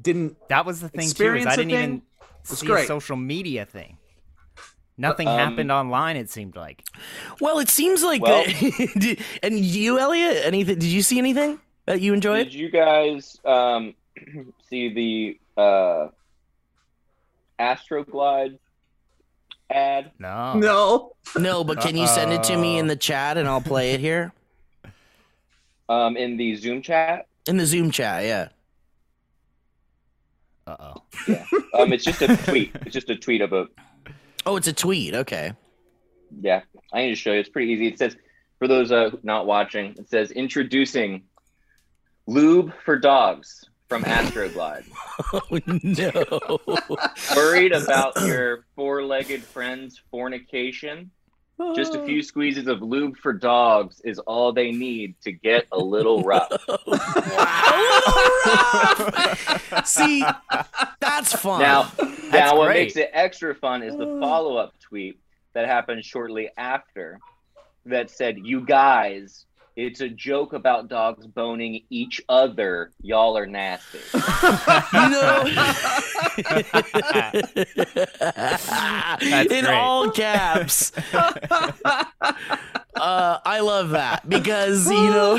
Didn't 0.02 0.36
That 0.50 0.66
was 0.66 0.82
the 0.82 0.90
thing 0.90 1.00
too. 1.00 1.06
Is 1.06 1.12
experience 1.12 1.48
I 1.48 1.54
a 1.54 1.58
didn't 1.58 1.72
thing. 1.72 2.02
Even 2.46 2.54
It's 2.54 2.60
see 2.62 2.68
great. 2.68 2.84
a 2.84 2.88
social 2.88 3.16
media 3.16 3.66
thing. 3.66 3.98
Nothing 4.98 5.28
Um, 5.28 5.38
happened 5.38 5.72
online. 5.72 6.16
It 6.16 6.30
seemed 6.30 6.56
like. 6.56 6.84
Well, 7.42 7.60
it 7.60 7.70
seems 7.70 8.02
like 8.04 8.22
Well- 8.22 8.46
Did- 8.98 9.20
and 9.44 9.60
you, 9.60 10.00
Elliott, 10.00 10.46
anything? 10.46 10.76
Did 10.80 10.88
you 10.90 11.02
see 11.02 11.18
anything 11.18 11.60
that 11.86 12.00
you 12.02 12.14
enjoyed? 12.14 12.46
Did 12.46 12.54
you 12.54 12.70
guys 12.70 13.38
um, 13.44 13.94
see 14.70 15.38
the 15.58 15.62
uh, 15.62 16.08
Astroglide 17.60 18.58
ad? 19.70 20.12
No. 20.20 20.54
No. 20.54 21.12
No, 21.38 21.64
but 21.64 21.82
can 21.82 21.98
you 21.98 22.08
send 22.08 22.32
it 22.32 22.44
to 22.44 22.58
me 22.58 22.78
in 22.78 22.88
the 22.88 22.96
chat 22.96 23.38
and 23.38 23.48
I'll 23.48 23.62
play 23.62 23.92
it 23.94 24.00
here 24.00 24.32
Um, 25.90 26.16
in 26.16 26.38
the 26.38 26.56
Zoom 26.56 26.82
chat. 26.82 27.28
in 27.48 27.58
the 27.58 27.66
Zoom 27.66 27.92
chat? 27.92 28.24
Yeah. 28.24 28.50
Uh 30.68 30.76
oh. 30.80 30.96
Yeah. 31.28 31.46
Um, 31.74 31.94
it's 31.94 32.04
just 32.04 32.22
a 32.22 32.36
tweet. 32.38 32.72
It's 32.86 32.94
just 32.94 33.10
a 33.10 33.16
tweet 33.16 33.42
of 33.42 33.54
a 33.54 33.68
Oh, 34.46 34.56
it's 34.58 34.68
a 34.68 34.74
tweet. 34.74 35.14
Okay. 35.14 35.54
Yeah, 36.42 36.62
I 36.94 37.04
need 37.04 37.10
to 37.10 37.16
show 37.16 37.32
you. 37.32 37.40
It's 37.40 37.50
pretty 37.50 37.72
easy. 37.72 37.88
It 37.88 37.98
says, 37.98 38.16
for 38.60 38.68
those 38.68 38.92
uh, 38.92 39.12
not 39.24 39.46
watching, 39.46 39.96
it 39.98 40.10
says 40.10 40.32
introducing 40.32 41.24
lube 42.28 42.74
for 42.84 42.98
dogs 42.98 43.64
from 43.88 44.04
Astroglide. 44.04 44.86
Oh 45.32 45.42
no. 45.66 46.60
Worried 47.36 47.72
about 47.72 48.20
your 48.26 48.66
four-legged 48.76 49.42
friend's 49.44 50.02
fornication? 50.12 51.10
Just 51.76 51.96
a 51.96 52.06
few 52.06 52.22
squeezes 52.32 52.68
of 52.68 52.82
lube 52.82 53.18
for 53.18 53.32
dogs 53.32 54.02
is 54.02 54.20
all 54.20 54.52
they 54.52 54.72
need 54.72 55.16
to 55.22 55.32
get 55.32 55.68
a 55.72 55.78
little 55.78 56.22
rough. 56.24 56.52
See, 59.86 60.26
that's 61.00 61.34
fun. 61.34 61.62
Now, 61.62 61.92
now 62.32 62.58
what 62.58 62.68
great. 62.68 62.82
makes 62.82 62.98
it 62.98 63.10
extra 63.14 63.56
fun 63.56 63.84
is 63.84 63.96
the 63.96 64.18
uh. 64.18 64.20
follow-up 64.20 64.78
tweet 64.80 65.20
that 65.54 65.66
happened 65.66 66.04
shortly 66.04 66.50
after 66.58 67.20
that 67.86 68.10
said, 68.10 68.38
"You 68.38 68.62
guys, 68.62 69.46
it's 69.76 70.02
a 70.02 70.10
joke 70.10 70.54
about 70.54 70.88
dogs 70.88 71.28
boning 71.28 71.84
each 71.90 72.22
other. 72.30 72.92
Y'all 73.02 73.38
are 73.38 73.46
nasty." 73.46 74.00
you 74.94 75.10
know, 75.10 75.46
in 79.42 79.66
great. 79.66 79.68
all 79.68 80.12
caps. 80.12 80.92
Uh, 82.96 83.40
I 83.44 83.60
love 83.60 83.90
that 83.90 84.28
because 84.30 84.90
you 84.90 84.96
know, 84.96 85.34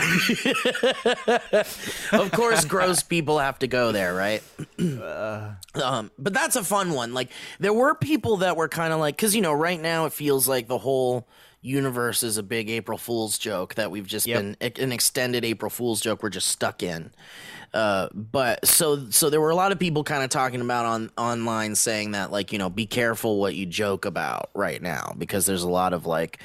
of 2.12 2.30
course, 2.32 2.66
gross 2.66 3.02
people 3.02 3.38
have 3.38 3.58
to 3.60 3.66
go 3.66 3.92
there, 3.92 4.14
right? 4.14 4.42
um, 4.78 6.10
but 6.18 6.34
that's 6.34 6.56
a 6.56 6.62
fun 6.62 6.92
one. 6.92 7.14
Like 7.14 7.30
there 7.58 7.72
were 7.72 7.94
people 7.94 8.36
that 8.38 8.58
were 8.58 8.68
kind 8.68 8.92
of 8.92 9.00
like, 9.00 9.16
because 9.16 9.34
you 9.34 9.40
know, 9.40 9.54
right 9.54 9.80
now 9.80 10.04
it 10.04 10.12
feels 10.12 10.46
like 10.46 10.68
the 10.68 10.76
whole 10.76 11.26
universe 11.66 12.22
is 12.22 12.38
a 12.38 12.42
big 12.42 12.70
April 12.70 12.96
Fool's 12.96 13.36
joke 13.38 13.74
that 13.74 13.90
we've 13.90 14.06
just 14.06 14.26
Yep. 14.26 14.40
been 14.60 14.72
an 14.84 14.92
extended 14.92 15.44
April 15.44 15.68
Fool's 15.70 16.00
joke 16.00 16.22
we're 16.22 16.30
just 16.30 16.48
stuck 16.48 16.82
in. 16.82 17.10
Uh, 17.74 18.08
but 18.14 18.64
so 18.66 19.10
so 19.10 19.28
there 19.28 19.40
were 19.40 19.50
a 19.50 19.54
lot 19.56 19.72
of 19.72 19.78
people 19.78 20.04
kind 20.04 20.22
of 20.22 20.30
talking 20.30 20.60
about 20.60 20.86
on 20.86 21.10
online 21.18 21.74
saying 21.74 22.12
that 22.12 22.30
like 22.30 22.52
you 22.52 22.58
know 22.58 22.70
be 22.70 22.86
careful 22.86 23.38
what 23.38 23.54
you 23.54 23.66
joke 23.66 24.04
about 24.04 24.50
right 24.54 24.80
now 24.80 25.12
because 25.18 25.44
there's 25.44 25.64
a 25.64 25.68
lot 25.68 25.92
of 25.92 26.06
like 26.06 26.38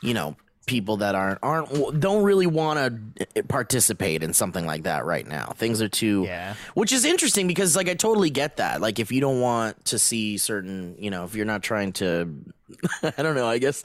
you 0.00 0.14
know 0.14 0.34
people 0.66 0.98
that 0.98 1.14
aren't 1.14 1.38
aren't 1.42 1.98
don't 2.00 2.22
really 2.22 2.46
want 2.46 2.78
to 3.34 3.42
participate 3.44 4.22
in 4.22 4.32
something 4.32 4.64
like 4.66 4.84
that 4.84 5.04
right 5.04 5.26
now. 5.26 5.52
Things 5.56 5.82
are 5.82 5.88
too 5.88 6.22
Yeah. 6.24 6.54
which 6.74 6.92
is 6.92 7.04
interesting 7.04 7.46
because 7.48 7.74
like 7.76 7.88
i 7.88 7.94
totally 7.94 8.30
get 8.30 8.56
that. 8.58 8.80
Like 8.80 8.98
if 8.98 9.10
you 9.12 9.20
don't 9.20 9.40
want 9.40 9.84
to 9.86 9.98
see 9.98 10.38
certain 10.38 10.94
you 10.98 11.10
know 11.10 11.24
if 11.24 11.34
you're 11.34 11.46
not 11.46 11.62
trying 11.62 11.92
to 11.94 12.32
i 13.02 13.22
don't 13.22 13.34
know 13.34 13.46
i 13.46 13.58
guess 13.58 13.84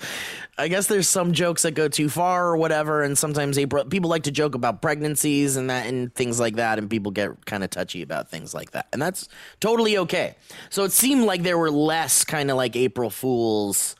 i 0.57 0.69
guess 0.69 0.87
there's 0.87 1.09
some 1.09 1.33
jokes 1.33 1.63
that 1.63 1.71
go 1.71 1.89
too 1.89 2.07
far 2.07 2.47
or 2.47 2.55
whatever 2.55 3.03
and 3.03 3.17
sometimes 3.17 3.57
April, 3.57 3.83
people 3.83 4.09
like 4.09 4.23
to 4.23 4.31
joke 4.31 4.55
about 4.55 4.81
pregnancies 4.81 5.57
and 5.57 5.69
that 5.69 5.87
and 5.87 6.15
things 6.15 6.39
like 6.39 6.55
that 6.55 6.79
and 6.79 6.89
people 6.89 7.11
get 7.11 7.45
kind 7.45 7.65
of 7.65 7.69
touchy 7.69 8.01
about 8.01 8.29
things 8.29 8.53
like 8.53 8.71
that 8.71 8.87
and 8.93 9.01
that's 9.01 9.27
totally 9.59 9.97
okay. 9.97 10.35
So 10.69 10.85
it 10.85 10.93
seemed 10.93 11.25
like 11.25 11.43
there 11.43 11.57
were 11.57 11.69
less 11.71 12.23
kind 12.23 12.49
of 12.49 12.55
like 12.55 12.77
april 12.77 13.09
fools 13.09 13.96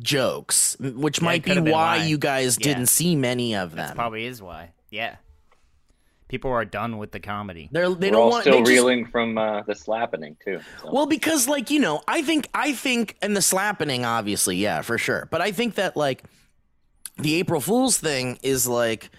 jokes 0.00 0.76
which 0.80 1.20
Yeah, 1.20 1.24
might 1.24 1.44
be 1.44 1.58
why 1.60 1.70
why. 1.70 1.96
you 2.04 2.18
guys 2.18 2.56
Yeah. 2.60 2.64
didn't 2.64 2.86
see 2.86 3.16
many 3.16 3.54
of 3.54 3.74
them 3.74 3.94
Probably 3.94 4.24
is 4.26 4.40
why. 4.42 4.72
Yeah. 4.90 5.16
People 6.28 6.50
are 6.50 6.64
done 6.66 6.98
with 6.98 7.10
the 7.12 7.20
comedy. 7.20 7.70
They're, 7.72 7.88
they 7.88 8.08
We're 8.08 8.12
don't 8.12 8.22
all 8.22 8.30
want 8.30 8.42
still 8.42 8.52
they 8.54 8.58
just- 8.60 8.70
reeling 8.70 9.06
from 9.06 9.38
uh, 9.38 9.62
the 9.62 9.74
slapping 9.74 10.36
too. 10.44 10.60
so. 10.82 10.90
Well, 10.92 11.06
because 11.06 11.48
like 11.48 11.70
you 11.70 11.80
know, 11.80 12.02
I 12.06 12.20
think 12.22 12.48
I 12.52 12.74
think 12.74 13.16
and 13.22 13.34
the 13.34 13.40
slapping, 13.40 14.04
obviously, 14.04 14.56
yeah, 14.56 14.82
for 14.82 14.98
sure. 14.98 15.26
But 15.30 15.40
I 15.40 15.52
think 15.52 15.76
that 15.76 15.96
like 15.96 16.22
the 17.16 17.34
April 17.36 17.62
Fool's 17.62 17.96
thing 17.98 18.38
is 18.42 18.66
like 18.68 19.10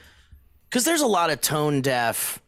because 0.69 0.85
there's 0.85 1.01
a 1.01 1.07
lot 1.07 1.31
of 1.31 1.41
tone 1.41 1.81
deaf 1.81 2.39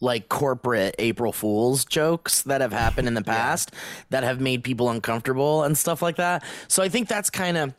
like 0.00 0.28
corporate 0.28 0.94
April 0.98 1.32
Fools 1.32 1.84
jokes 1.84 2.42
that 2.42 2.60
have 2.60 2.72
happened 2.72 3.08
in 3.08 3.14
the 3.14 3.22
past 3.24 3.72
that 4.10 4.22
have 4.24 4.40
made 4.40 4.64
people 4.64 4.90
uncomfortable 4.90 5.62
and 5.64 5.76
stuff 5.76 6.02
like 6.02 6.16
that. 6.16 6.44
So 6.68 6.82
I 6.82 6.88
think 6.88 7.08
that's 7.08 7.30
kind 7.30 7.56
of 7.56 7.74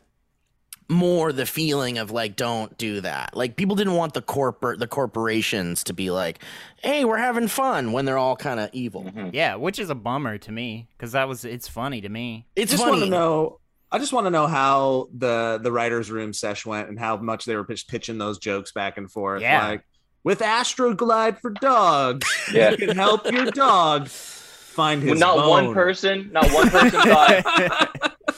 more 0.90 1.32
the 1.32 1.46
feeling 1.46 1.98
of 1.98 2.10
like 2.10 2.36
don't 2.36 2.76
do 2.76 3.00
that. 3.00 3.34
Like 3.36 3.56
people 3.56 3.76
didn't 3.76 3.94
want 3.94 4.12
the 4.12 4.22
corporate 4.22 4.80
the 4.80 4.88
corporations 4.88 5.84
to 5.84 5.94
be 5.94 6.10
like, 6.10 6.42
"Hey, 6.82 7.04
we're 7.04 7.16
having 7.16 7.48
fun" 7.48 7.92
when 7.92 8.04
they're 8.04 8.18
all 8.18 8.36
kind 8.36 8.60
of 8.60 8.70
evil. 8.72 9.04
Mm-hmm. 9.04 9.30
Yeah, 9.32 9.54
which 9.54 9.78
is 9.78 9.88
a 9.88 9.94
bummer 9.94 10.36
to 10.38 10.52
me 10.52 10.88
because 10.96 11.12
that 11.12 11.28
was 11.28 11.44
it's 11.44 11.68
funny 11.68 12.00
to 12.00 12.08
me. 12.08 12.46
It's 12.56 12.72
I 12.72 12.74
just 12.74 12.82
funny. 12.84 12.98
want 12.98 13.04
to 13.04 13.10
know. 13.10 13.60
I 13.92 13.98
just 13.98 14.12
want 14.12 14.26
to 14.26 14.30
know 14.30 14.46
how 14.46 15.08
the 15.16 15.60
the 15.62 15.72
writers' 15.72 16.10
room 16.10 16.32
sesh 16.32 16.66
went 16.66 16.88
and 16.88 16.98
how 16.98 17.16
much 17.16 17.44
they 17.44 17.56
were 17.56 17.64
pitch, 17.64 17.86
pitching 17.88 18.18
those 18.18 18.38
jokes 18.38 18.72
back 18.72 18.98
and 18.98 19.10
forth. 19.10 19.42
Yeah. 19.42 19.66
Like 19.68 19.84
with 20.24 20.40
Astroglide 20.40 21.40
for 21.40 21.50
dogs, 21.50 22.26
Yeah. 22.52 22.70
you 22.72 22.76
can 22.76 22.96
help 22.96 23.30
your 23.30 23.46
dog 23.46 24.08
find 24.08 25.02
his. 25.02 25.20
Well, 25.20 25.36
not 25.36 25.48
one 25.48 25.74
person, 25.74 26.30
not 26.32 26.50
one 26.52 26.68
person 26.70 27.00
thought. 27.00 28.16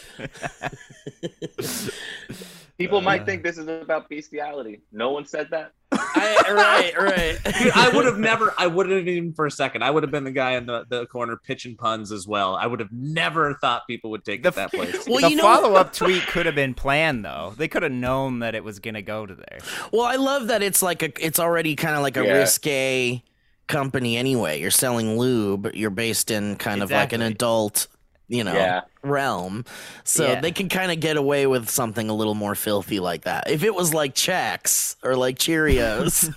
People 2.78 3.00
might 3.00 3.22
uh. 3.22 3.24
think 3.26 3.42
this 3.42 3.58
is 3.58 3.68
about 3.68 4.08
bestiality. 4.08 4.80
No 4.92 5.10
one 5.10 5.24
said 5.26 5.48
that. 5.50 5.72
I, 5.92 6.92
right, 6.96 6.98
right. 6.98 7.54
Dude, 7.62 7.72
I 7.74 7.90
would 7.94 8.06
have 8.06 8.18
never. 8.18 8.54
I 8.56 8.66
wouldn't 8.66 9.06
even 9.06 9.34
for 9.34 9.46
a 9.46 9.50
second. 9.50 9.84
I 9.84 9.90
would 9.90 10.02
have 10.02 10.10
been 10.10 10.24
the 10.24 10.30
guy 10.32 10.52
in 10.52 10.66
the, 10.66 10.84
the 10.88 11.06
corner 11.06 11.36
pitching 11.36 11.76
puns 11.76 12.10
as 12.10 12.26
well. 12.26 12.56
I 12.56 12.66
would 12.66 12.80
have 12.80 12.90
never 12.92 13.54
thought 13.54 13.86
people 13.86 14.10
would 14.12 14.24
take 14.24 14.44
it 14.44 14.54
that 14.54 14.72
place. 14.72 15.06
Well, 15.06 15.20
the 15.20 15.30
you 15.30 15.36
know- 15.36 15.42
follow-up 15.42 15.92
tweet 15.92 16.26
could 16.26 16.46
have 16.46 16.54
been 16.54 16.74
planned 16.74 17.24
though. 17.24 17.54
They 17.56 17.68
could 17.68 17.82
have 17.82 17.92
known 17.92 18.38
that 18.38 18.54
it 18.54 18.64
was 18.64 18.78
gonna 18.78 19.02
go 19.02 19.26
to 19.26 19.34
there. 19.34 19.58
Well, 19.92 20.06
I 20.06 20.16
love 20.16 20.46
that 20.48 20.62
it's 20.62 20.82
like 20.82 21.02
a 21.02 21.24
it's 21.24 21.38
already 21.38 21.76
kind 21.76 21.94
of 21.94 22.02
like 22.02 22.16
a 22.16 22.24
Yeah. 22.24 22.38
risque 22.38 23.22
company 23.68 24.16
anyway. 24.16 24.60
You're 24.60 24.70
selling 24.70 25.18
lube. 25.18 25.70
You're 25.74 25.90
based 25.90 26.30
in 26.30 26.56
kind 26.56 26.82
of 26.82 26.90
like 26.90 27.12
an 27.12 27.22
adult, 27.22 27.86
you 28.28 28.44
know, 28.44 28.54
Yeah. 28.54 28.80
realm. 29.02 29.64
So 30.04 30.26
Yeah. 30.26 30.40
they 30.40 30.52
can 30.52 30.68
kind 30.68 30.90
of 30.92 31.00
get 31.00 31.16
away 31.16 31.46
with 31.46 31.68
something 31.68 32.08
a 32.08 32.14
little 32.14 32.34
more 32.34 32.54
filthy 32.54 32.98
like 33.00 33.22
that. 33.24 33.50
If 33.50 33.62
it 33.64 33.74
was 33.74 33.92
like 33.92 34.14
Chex 34.14 34.96
or 35.02 35.16
like 35.16 35.38
Cheerios, 35.38 36.32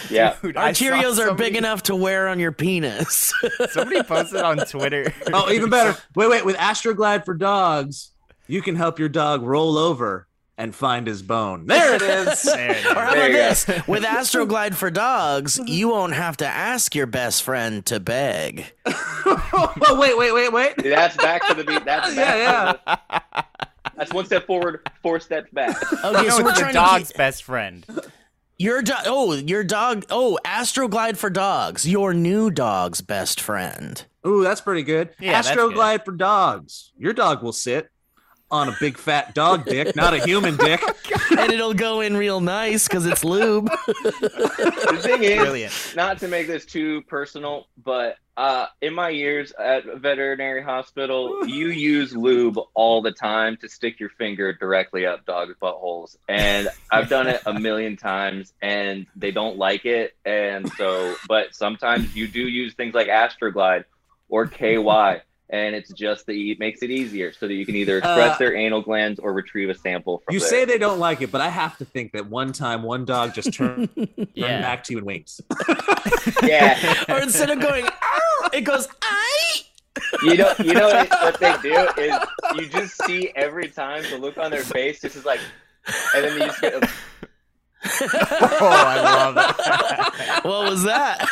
Yeah. 0.10 0.36
Dude, 0.42 0.56
our 0.56 0.64
I 0.66 0.72
saw 0.72 0.84
Cheerios 0.84 1.18
are 1.24 1.34
big 1.34 1.56
enough 1.56 1.84
to 1.84 1.96
wear 1.96 2.28
on 2.28 2.38
your 2.38 2.52
penis. 2.52 3.32
Somebody 3.70 4.02
posted 4.02 4.42
on 4.42 4.58
Twitter. 4.58 5.12
Oh, 5.32 5.50
even 5.50 5.70
better. 5.70 5.98
Wait, 6.14 6.28
wait. 6.28 6.44
With 6.44 6.56
Astroglide 6.56 7.24
for 7.24 7.34
dogs, 7.34 8.10
you 8.46 8.60
can 8.60 8.76
help 8.76 8.98
your 8.98 9.08
dog 9.08 9.42
roll 9.42 9.78
over 9.78 10.26
and 10.56 10.74
find 10.74 11.06
his 11.06 11.22
bone. 11.22 11.66
There 11.66 11.94
it 11.94 12.02
is. 12.02 12.44
There 12.54 12.70
it 12.70 12.76
is. 12.78 12.86
Or 12.86 12.94
how 12.94 13.12
about 13.12 13.26
you 13.30 13.32
go. 13.32 13.38
this? 13.38 13.66
With 13.88 14.04
Astroglide 14.04 14.74
for 14.74 14.90
dogs, 14.90 15.58
you 15.66 15.88
won't 15.88 16.14
have 16.14 16.36
to 16.38 16.46
ask 16.46 16.94
your 16.94 17.06
best 17.06 17.42
friend 17.42 17.84
to 17.86 17.98
beg. 18.00 18.66
oh, 18.86 19.96
wait, 19.98 20.16
wait, 20.16 20.32
wait, 20.32 20.52
wait. 20.52 20.74
That's 20.76 21.16
back 21.16 21.46
to 21.48 21.54
the 21.54 21.64
beat. 21.64 21.84
That's 21.84 22.14
Yeah, 22.16 22.72
back 22.74 22.80
yeah. 22.86 23.42
That's 23.96 24.12
one 24.12 24.26
step 24.26 24.46
forward, 24.46 24.88
four 25.02 25.20
steps 25.20 25.50
back. 25.52 25.76
Okay, 25.92 26.26
no, 26.26 26.28
so 26.30 26.42
we're 26.42 26.50
it's 26.50 26.58
the 26.58 26.62
trying 26.62 26.74
dog's 26.74 27.08
keep 27.08 27.16
best 27.16 27.42
friend. 27.44 27.86
your 28.58 28.82
dog. 28.82 29.02
Oh, 29.06 29.32
your 29.34 29.64
dog. 29.64 30.04
Oh, 30.10 30.38
Astroglide 30.44 31.16
for 31.16 31.30
dogs. 31.30 31.86
Your 31.88 32.12
new 32.14 32.50
dog's 32.50 33.00
best 33.00 33.40
friend. 33.40 34.04
Ooh, 34.26 34.42
that's 34.42 34.60
pretty 34.60 34.82
good. 34.82 35.10
Yeah, 35.20 35.32
that's 35.32 35.50
Astroglide 35.50 36.04
for 36.04 36.12
dogs. 36.12 36.92
Your 36.96 37.12
dog 37.12 37.42
will 37.42 37.52
sit 37.52 37.88
on 38.50 38.68
a 38.68 38.76
big 38.78 38.96
fat 38.96 39.34
dog 39.34 39.64
dick, 39.64 39.96
not 39.96 40.14
a 40.14 40.18
human 40.24 40.56
dick. 40.56 40.80
and 41.38 41.52
it'll 41.52 41.74
go 41.74 42.00
in 42.00 42.16
real 42.16 42.40
nice 42.40 42.86
because 42.86 43.06
it's 43.06 43.24
lube. 43.24 43.68
The 44.94 45.00
thing 45.02 45.22
is, 45.24 45.38
Brilliant. 45.38 45.92
not 45.96 46.18
to 46.18 46.28
make 46.28 46.46
this 46.46 46.64
too 46.64 47.02
personal, 47.02 47.66
but 47.82 48.16
uh, 48.36 48.66
in 48.80 48.94
my 48.94 49.08
years 49.08 49.52
at 49.52 49.86
a 49.86 49.96
veterinary 49.96 50.62
hospital, 50.62 51.46
you 51.46 51.68
use 51.68 52.16
lube 52.16 52.58
all 52.74 53.02
the 53.02 53.12
time 53.12 53.56
to 53.58 53.68
stick 53.68 53.98
your 53.98 54.10
finger 54.10 54.52
directly 54.52 55.04
up 55.06 55.24
dogs' 55.26 55.54
buttholes, 55.60 56.16
and 56.28 56.68
I've 56.90 57.08
done 57.08 57.26
it 57.26 57.42
a 57.46 57.58
million 57.58 57.96
times, 57.96 58.52
and 58.62 59.06
they 59.16 59.30
don't 59.30 59.58
like 59.58 59.84
it, 59.84 60.16
and 60.24 60.70
so, 60.72 61.14
but 61.28 61.54
sometimes 61.54 62.14
you 62.14 62.28
do 62.28 62.42
use 62.42 62.74
things 62.74 62.94
like 62.94 63.08
Astroglide 63.08 63.84
or 64.28 64.46
KY. 64.46 65.20
And 65.50 65.74
it's 65.74 65.92
just 65.92 66.24
that 66.26 66.32
it 66.34 66.58
makes 66.58 66.82
it 66.82 66.90
easier 66.90 67.32
so 67.32 67.46
that 67.46 67.52
you 67.54 67.66
can 67.66 67.76
either 67.76 67.98
express 67.98 68.36
Uh, 68.36 68.38
their 68.38 68.56
anal 68.56 68.80
glands 68.80 69.20
or 69.20 69.32
retrieve 69.34 69.68
a 69.68 69.74
sample 69.74 70.22
from 70.24 70.32
You 70.32 70.40
there. 70.40 70.48
say 70.48 70.64
they 70.64 70.78
don't 70.78 70.98
like 70.98 71.20
it, 71.20 71.30
but 71.30 71.40
I 71.42 71.50
have 71.50 71.76
to 71.78 71.84
think 71.84 72.12
that 72.12 72.26
one 72.30 72.52
time 72.52 72.82
one 72.82 73.04
dog 73.04 73.34
just 73.34 73.52
turned, 73.52 73.88
turned 73.96 74.34
back 74.34 74.84
to 74.84 74.92
you 74.92 74.98
and 74.98 75.06
winks. 75.06 75.40
yeah, 76.42 77.04
or 77.08 77.18
instead 77.20 77.50
of 77.50 77.60
going, 77.60 77.84
"Ow," 77.86 78.48
it 78.52 78.62
goes, 78.62 78.88
"I." 79.02 79.60
You 80.22 80.36
know, 80.38 80.52
you 80.58 80.74
know 80.74 80.88
what, 80.88 81.08
what 81.10 81.38
they 81.38 81.54
do 81.62 81.88
is 81.98 82.18
you 82.56 82.66
just 82.68 83.00
see 83.04 83.30
every 83.36 83.68
time 83.68 84.02
the 84.10 84.18
look 84.18 84.38
on 84.38 84.50
their 84.50 84.62
face 84.64 85.00
just 85.00 85.14
is 85.14 85.24
like, 85.24 85.40
and 86.14 86.24
then 86.24 86.32
you 86.34 86.46
just 86.46 86.60
get. 86.60 86.74
A, 86.82 86.88
Oh, 88.56 88.68
I 88.70 89.00
love 89.02 89.36
it. 89.36 90.44
What 90.44 90.70
was 90.70 90.82
that? 90.84 91.26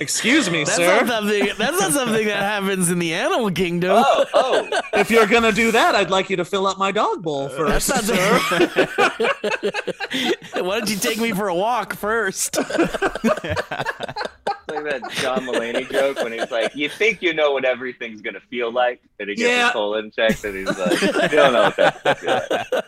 Excuse 0.00 0.48
me, 0.50 0.64
That's 0.64 0.76
sir. 0.76 1.00
not 1.04 1.08
something. 1.08 1.48
That's 1.58 1.78
not 1.80 1.92
something 1.92 2.26
that 2.26 2.38
happens 2.42 2.90
in 2.90 2.98
the 2.98 3.12
animal 3.14 3.50
kingdom. 3.50 4.02
oh, 4.04 4.24
oh, 4.34 4.68
If 4.94 5.10
you're 5.10 5.26
gonna 5.26 5.52
do 5.52 5.70
that, 5.72 5.94
I'd 5.94 6.10
like 6.10 6.30
you 6.30 6.36
to 6.36 6.44
fill 6.44 6.66
up 6.66 6.78
my 6.78 6.90
dog 6.92 7.22
bowl 7.22 7.48
That's 7.48 7.88
first. 7.88 7.88
not 7.88 8.04
sir. 8.04 8.40
Why 10.62 10.78
don't 10.78 10.90
you 10.90 10.96
take 10.96 11.18
me 11.18 11.32
for 11.32 11.48
a 11.48 11.54
walk 11.54 11.94
first? 11.94 12.58
Like 14.70 14.84
that 14.84 15.10
John 15.12 15.46
Mulaney 15.46 15.90
joke 15.90 16.22
when 16.22 16.32
he's 16.32 16.50
like, 16.50 16.74
"You 16.74 16.88
think 16.88 17.22
you 17.22 17.32
know 17.34 17.52
what 17.52 17.64
everything's 17.64 18.20
gonna 18.22 18.40
feel 18.50 18.72
like," 18.72 19.00
and 19.18 19.28
he 19.28 19.34
gets 19.36 19.48
Yeah. 19.48 19.64
his 19.64 19.72
colon 19.72 20.10
checked, 20.10 20.44
and 20.44 20.56
he's 20.56 20.78
like, 20.78 21.00
"You 21.02 21.12
don't 21.38 21.52
know 21.52 21.62
what 21.62 21.76
that's 21.76 22.22
gonna 22.22 22.40
feel 22.40 22.56
like." 22.74 22.84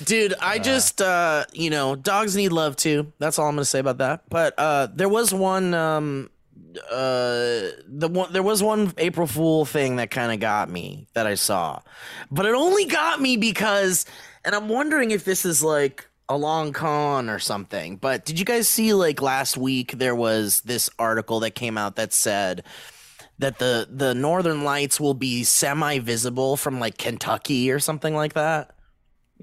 Dude, 0.04 0.34
I 0.40 0.58
just 0.58 1.00
uh 1.00 1.44
you 1.52 1.70
know, 1.70 1.94
dogs 1.94 2.36
need 2.36 2.50
love 2.50 2.76
too. 2.76 3.12
That's 3.18 3.38
all 3.38 3.46
I'm 3.48 3.54
gonna 3.54 3.64
say 3.64 3.78
about 3.78 3.98
that. 3.98 4.22
But 4.28 4.54
uh 4.58 4.88
there 4.92 5.08
was 5.08 5.32
one 5.32 5.74
um 5.74 6.28
uh 6.90 7.68
the 7.86 8.08
one 8.10 8.32
there 8.32 8.42
was 8.42 8.62
one 8.62 8.92
April 8.98 9.26
Fool 9.26 9.64
thing 9.64 9.96
that 9.96 10.10
kind 10.10 10.32
of 10.32 10.40
got 10.40 10.70
me 10.70 11.06
that 11.14 11.26
I 11.26 11.34
saw. 11.34 11.80
But 12.30 12.46
it 12.46 12.54
only 12.54 12.86
got 12.86 13.20
me 13.20 13.36
because 13.36 14.06
and 14.44 14.54
I'm 14.54 14.68
wondering 14.68 15.10
if 15.12 15.24
this 15.24 15.44
is 15.44 15.62
like 15.62 16.06
a 16.28 16.36
long 16.36 16.72
con 16.72 17.28
or 17.28 17.38
something. 17.38 17.96
But 17.96 18.24
did 18.24 18.38
you 18.38 18.44
guys 18.44 18.68
see 18.68 18.94
like 18.94 19.20
last 19.20 19.56
week 19.56 19.92
there 19.92 20.14
was 20.14 20.60
this 20.62 20.88
article 20.98 21.40
that 21.40 21.54
came 21.54 21.76
out 21.76 21.96
that 21.96 22.12
said 22.12 22.64
that 23.38 23.58
the 23.58 23.88
the 23.90 24.14
northern 24.14 24.64
lights 24.64 25.00
will 25.00 25.14
be 25.14 25.44
semi 25.44 25.98
visible 25.98 26.56
from 26.56 26.80
like 26.80 26.98
Kentucky 26.98 27.70
or 27.70 27.78
something 27.78 28.14
like 28.14 28.34
that? 28.34 28.74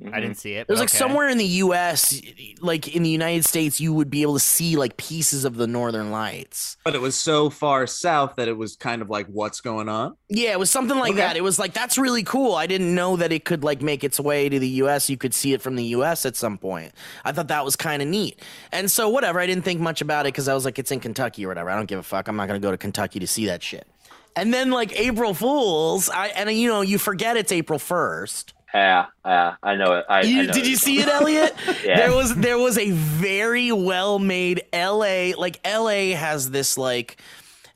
Mm-hmm. 0.01 0.15
I 0.15 0.19
didn't 0.21 0.37
see 0.37 0.53
it. 0.53 0.67
There's 0.67 0.79
but 0.79 0.83
like 0.83 0.89
okay. 0.89 0.97
somewhere 0.97 1.27
in 1.27 1.37
the 1.37 1.45
U.S., 1.45 2.21
like 2.61 2.95
in 2.95 3.03
the 3.03 3.09
United 3.09 3.43
States, 3.45 3.81
you 3.81 3.93
would 3.93 4.09
be 4.09 4.21
able 4.21 4.35
to 4.35 4.39
see 4.39 4.77
like 4.77 4.95
pieces 4.97 5.43
of 5.45 5.55
the 5.55 5.67
Northern 5.67 6.09
Lights. 6.11 6.77
But 6.85 6.95
it 6.95 7.01
was 7.01 7.15
so 7.15 7.49
far 7.49 7.85
south 7.85 8.35
that 8.37 8.47
it 8.47 8.57
was 8.57 8.75
kind 8.75 9.01
of 9.01 9.09
like, 9.09 9.27
what's 9.27 9.59
going 9.61 9.89
on? 9.89 10.15
Yeah, 10.29 10.51
it 10.51 10.59
was 10.59 10.71
something 10.71 10.97
like 10.97 11.11
Okay. 11.11 11.21
that. 11.21 11.35
It 11.35 11.43
was 11.43 11.59
like 11.59 11.73
that's 11.73 11.97
really 11.97 12.23
cool. 12.23 12.55
I 12.55 12.65
didn't 12.67 12.93
know 12.95 13.17
that 13.17 13.31
it 13.31 13.43
could 13.45 13.63
like 13.63 13.81
make 13.81 14.03
its 14.03 14.19
way 14.19 14.47
to 14.47 14.57
the 14.59 14.69
U.S. 14.69 15.09
You 15.09 15.17
could 15.17 15.33
see 15.33 15.53
it 15.53 15.61
from 15.61 15.75
the 15.75 15.83
U.S. 15.85 16.25
at 16.25 16.35
some 16.35 16.57
point. 16.57 16.93
I 17.25 17.31
thought 17.31 17.49
that 17.49 17.65
was 17.65 17.75
kind 17.75 18.01
of 18.01 18.07
neat. 18.07 18.41
And 18.71 18.89
so 18.89 19.09
whatever, 19.09 19.39
I 19.39 19.47
didn't 19.47 19.63
think 19.65 19.81
much 19.81 20.01
about 20.01 20.25
it 20.25 20.33
because 20.33 20.47
I 20.47 20.53
was 20.53 20.65
like, 20.65 20.79
it's 20.79 20.91
in 20.91 20.99
Kentucky 20.99 21.45
or 21.45 21.49
whatever. 21.49 21.69
I 21.69 21.75
don't 21.75 21.87
give 21.87 21.99
a 21.99 22.03
fuck. 22.03 22.27
I'm 22.27 22.35
not 22.37 22.47
gonna 22.47 22.59
go 22.59 22.71
to 22.71 22.77
Kentucky 22.77 23.19
to 23.19 23.27
see 23.27 23.47
that 23.47 23.61
shit. 23.63 23.87
And 24.35 24.53
then 24.53 24.71
like 24.71 24.97
April 24.97 25.33
Fools, 25.33 26.09
I 26.09 26.27
and 26.27 26.49
you 26.51 26.69
know 26.69 26.81
you 26.81 26.97
forget 26.97 27.35
it's 27.35 27.51
April 27.51 27.79
first. 27.79 28.53
Yeah, 28.73 29.07
yeah, 29.25 29.55
I 29.63 29.75
know 29.75 29.93
it. 29.93 30.05
I, 30.07 30.19
I 30.19 30.45
know 30.45 30.53
did 30.53 30.67
you 30.67 30.75
see 30.75 30.99
it, 30.99 31.07
Elliott? 31.07 31.55
Yeah. 31.83 31.97
There 31.97 32.15
was 32.15 32.35
there 32.35 32.57
was 32.57 32.77
a 32.77 32.91
very 32.91 33.71
well 33.71 34.19
made 34.19 34.61
LA 34.73 35.31
like 35.37 35.59
LA 35.65 36.13
has 36.15 36.51
this 36.51 36.77
like 36.77 37.17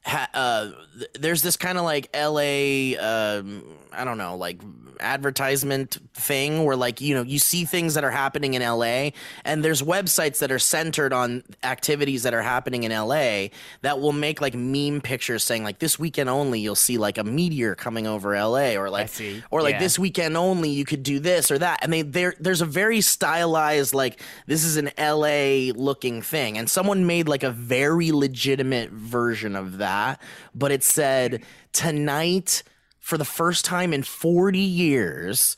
ha, 0.06 0.28
uh 0.34 0.72
th- 0.98 1.10
there's 1.14 1.42
this 1.42 1.58
kind 1.58 1.78
of 1.78 1.84
like 1.84 2.10
LA 2.16 3.00
um 3.00 3.64
I 3.92 4.04
don't 4.04 4.18
know 4.18 4.36
like 4.38 4.60
advertisement 5.00 5.98
thing 6.14 6.64
where 6.66 6.76
like 6.76 7.02
you 7.02 7.16
know 7.16 7.22
you 7.22 7.40
see 7.40 7.66
things 7.66 7.94
that 7.94 8.04
are 8.04 8.12
happening 8.12 8.54
in 8.54 8.62
LA 8.62 9.10
and 9.46 9.64
there's 9.64 9.82
websites 9.82 10.40
that 10.40 10.52
are 10.52 10.60
centered 10.60 11.14
on 11.14 11.44
activities 11.64 12.24
that 12.24 12.34
are 12.34 12.42
happening 12.42 12.84
in 12.84 12.92
LA 12.92 13.48
that 13.82 14.00
will 14.00 14.12
make 14.14 14.42
like 14.42 14.54
meme 14.56 15.02
pictures 15.02 15.44
saying 15.44 15.64
like 15.64 15.80
this 15.80 15.98
weekend 15.98 16.30
only 16.30 16.60
you'll 16.60 16.76
see 16.76 16.98
like 16.98 17.18
a 17.18 17.24
meteor 17.24 17.76
coming 17.76 18.08
over 18.08 18.34
LA 18.36 18.74
or 18.76 18.90
like 18.90 19.10
or 19.52 19.62
like 19.62 19.74
Yeah. 19.74 19.80
this 19.80 19.98
weekend 20.00 20.38
only 20.38 20.70
you 20.70 20.86
could 20.86 21.04
do 21.04 21.20
this 21.20 21.50
or 21.52 21.58
that. 21.60 21.80
And 21.84 21.92
they 21.92 22.02
there 22.02 22.36
there's 22.40 22.62
a 22.62 22.66
very 22.66 23.02
stylized 23.02 23.94
like 23.94 24.20
this 24.48 24.64
is 24.64 24.78
an 24.78 24.92
LA 24.98 25.72
looking 25.74 26.22
thing. 26.22 26.58
And 26.58 26.70
someone 26.70 27.06
made 27.08 27.28
like 27.28 27.44
a 27.44 27.52
very 27.52 28.12
legitimate 28.12 28.92
version 28.92 29.56
of 29.56 29.78
that 29.78 30.22
but 30.56 30.72
it 30.72 30.84
said 30.84 31.42
tonight 31.72 32.64
for 33.04 33.18
the 33.18 33.26
first 33.26 33.66
time 33.66 33.92
in 33.94 34.02
40 34.02 34.58
years 34.58 35.58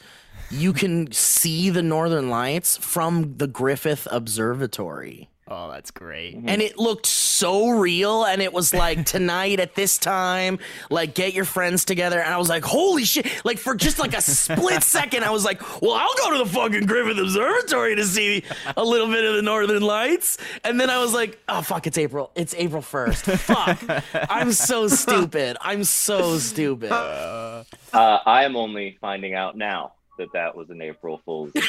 you 0.50 0.74
can 0.74 1.12
see 1.12 1.70
the 1.70 1.84
northern 1.84 2.28
lights 2.28 2.76
from 2.76 3.38
the 3.38 3.46
Griffith 3.46 4.08
Observatory 4.10 5.30
Oh, 5.48 5.70
that's 5.70 5.92
great. 5.92 6.34
and 6.36 6.60
it 6.62 6.80
looked 6.80 7.06
so 7.06 7.70
real 7.70 8.24
and 8.24 8.42
it 8.42 8.52
was 8.52 8.74
like 8.74 9.06
tonight 9.16 9.60
at 9.60 9.76
this 9.76 9.98
time 10.00 10.58
like 10.90 11.14
get 11.14 11.34
your 11.34 11.46
friends 11.46 11.86
together 11.86 12.20
and 12.20 12.34
i 12.34 12.38
was 12.38 12.50
like 12.50 12.64
holy 12.64 13.04
shit! 13.06 13.28
Like 13.46 13.60
for 13.60 13.76
just 13.76 14.00
like 14.00 14.18
a 14.18 14.22
split 14.22 14.82
second 14.98 15.24
i 15.24 15.30
was 15.30 15.46
like 15.46 15.62
well 15.82 15.94
i'll 15.94 16.16
go 16.18 16.32
to 16.32 16.44
the 16.44 16.50
fucking 16.50 16.86
griffith 16.88 17.20
observatory 17.20 17.96
to 17.96 18.06
see 18.06 18.44
a 18.76 18.84
little 18.84 19.08
bit 19.08 19.24
of 19.24 19.36
the 19.36 19.42
northern 19.44 19.84
lights. 19.84 20.38
And 20.64 20.80
then 20.80 20.90
i 20.90 20.98
was 21.00 21.14
like 21.14 21.38
oh 21.48 21.62
fuck 21.62 21.86
it's 21.86 21.98
april. 21.98 22.32
It's 22.36 22.56
april 22.56 22.82
1st 22.82 23.38
fuck. 23.38 24.30
I'm 24.32 24.52
so 24.52 24.88
stupid. 24.88 25.58
I'm 25.62 25.84
so 25.84 26.38
stupid. 26.40 26.92
Uh, 26.92 27.64
I 27.94 28.44
am 28.46 28.56
only 28.56 28.98
finding 29.02 29.34
out 29.34 29.56
now 29.58 29.94
that 30.18 30.32
that 30.34 30.56
was 30.56 30.70
an 30.70 30.82
April 30.82 31.22
Fool's. 31.26 31.52
it 31.56 31.62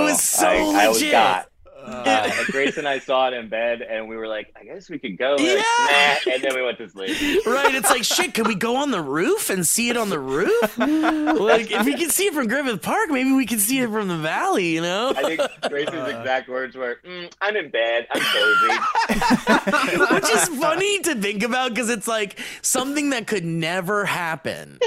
was 0.00 0.22
so 0.22 0.46
I, 0.46 0.84
I 0.84 0.88
was 0.88 0.98
legit 0.98 1.12
got. 1.12 1.48
Uh, 1.90 2.30
Grace 2.50 2.76
and 2.76 2.86
I 2.86 2.98
saw 2.98 3.28
it 3.28 3.34
in 3.34 3.48
bed, 3.48 3.80
and 3.80 4.08
we 4.08 4.16
were 4.16 4.26
like, 4.26 4.52
"I 4.60 4.64
guess 4.64 4.90
we 4.90 4.98
could 4.98 5.16
go." 5.16 5.36
We're 5.38 5.56
like, 5.56 5.64
Yeah. 5.88 6.18
nah, 6.26 6.32
and 6.34 6.42
then 6.42 6.54
we 6.54 6.62
went 6.62 6.76
to 6.78 6.88
sleep. 6.88 7.46
Right, 7.46 7.74
it's 7.74 7.88
like 7.88 8.04
shit. 8.04 8.34
Could 8.34 8.46
we 8.46 8.56
go 8.56 8.76
on 8.76 8.90
the 8.90 9.00
roof 9.00 9.48
and 9.48 9.66
see 9.66 9.88
it 9.88 9.96
on 9.96 10.10
the 10.10 10.18
roof? 10.18 10.78
like, 10.78 11.70
if 11.70 11.86
we 11.86 11.94
can 11.94 12.10
see 12.10 12.26
it 12.26 12.34
from 12.34 12.46
Griffith 12.46 12.82
Park, 12.82 13.08
maybe 13.10 13.32
we 13.32 13.46
can 13.46 13.58
see 13.58 13.78
it 13.80 13.88
from 13.90 14.08
the 14.08 14.18
valley. 14.18 14.68
You 14.74 14.82
know? 14.82 15.14
I 15.16 15.22
think 15.36 15.40
Grace's 15.68 15.94
exact 15.94 16.48
words 16.50 16.76
were, 16.76 16.98
mm, 17.06 17.32
"I'm 17.40 17.56
in 17.56 17.70
bed. 17.70 18.06
I'm 18.10 18.20
cozy." 18.20 20.14
Which 20.14 20.30
is 20.30 20.48
funny 20.60 21.00
to 21.00 21.14
think 21.14 21.42
about 21.42 21.70
because 21.70 21.88
it's 21.88 22.08
like 22.08 22.38
something 22.60 23.10
that 23.10 23.26
could 23.26 23.44
never 23.44 24.04
happen. 24.04 24.78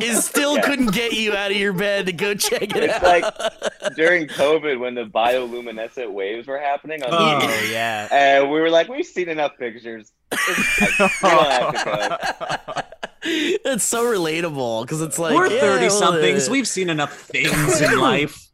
Is 0.00 0.24
still 0.24 0.56
Yeah. 0.56 0.62
couldn't 0.62 0.92
get 0.92 1.12
you 1.12 1.32
out 1.34 1.50
of 1.50 1.56
your 1.56 1.72
bed 1.72 2.06
to 2.06 2.12
go 2.12 2.34
check 2.34 2.62
it 2.62 2.76
It's 2.76 2.94
out. 2.94 3.02
like 3.02 3.94
during 3.96 4.26
COVID 4.28 4.78
when 4.78 4.94
the 4.94 5.04
bioluminescent 5.04 6.12
waves 6.12 6.46
were 6.46 6.58
happening 6.58 7.02
on 7.02 7.08
Oh, 7.12 7.38
TV, 7.46 7.72
yeah. 7.72 8.08
and 8.10 8.50
we 8.50 8.60
were 8.60 8.70
like, 8.70 8.88
"We've 8.88 9.06
seen 9.06 9.28
enough 9.28 9.52
pictures. 9.58 10.12
It's 10.32 10.80
like, 10.80 11.10
we 11.22 11.28
don't 11.30 11.50
have 11.50 11.74
to 11.74 12.70
go." 12.74 12.82
it's 13.24 13.84
so 13.84 14.04
relatable 14.04 14.82
because 14.82 15.00
it's 15.02 15.18
like 15.18 15.34
We're 15.34 15.48
30 15.48 15.86
well, 15.86 15.90
somethings. 15.90 16.48
uh, 16.48 16.52
We've 16.52 16.68
seen 16.68 16.90
enough 16.90 17.12
things 17.32 17.80
in 17.80 17.98
life. 17.98 18.45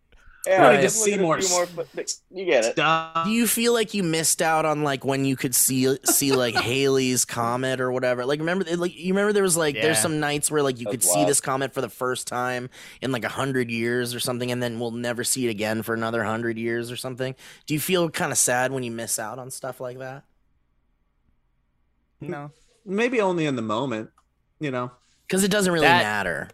Yeah, 0.46 0.62
Wanted 0.62 0.76
to 0.78 0.82
just 0.82 1.00
see 1.04 1.12
look 1.12 1.18
at 1.18 1.20
a 1.20 1.22
more 1.22 1.40
few 1.40 1.48
more. 1.50 1.66
fo- 1.66 2.02
You 2.32 2.44
get 2.44 2.64
it. 2.64 2.72
stuff. 2.72 3.26
Do 3.26 3.30
you 3.30 3.46
feel 3.46 3.72
like 3.72 3.94
you 3.94 4.02
missed 4.02 4.42
out 4.42 4.64
on 4.64 4.82
like 4.82 5.04
when 5.04 5.24
you 5.24 5.36
could 5.36 5.54
see 5.54 5.96
see 6.04 6.32
like 6.32 6.54
Halley's 6.56 7.24
comet 7.24 7.80
or 7.80 7.92
whatever? 7.92 8.26
Like 8.26 8.40
remember 8.40 8.64
like 8.76 8.98
you 8.98 9.12
remember 9.14 9.32
there 9.32 9.44
was 9.44 9.56
like 9.56 9.76
there's 9.76 10.00
some 10.00 10.18
nights 10.18 10.50
where 10.50 10.60
like 10.62 10.80
you 10.80 10.86
That's 10.86 10.94
could 10.96 11.04
see 11.04 11.24
this 11.24 11.40
comet 11.40 11.72
for 11.72 11.80
the 11.80 11.88
first 11.88 12.26
time 12.26 12.70
in 13.00 13.12
like 13.12 13.22
a 13.24 13.28
hundred 13.28 13.70
years 13.70 14.16
or 14.16 14.20
something, 14.20 14.50
and 14.50 14.60
then 14.60 14.80
we'll 14.80 14.90
never 14.90 15.22
see 15.22 15.46
it 15.46 15.50
again 15.50 15.82
for 15.84 15.94
another 15.94 16.24
hundred 16.24 16.58
years 16.58 16.90
or 16.90 16.96
something. 16.96 17.36
Do 17.66 17.74
you 17.74 17.78
feel 17.80 18.10
kind 18.10 18.32
of 18.32 18.38
sad 18.38 18.72
when 18.72 18.82
you 18.82 18.90
miss 18.90 19.20
out 19.20 19.38
on 19.38 19.48
stuff 19.50 19.80
like 19.80 19.98
that? 20.00 20.24
Hmm. 22.20 22.30
No. 22.30 22.50
Maybe 22.84 23.20
only 23.20 23.46
in 23.46 23.54
the 23.54 23.62
moment, 23.62 24.10
you 24.58 24.72
know. 24.72 24.90
Because 25.28 25.44
it 25.44 25.50
doesn't 25.52 25.72
really 25.72 25.86
That- 25.86 26.02
matter. 26.02 26.48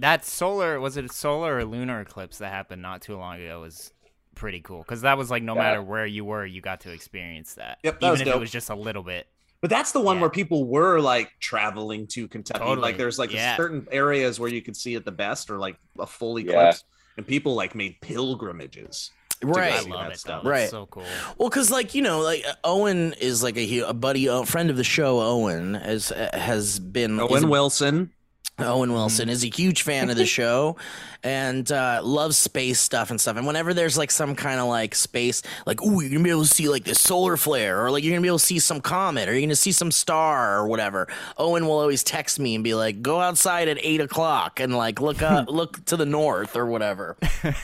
That 0.00 0.24
solar 0.24 0.80
was 0.80 0.96
it 0.96 1.04
a 1.04 1.12
solar 1.12 1.56
or 1.58 1.64
lunar 1.64 2.00
eclipse 2.00 2.38
that 2.38 2.52
happened 2.52 2.82
not 2.82 3.02
too 3.02 3.16
long 3.16 3.40
ago 3.40 3.60
was 3.60 3.92
pretty 4.34 4.60
cool 4.60 4.78
because 4.78 5.02
that 5.02 5.18
was 5.18 5.30
like 5.30 5.42
no 5.42 5.54
Yeah. 5.54 5.60
matter 5.60 5.82
where 5.82 6.06
you 6.06 6.24
were, 6.24 6.44
you 6.46 6.60
got 6.60 6.80
to 6.82 6.90
experience 6.92 7.54
that. 7.54 7.78
Yep, 7.84 8.00
that 8.00 8.06
even 8.06 8.10
was 8.12 8.20
if 8.20 8.26
dope. 8.26 8.36
it 8.36 8.40
was 8.40 8.50
just 8.50 8.70
a 8.70 8.74
little 8.74 9.02
bit. 9.02 9.26
But 9.60 9.68
that's 9.68 9.92
the 9.92 10.00
one 10.00 10.16
Yeah. 10.16 10.22
where 10.22 10.30
people 10.30 10.64
were 10.66 11.00
like 11.00 11.32
traveling 11.40 12.06
to 12.08 12.26
Kentucky. 12.28 12.60
Totally. 12.60 12.80
Like 12.80 12.96
there's 12.96 13.18
like 13.18 13.32
Yeah. 13.32 13.56
certain 13.56 13.86
areas 13.92 14.40
where 14.40 14.48
you 14.48 14.62
could 14.62 14.76
see 14.76 14.94
it 14.94 15.04
the 15.04 15.12
best 15.12 15.50
or 15.50 15.58
like 15.58 15.76
a 15.98 16.06
full 16.06 16.38
Yeah. 16.38 16.52
eclipse. 16.52 16.84
And 17.18 17.26
people 17.26 17.54
like 17.54 17.74
made 17.74 18.00
pilgrimages. 18.00 19.10
Right. 19.42 19.72
I 19.72 19.80
love 19.80 20.04
that 20.04 20.12
it 20.12 20.18
stuff. 20.18 20.42
though. 20.44 20.50
Right. 20.50 20.62
It's 20.62 20.70
so 20.70 20.86
cool. 20.86 21.04
Well, 21.38 21.48
because 21.48 21.70
like 21.70 21.94
you 21.94 22.02
know, 22.02 22.20
like 22.20 22.44
uh, 22.46 22.54
Owen 22.64 23.14
is 23.20 23.42
like 23.42 23.56
a, 23.56 23.80
a 23.80 23.94
buddy, 23.94 24.26
a 24.26 24.44
friend 24.46 24.70
of 24.70 24.76
the 24.76 24.84
show. 24.84 25.20
Owen 25.20 25.74
has 25.74 26.12
uh, 26.12 26.30
has 26.34 26.78
been 26.78 27.18
Owen 27.20 27.44
a- 27.44 27.46
Wilson. 27.48 28.12
Owen 28.58 28.92
Wilson 28.92 29.24
Mm-hmm. 29.28 29.32
is 29.32 29.42
a 29.44 29.48
huge 29.48 29.82
fan 29.82 30.10
of 30.10 30.16
the 30.16 30.26
show 30.38 30.76
and 31.22 31.70
uh, 31.72 32.00
loves 32.04 32.36
space 32.36 32.78
stuff 32.78 33.10
and 33.10 33.18
stuff. 33.18 33.38
And 33.38 33.46
whenever 33.46 33.72
there's 33.72 33.96
like 33.96 34.10
some 34.10 34.34
kind 34.34 34.60
of 34.60 34.66
like 34.68 34.94
space, 34.94 35.40
like, 35.64 35.82
ooh, 35.82 36.02
you're 36.02 36.10
gonna 36.10 36.22
be 36.22 36.28
able 36.30 36.42
to 36.42 36.48
see 36.48 36.68
like 36.68 36.84
this 36.84 37.00
solar 37.00 37.38
flare, 37.38 37.82
or 37.84 37.90
like 37.90 38.04
you're 38.04 38.12
gonna 38.12 38.20
be 38.20 38.28
able 38.28 38.38
to 38.38 38.44
see 38.44 38.58
some 38.58 38.82
comet, 38.82 39.28
or 39.30 39.32
you're 39.32 39.40
gonna 39.40 39.56
see 39.56 39.72
some 39.72 39.90
star 39.90 40.58
or 40.58 40.68
whatever. 40.68 41.08
Owen 41.38 41.64
will 41.66 41.78
always 41.78 42.02
text 42.04 42.38
me 42.38 42.54
and 42.54 42.62
be 42.62 42.74
like, 42.74 43.00
go 43.00 43.18
outside 43.18 43.68
at 43.68 43.78
eight 43.82 44.02
o'clock 44.02 44.60
and 44.60 44.76
like 44.76 45.00
look 45.00 45.22
up, 45.22 45.48
look 45.50 45.82
to 45.86 45.96
the 45.96 46.06
north 46.06 46.54
or 46.56 46.66
whatever. 46.66 47.16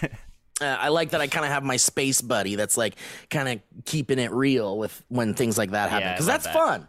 Uh, 0.59 0.65
I 0.65 0.89
like 0.89 1.11
that 1.11 1.21
I 1.21 1.27
kind 1.27 1.45
of 1.45 1.53
have 1.53 1.63
my 1.65 1.77
space 1.77 2.23
buddy 2.23 2.55
that's 2.55 2.79
like 2.79 2.95
kind 3.29 3.47
of 3.47 3.85
keeping 3.85 4.19
it 4.19 4.31
real 4.33 4.79
with 4.79 5.03
when 5.09 5.35
things 5.35 5.59
like 5.59 5.73
that 5.73 5.91
happen 5.91 6.09
because 6.13 6.27
love 6.27 6.33
that's 6.43 6.47
that. 6.47 6.55
fun. 6.55 6.89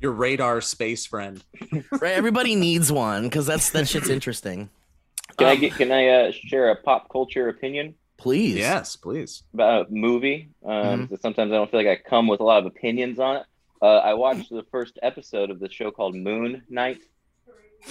Your 0.00 0.12
radar 0.12 0.60
space 0.60 1.06
friend. 1.06 1.42
Right? 1.90 2.12
Everybody 2.14 2.54
needs 2.54 2.92
one 2.92 3.24
because 3.24 3.46
that's 3.46 3.70
that 3.70 3.88
shit's 3.88 4.08
interesting. 4.10 4.68
Can 5.38 5.48
I 5.48 5.52
Um, 5.52 5.60
get? 5.60 5.74
Can 5.74 5.92
I 5.92 6.08
uh, 6.08 6.32
share 6.32 6.70
a 6.70 6.76
pop 6.76 7.08
culture 7.10 7.48
opinion 7.48 7.94
Please. 8.18 8.56
Yes, 8.56 8.96
please. 8.96 9.42
about 9.52 9.88
a 9.88 9.92
movie? 9.92 10.48
Um, 10.64 10.70
Mm-hmm. 10.72 11.04
'cause 11.06 11.20
Sometimes 11.20 11.52
I 11.52 11.56
don't 11.56 11.70
feel 11.70 11.80
like 11.84 11.86
I 11.98 12.08
come 12.08 12.26
with 12.28 12.40
a 12.40 12.44
lot 12.44 12.58
of 12.58 12.66
opinions 12.66 13.18
on 13.18 13.36
it. 13.36 13.42
Uh, 13.82 13.96
I 13.98 14.14
watched 14.14 14.48
the 14.50 14.62
first 14.70 14.98
episode 15.02 15.50
of 15.50 15.60
the 15.60 15.70
show 15.70 15.90
called 15.90 16.14
Moon 16.14 16.62
Knight. 16.70 16.98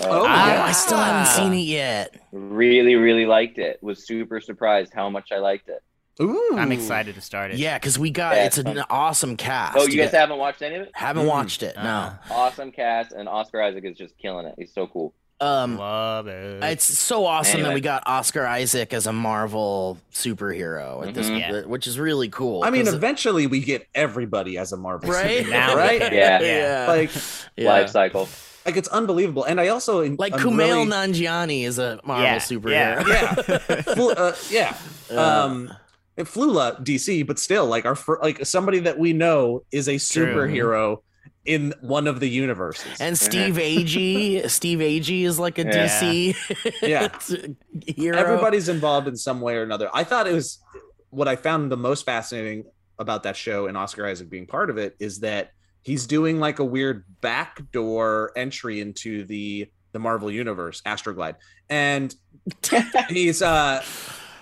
Uh, 0.01 0.05
Oh, 0.09 0.21
Oh, 0.21 0.25
yeah. 0.25 0.63
I 0.65 0.71
still 0.71 0.97
haven't 0.97 1.27
seen 1.31 1.53
it 1.53 1.63
yet. 1.67 2.15
Really, 2.31 2.95
really 2.95 3.25
liked 3.27 3.59
it. 3.59 3.81
Was 3.83 4.05
super 4.07 4.41
surprised 4.41 4.93
how 4.95 5.09
much 5.11 5.31
I 5.31 5.37
liked 5.37 5.69
it. 5.69 5.83
Ooh. 6.21 6.55
I'm 6.57 6.71
excited 6.71 7.15
to 7.15 7.21
start 7.21 7.51
it. 7.51 7.57
Yeah, 7.57 7.77
because 7.77 7.99
we 7.99 8.09
got 8.09 8.35
Yeah, 8.35 8.45
it's 8.45 8.57
it's 8.57 8.69
an 8.69 8.83
awesome 8.89 9.35
cast. 9.35 9.77
Oh, 9.77 9.81
you 9.81 9.97
guys 9.97 10.11
get- 10.11 10.19
haven't 10.21 10.37
watched 10.37 10.61
any 10.61 10.75
of 10.75 10.81
it? 10.83 10.91
haven't 10.93 11.25
Mm. 11.25 11.29
watched 11.29 11.61
it? 11.63 11.77
Uh, 11.77 12.11
Awesome 12.31 12.71
cast, 12.71 13.11
and 13.11 13.27
Oscar 13.27 13.61
Isaac 13.61 13.83
is 13.85 13.97
just 13.97 14.17
killing 14.17 14.45
it. 14.45 14.55
He's 14.57 14.73
so 14.73 14.87
cool. 14.87 15.13
Um, 15.41 15.77
Love 15.77 16.27
it. 16.27 16.63
it's 16.63 16.85
so 16.85 17.25
awesome 17.25 17.61
that 17.63 17.73
we 17.73 17.81
got 17.81 18.03
Oscar 18.05 18.45
Isaac 18.45 18.93
as 18.93 19.05
a 19.05 19.11
Marvel 19.11 19.97
superhero 20.13 21.05
at 21.05 21.13
this, 21.13 21.29
Mhm. 21.29 21.39
Yeah. 21.39 21.61
which 21.65 21.87
is 21.87 21.99
really 21.99 22.29
cool. 22.29 22.63
I 22.63 22.69
mean, 22.69 22.87
eventually 22.87 23.45
we 23.45 23.59
get 23.59 23.85
everybody 23.93 24.57
as 24.57 24.71
a 24.71 24.77
Marvel 24.77 25.09
right? 25.11 25.43
superhero, 25.45 25.49
Now 25.49 25.75
right? 25.75 25.99
Yeah. 26.13 26.39
Yeah. 26.39 26.85
Like, 26.87 27.11
yeah. 27.57 27.69
Life 27.69 27.89
cycle. 27.89 28.29
like 28.65 28.77
it's 28.77 28.87
unbelievable. 28.87 29.43
And 29.43 29.59
I 29.59 29.67
also 29.67 30.03
like 30.15 30.33
I'm 30.33 30.39
Kumail 30.39 30.57
really- 30.57 30.85
Nanjiani 30.85 31.65
is 31.65 31.77
a 31.79 31.99
Marvel 32.05 32.23
Yeah, 32.23 32.37
superhero. 32.37 33.05
yeah, 33.05 33.81
Flu- 33.93 34.11
uh, 34.11 34.35
yeah. 34.49 34.73
Uh, 35.11 35.19
Um, 35.21 35.73
and 36.17 36.27
Flula 36.27 36.83
DC, 36.83 37.25
but 37.27 37.39
still, 37.39 37.65
like 37.65 37.85
our 37.85 37.95
fir- 37.95 38.19
like 38.21 38.45
somebody 38.45 38.79
that 38.79 38.97
we 38.97 39.13
know 39.13 39.63
is 39.71 39.87
a 39.87 39.97
True. 39.97 40.33
superhero 40.33 40.97
in 41.45 41.73
one 41.81 42.07
of 42.07 42.19
the 42.19 42.27
universes. 42.29 42.99
And 42.99 43.17
Steve 43.17 43.55
Agee, 43.55 44.49
Steve 44.49 44.79
Agee 44.79 45.25
is 45.25 45.37
like 45.39 45.59
a 45.59 45.63
Yeah. 45.63 45.87
DC 45.87 46.35
Yeah. 46.81 47.09
hero. 47.95 48.17
everybody's 48.17 48.67
involved 48.69 49.07
in 49.07 49.15
some 49.15 49.41
way 49.41 49.55
or 49.55 49.61
another. 49.63 49.89
I 49.93 50.03
thought 50.03 50.25
it 50.27 50.33
was 50.33 50.59
what 51.11 51.27
I 51.27 51.35
found 51.35 51.71
the 51.71 51.77
most 51.77 52.05
fascinating 52.05 52.65
about 52.97 53.23
that 53.23 53.35
show 53.37 53.67
and 53.67 53.77
Oscar 53.77 54.07
Isaac 54.07 54.29
being 54.29 54.47
part 54.47 54.69
of 54.69 54.77
it 54.77 54.95
is 54.99 55.19
that 55.19 55.51
he's 55.83 56.07
doing 56.07 56.39
like 56.39 56.57
a 56.59 56.65
weird 56.65 57.03
backdoor 57.21 58.31
entry 58.35 58.79
into 58.81 59.23
the 59.25 59.67
the 59.91 59.99
Marvel 59.99 60.29
universe, 60.31 60.81
Astroglide. 60.85 61.35
And 61.69 62.13
he's 63.09 63.41
uh 63.41 63.83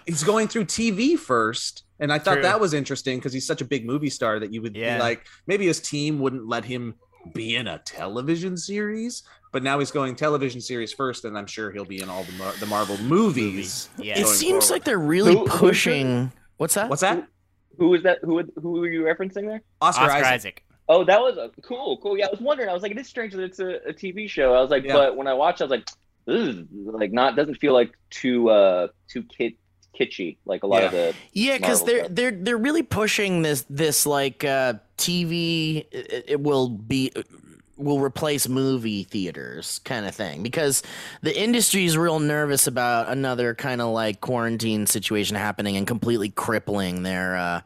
he's 0.05 0.23
going 0.23 0.47
through 0.47 0.65
TV 0.65 1.17
first. 1.17 1.83
And 1.99 2.11
I 2.11 2.19
thought 2.19 2.33
True. 2.35 2.41
that 2.43 2.59
was 2.59 2.73
interesting 2.73 3.17
because 3.19 3.31
he's 3.33 3.45
such 3.47 3.61
a 3.61 3.65
big 3.65 3.85
movie 3.85 4.09
star 4.09 4.39
that 4.39 4.53
you 4.53 4.61
would 4.61 4.75
Yeah. 4.75 4.97
be 4.97 5.01
like, 5.03 5.25
maybe 5.47 5.65
his 5.67 5.79
team 5.79 6.19
wouldn't 6.19 6.47
let 6.47 6.65
him 6.65 6.95
be 7.33 7.55
in 7.55 7.67
a 7.67 7.79
television 7.79 8.57
series, 8.57 9.23
but 9.53 9.63
now 9.63 9.79
he's 9.79 9.91
going 9.91 10.15
television 10.15 10.59
series 10.59 10.91
first, 10.91 11.23
and 11.23 11.37
I'm 11.37 11.45
sure 11.47 11.71
he'll 11.71 11.85
be 11.85 12.01
in 12.01 12.09
all 12.09 12.23
the 12.23 12.33
Mar- 12.33 12.53
the 12.59 12.65
Marvel 12.65 12.97
movies. 12.97 13.89
Yeah. 13.97 14.19
It 14.19 14.27
seems 14.27 14.65
forward. 14.65 14.75
like 14.75 14.83
they're 14.83 14.97
really 14.99 15.33
Who- 15.33 15.45
who's 15.47 15.59
pushing. 15.59 16.31
What's 16.57 16.73
that? 16.73 16.89
What's 16.89 17.01
that? 17.01 17.27
Who 17.77 17.89
was 17.89 18.03
that? 18.03 18.19
Who 18.23 18.43
who 18.61 18.71
were 18.71 18.87
you 18.89 19.03
referencing 19.03 19.47
there? 19.47 19.61
Oscar, 19.81 20.03
Oscar 20.03 20.17
Isaac. 20.17 20.25
Isaac. 20.33 20.63
Oh, 20.89 21.05
that 21.05 21.19
was 21.21 21.37
a, 21.37 21.49
cool, 21.61 21.97
cool. 22.03 22.17
Yeah, 22.17 22.25
I 22.27 22.29
was 22.31 22.41
wondering. 22.41 22.67
I 22.69 22.73
was 22.73 22.83
like, 22.83 22.91
it 22.91 22.97
is 22.97 23.07
strange 23.07 23.31
that 23.33 23.41
it's 23.43 23.59
a, 23.59 23.75
a 23.87 23.93
TV 23.93 24.29
show. 24.29 24.53
I 24.53 24.59
was 24.59 24.69
like, 24.69 24.83
Yeah. 24.83 24.93
but 24.93 25.15
when 25.15 25.27
I 25.27 25.33
watched, 25.33 25.61
I 25.61 25.63
was 25.63 25.71
like, 25.71 25.87
this 26.25 26.55
is 26.55 26.65
like 26.71 27.11
not 27.13 27.35
doesn't 27.37 27.55
feel 27.55 27.73
like 27.73 27.91
too 28.09 28.49
uh 28.49 28.87
too 29.09 29.23
kid 29.23 29.53
kitschy 29.99 30.37
like 30.45 30.63
a 30.63 30.67
lot 30.67 30.83
of 30.83 30.91
the 30.91 31.15
Yeah, 31.33 31.57
because 31.57 31.83
they're 31.83 32.05
stuff. 32.05 32.15
they're 32.15 32.31
they're 32.31 32.57
really 32.57 32.83
pushing 32.83 33.41
this 33.41 33.65
this 33.69 34.05
like 34.05 34.43
uh, 34.43 34.75
TV. 34.97 35.85
It, 35.91 36.25
it 36.27 36.39
will 36.41 36.69
be 36.69 37.11
will 37.75 37.99
replace 37.99 38.47
movie 38.47 39.03
theaters 39.03 39.79
kind 39.79 40.05
of 40.05 40.13
thing 40.13 40.43
because 40.43 40.83
the 41.21 41.37
industry 41.37 41.85
is 41.85 41.97
real 41.97 42.19
nervous 42.19 42.67
about 42.67 43.09
another 43.09 43.55
kind 43.55 43.81
of 43.81 43.89
like 43.89 44.21
quarantine 44.21 44.85
situation 44.85 45.35
happening 45.35 45.75
and 45.75 45.87
completely 45.87 46.29
crippling 46.29 47.03
their 47.03 47.35
uh, 47.35 47.61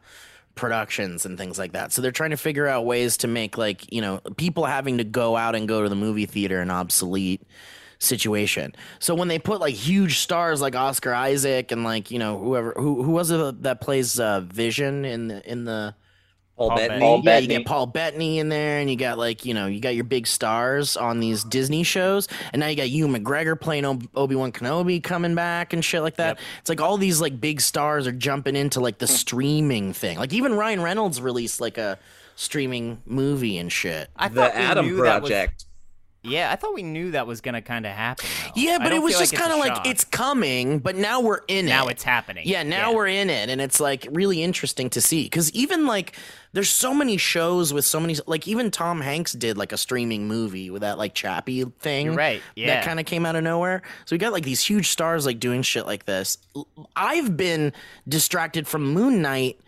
productions 0.54 1.26
and 1.26 1.38
things 1.38 1.58
like 1.58 1.72
that. 1.72 1.92
So 1.92 2.02
they're 2.02 2.10
trying 2.10 2.30
to 2.30 2.36
figure 2.36 2.66
out 2.66 2.84
ways 2.84 3.18
to 3.18 3.28
make 3.28 3.58
like 3.58 3.92
you 3.92 4.00
know 4.00 4.18
people 4.36 4.64
having 4.64 4.98
to 4.98 5.04
go 5.04 5.36
out 5.36 5.54
and 5.54 5.68
go 5.68 5.82
to 5.82 5.88
the 5.88 5.96
movie 5.96 6.26
theater 6.26 6.60
and 6.60 6.70
obsolete 6.70 7.42
situation. 7.98 8.74
So 8.98 9.14
when 9.14 9.28
they 9.28 9.38
put 9.38 9.60
like 9.60 9.74
huge 9.74 10.18
stars 10.18 10.60
like 10.60 10.76
Oscar 10.76 11.12
Isaac 11.12 11.72
and 11.72 11.84
like 11.84 12.10
you 12.10 12.18
know 12.18 12.38
whoever 12.38 12.72
who 12.76 13.02
who 13.02 13.12
was 13.12 13.30
it 13.30 13.62
that 13.62 13.80
plays 13.80 14.18
uh, 14.20 14.40
Vision 14.40 15.04
in 15.04 15.28
the 15.28 15.50
in 15.50 15.64
the 15.64 15.94
Paul, 16.56 16.70
Paul 16.70 16.76
Bettany. 16.76 17.00
Paul 17.00 17.22
yeah, 17.24 17.38
you 17.38 17.46
get 17.46 17.66
Paul 17.66 17.86
Bettany 17.86 18.38
in 18.40 18.48
there, 18.48 18.80
and 18.80 18.90
you 18.90 18.96
got 18.96 19.16
like 19.16 19.44
you 19.44 19.54
know 19.54 19.66
you 19.66 19.78
got 19.80 19.94
your 19.94 20.02
big 20.04 20.26
stars 20.26 20.96
on 20.96 21.20
these 21.20 21.44
Disney 21.44 21.84
shows, 21.84 22.26
and 22.52 22.58
now 22.58 22.66
you 22.66 22.74
got 22.76 22.88
Ewan 22.90 23.14
McGregor 23.14 23.58
playing 23.60 23.84
Obi 23.84 24.34
Wan 24.34 24.50
Kenobi 24.50 25.00
coming 25.02 25.36
back 25.36 25.72
and 25.72 25.84
shit 25.84 26.02
like 26.02 26.16
that. 26.16 26.40
It's 26.60 26.68
like 26.68 26.80
all 26.80 26.96
these 26.96 27.20
like 27.20 27.40
big 27.40 27.60
stars 27.60 28.08
are 28.08 28.12
jumping 28.12 28.56
into 28.56 28.80
like 28.80 28.98
the 28.98 29.06
streaming 29.06 29.92
thing. 29.92 30.18
Like 30.18 30.32
even 30.32 30.54
Ryan 30.54 30.82
Reynolds 30.82 31.20
released 31.20 31.60
like 31.60 31.78
a 31.78 31.96
streaming 32.34 33.02
movie 33.06 33.58
and 33.58 33.70
shit. 33.70 34.08
I 34.16 34.28
the 34.28 34.34
thought 34.34 34.54
we 34.54 34.60
Adam 34.60 34.86
knew 34.86 35.02
that 35.02 35.22
was- 35.22 35.30
Project. 35.30 35.64
Yeah, 36.22 36.50
I 36.50 36.56
thought 36.56 36.74
we 36.74 36.82
knew 36.82 37.12
that 37.12 37.26
was 37.26 37.40
gonna 37.40 37.62
kind 37.62 37.86
of 37.86 37.92
happen. 37.92 38.26
Though. 38.44 38.60
Yeah, 38.60 38.78
but 38.78 38.92
it 38.92 39.00
was 39.00 39.16
just 39.18 39.32
a 39.32 39.36
kind 39.36 39.52
of 39.52 39.58
like 39.58 39.86
it's 39.86 40.04
coming, 40.04 40.80
but 40.80 40.96
now 40.96 41.20
we're 41.20 41.40
in 41.48 41.66
it. 41.66 41.70
now 41.70 41.86
it's 41.86 42.02
happening. 42.02 42.44
Yeah, 42.46 42.64
now 42.64 42.92
we're 42.92 43.06
in 43.06 43.30
it, 43.30 43.48
and 43.48 43.60
it's 43.60 43.78
like 43.78 44.06
really 44.10 44.42
interesting 44.42 44.90
to 44.90 45.00
see 45.00 45.24
because 45.24 45.50
even 45.52 45.86
like 45.86 46.16
there's 46.52 46.70
so 46.70 46.92
many 46.92 47.16
shows 47.18 47.72
with 47.72 47.84
so 47.84 48.00
many 48.00 48.16
like 48.26 48.48
even 48.48 48.70
Tom 48.70 49.00
Hanks 49.00 49.32
did 49.32 49.56
like 49.56 49.72
a 49.72 49.76
streaming 49.76 50.26
movie 50.26 50.70
with 50.70 50.82
that 50.82 50.98
like 50.98 51.14
Chappie 51.14 51.64
thing. 51.64 52.06
You're 52.06 52.14
right, 52.14 52.42
yeah. 52.56 52.66
that 52.74 52.84
kind 52.84 52.98
of 52.98 53.06
came 53.06 53.24
out 53.24 53.36
of 53.36 53.44
nowhere. 53.44 53.82
So 54.04 54.14
we 54.14 54.18
got 54.18 54.32
like 54.32 54.44
these 54.44 54.62
huge 54.62 54.88
stars 54.88 55.24
like 55.24 55.38
doing 55.38 55.62
shit 55.62 55.86
like 55.86 56.04
this. 56.04 56.38
I've 56.96 57.36
been 57.36 57.72
distracted 58.08 58.66
from 58.66 58.92
Moon 58.92 59.22
Knight. 59.22 59.60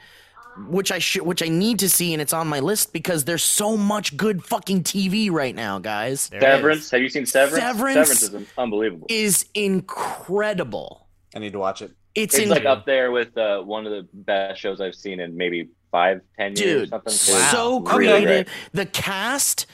Which 0.59 0.92
I 0.92 0.98
should, 0.98 1.22
which 1.22 1.42
I 1.42 1.48
need 1.48 1.78
to 1.78 1.88
see, 1.88 2.12
and 2.12 2.20
it's 2.20 2.32
on 2.32 2.46
my 2.48 2.61
list 2.61 2.92
because 2.92 3.24
there's 3.24 3.42
so 3.44 3.76
much 3.76 4.16
good 4.16 4.44
fucking 4.44 4.82
TV 4.82 5.30
right 5.30 5.55
now, 5.55 5.78
guys. 5.78 6.22
Severance. 6.38 6.90
Have 6.90 7.01
you 7.01 7.09
seen 7.09 7.24
Severance? 7.24 7.62
Severance 7.62 8.22
is 8.22 8.34
unbelievable. 8.59 9.07
is 9.09 9.46
incredible. 9.55 11.07
I 11.34 11.38
need 11.38 11.53
to 11.53 11.59
watch 11.59 11.82
it. 11.82 11.92
It's, 12.14 12.34
It's 12.34 12.44
in- 12.44 12.51
like 12.51 12.64
up 12.64 12.84
there 12.86 13.11
with 13.12 13.36
uh, 13.38 13.61
one 13.62 13.86
of 13.86 13.92
the 13.92 14.07
best 14.12 14.61
shows 14.61 14.80
I've 14.80 14.94
seen 14.96 15.20
in 15.20 15.36
maybe 15.36 15.68
five, 15.90 16.20
ten 16.36 16.57
years 16.57 16.90
dude 16.90 17.11
so 17.11 17.78
It's 17.82 17.92
really 17.92 18.22
creative 18.22 18.46
great. 18.46 18.48
the 18.72 18.86
cast 18.86 19.66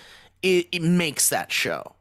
it, 0.43 0.69
it 0.73 0.83
makes 0.83 1.29
that 1.31 1.51
show 1.51 1.95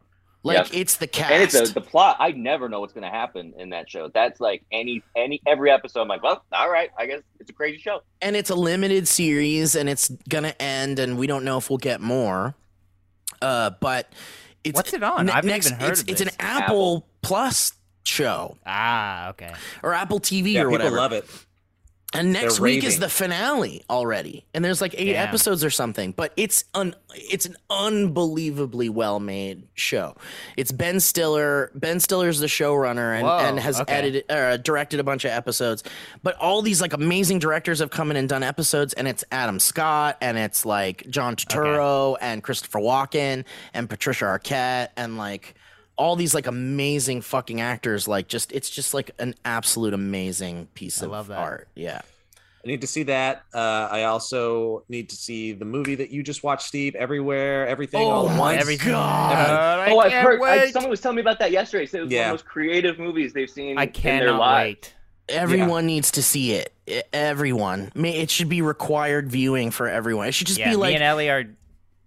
like 0.45 0.57
Yep. 0.57 0.67
it's 0.73 0.97
the 0.97 1.07
cast 1.07 1.31
And 1.31 1.43
it's 1.43 1.55
a, 1.71 1.73
the 1.73 1.81
plot. 1.81 2.17
I 2.19 2.31
never 2.31 2.69
know 2.69 2.79
what's 2.79 2.93
going 2.93 3.03
to 3.03 3.09
happen 3.09 3.53
in 3.57 3.71
that 3.71 3.89
show. 3.89 4.09
That's 4.13 4.39
like 4.39 4.63
any 4.71 5.01
any 5.15 5.41
every 5.47 5.71
episode. 5.71 6.01
I'm 6.01 6.07
like, 6.07 6.21
well, 6.23 6.45
all 6.53 6.69
right. 6.71 6.91
I 6.97 7.07
guess 7.07 7.21
it's 7.39 7.49
a 7.49 7.53
crazy 7.53 7.79
show. 7.79 8.01
and 8.21 8.35
it's 8.35 8.49
a 8.51 8.55
limited 8.55 9.07
series 9.07 9.75
and 9.75 9.89
it's 9.89 10.07
gonna 10.29 10.53
end 10.59 10.99
and 10.99 11.17
we 11.17 11.27
don't 11.27 11.43
know 11.43 11.57
if 11.57 11.69
we'll 11.69 11.77
get 11.77 11.99
more 11.99 12.55
uh 13.41 13.71
but 13.81 14.11
it's 14.63 14.75
What's 14.75 14.93
it 14.93 15.03
on? 15.03 15.25
ne- 15.27 15.31
I 15.31 15.35
haven't 15.35 15.49
next, 15.49 15.67
even 15.67 15.79
heard 15.79 15.91
it's, 15.91 16.01
of 16.01 16.09
it's 16.09 16.21
an 16.21 16.25
this. 16.27 16.35
apple, 16.39 17.07
plus 17.21 17.73
show 18.03 18.57
Ah, 18.65 19.29
okay. 19.29 19.51
or 19.83 19.93
apple 19.93 20.19
tv 20.19 20.53
Yeah, 20.53 20.61
or 20.61 20.69
whatever. 20.69 20.89
people 20.91 21.01
whatever 21.01 21.01
love 21.01 21.11
it. 21.13 21.45
And 22.15 22.33
next 22.33 22.59
week 22.59 22.83
is 22.83 22.99
the 22.99 23.09
finale 23.09 23.83
already, 23.89 24.45
and 24.53 24.63
there's 24.63 24.81
like 24.81 24.95
eight 24.97 25.13
Damn. 25.13 25.27
episodes 25.27 25.63
or 25.63 25.69
something. 25.69 26.11
But 26.11 26.33
it's 26.37 26.65
un, 26.73 26.95
it's 27.13 27.45
an 27.45 27.55
unbelievably 27.69 28.89
well 28.89 29.19
made 29.19 29.67
show. 29.73 30.15
It's 30.57 30.71
Ben 30.71 30.99
Stiller. 30.99 31.71
Ben 31.75 31.99
Stiller's 31.99 32.39
the 32.39 32.47
showrunner 32.47 33.15
and, 33.15 33.25
Whoa, 33.25 33.37
and 33.39 33.59
has 33.59 33.81
okay. 33.81 33.93
edited 33.93 34.31
uh, 34.31 34.57
directed 34.57 34.99
a 34.99 35.03
bunch 35.03 35.25
of 35.25 35.31
episodes. 35.31 35.83
But 36.23 36.35
all 36.37 36.61
these 36.61 36.81
like 36.81 36.93
amazing 36.93 37.39
directors 37.39 37.79
have 37.79 37.89
come 37.89 38.11
in 38.11 38.17
and 38.17 38.29
done 38.29 38.43
episodes, 38.43 38.93
and 38.93 39.07
it's 39.07 39.23
Adam 39.31 39.59
Scott 39.59 40.17
and 40.21 40.37
it's 40.37 40.65
like 40.65 41.09
John 41.09 41.35
Turturro 41.35 42.17
and 42.21 42.43
Christopher 42.43 42.79
Walken 42.79 43.45
and 43.73 43.89
Patricia 43.89 44.25
Arquette 44.25 44.89
and 44.95 45.17
like 45.17 45.54
all 45.97 46.15
these 46.15 46.33
like 46.33 46.47
amazing 46.47 47.21
fucking 47.21 47.61
actors. 47.61 48.07
Like 48.07 48.27
just 48.27 48.51
it's 48.51 48.69
just 48.69 48.93
like 48.93 49.11
an 49.19 49.35
absolute 49.45 49.93
amazing 49.93 50.67
piece 50.73 51.01
I 51.01 51.05
of 51.05 51.11
love 51.11 51.27
that. 51.27 51.37
art. 51.39 51.67
Yeah. 51.75 52.01
I 52.63 52.67
need 52.67 52.81
to 52.81 52.87
see 52.87 53.03
that. 53.03 53.43
Uh, 53.53 53.87
I 53.91 54.03
also 54.05 54.83
need 54.89 55.09
to 55.09 55.15
see 55.15 55.53
the 55.53 55.65
movie 55.65 55.93
that 55.95 56.09
you 56.09 56.23
just 56.23 56.43
watched, 56.43 56.65
Steve. 56.65 56.95
Everywhere, 56.95 57.67
everything. 57.67 58.01
all 58.01 58.25
Oh 58.25 58.29
at 58.29 58.33
my 58.33 58.39
once. 58.39 58.61
Everything. 58.61 58.91
God. 58.91 59.89
oh, 59.91 59.99
I've 59.99 60.11
can't 60.11 60.25
heard. 60.25 60.41
I, 60.41 60.71
someone 60.71 60.89
was 60.89 60.99
telling 60.99 61.17
me 61.17 61.21
about 61.21 61.37
that 61.39 61.51
yesterday. 61.51 61.85
So 61.85 61.99
it 61.99 62.01
was 62.05 62.09
one 62.11 62.19
of 62.21 62.25
the 62.25 62.33
most 62.33 62.45
creative 62.45 62.97
movies 62.97 63.33
they've 63.33 63.49
seen 63.49 63.77
I 63.77 63.83
in 63.83 63.91
their 63.91 64.01
cannot 64.01 64.39
lives. 64.39 64.65
wait. 64.77 64.93
Everyone 65.29 65.85
needs 65.85 66.09
to 66.11 66.23
see 66.23 66.53
it. 66.53 66.73
Everyone. 67.13 67.91
It 67.95 68.29
should 68.31 68.49
be 68.49 68.61
required 68.63 69.29
viewing 69.29 69.69
for 69.71 69.87
everyone. 69.87 70.27
It 70.27 70.33
should 70.33 70.47
just 70.47 70.59
Yeah, 70.59 70.69
be 70.69 70.71
me 70.71 70.77
like 70.77 70.95
and 70.95 71.03
Ellie 71.03 71.29
are. 71.29 71.43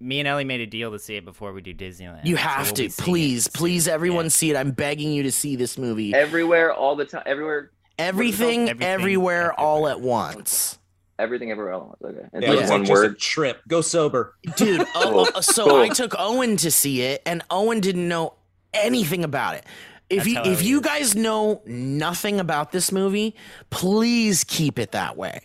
Me 0.00 0.20
and 0.20 0.28
Ellie 0.28 0.44
made 0.44 0.60
a 0.60 0.66
deal 0.66 0.92
to 0.92 0.98
see 0.98 1.16
it 1.16 1.24
before 1.24 1.52
we 1.52 1.60
do 1.60 1.74
Disneyland. 1.74 2.24
you 2.24 2.36
so 2.36 2.42
have 2.42 2.66
we'll 2.66 2.74
to. 2.74 2.82
be 2.84 2.88
seeing 2.88 3.04
it 3.08 3.10
Please, 3.10 3.44
soon. 3.44 3.52
please, 3.52 3.88
everyone 3.88 4.26
Yeah. 4.26 4.28
see 4.30 4.50
it. 4.50 4.56
I'm 4.56 4.70
begging 4.70 5.12
you 5.12 5.24
to 5.24 5.32
see 5.32 5.56
this 5.56 5.76
movie. 5.76 6.14
Everywhere, 6.14 6.72
all 6.72 6.94
the 6.96 7.04
time. 7.04 7.22
Everywhere, 7.26 7.70
Everything, 7.98 8.68
Everything, 8.68 8.86
everywhere, 8.88 9.52
all 9.58 9.88
at 9.88 10.00
once. 10.00 10.78
everything, 11.18 11.50
everywhere. 11.50 11.72
all 11.74 11.96
at 12.00 12.00
once. 12.00 12.16
Okay. 12.16 12.28
It's 12.32 12.42
Yeah, 12.46 12.50
like 12.52 12.60
it's 12.60 12.70
one 12.70 12.80
like 12.82 12.88
just 12.88 13.02
a 13.02 13.06
word. 13.08 13.18
trip. 13.18 13.60
Go 13.66 13.80
sober. 13.80 14.34
Dude, 14.56 14.82
oh, 14.94 15.02
Cool. 15.02 15.28
oh, 15.34 15.40
so 15.40 15.64
Cool. 15.66 15.76
I 15.80 15.88
took 15.88 16.14
Owen 16.16 16.56
to 16.58 16.70
see 16.70 17.02
it, 17.02 17.22
and 17.26 17.42
Owen 17.50 17.80
didn't 17.80 18.06
know 18.06 18.34
anything 18.72 19.24
about 19.24 19.56
it. 19.56 19.66
If 20.10 20.24
That's 20.24 20.46
you 20.46 20.52
if 20.52 20.62
you 20.62 20.80
guys 20.80 21.16
know 21.16 21.60
nothing 21.66 22.38
about 22.38 22.70
this 22.70 22.92
movie, 22.92 23.34
please 23.70 24.44
keep 24.44 24.78
it 24.78 24.92
that 24.92 25.16
way. 25.16 25.40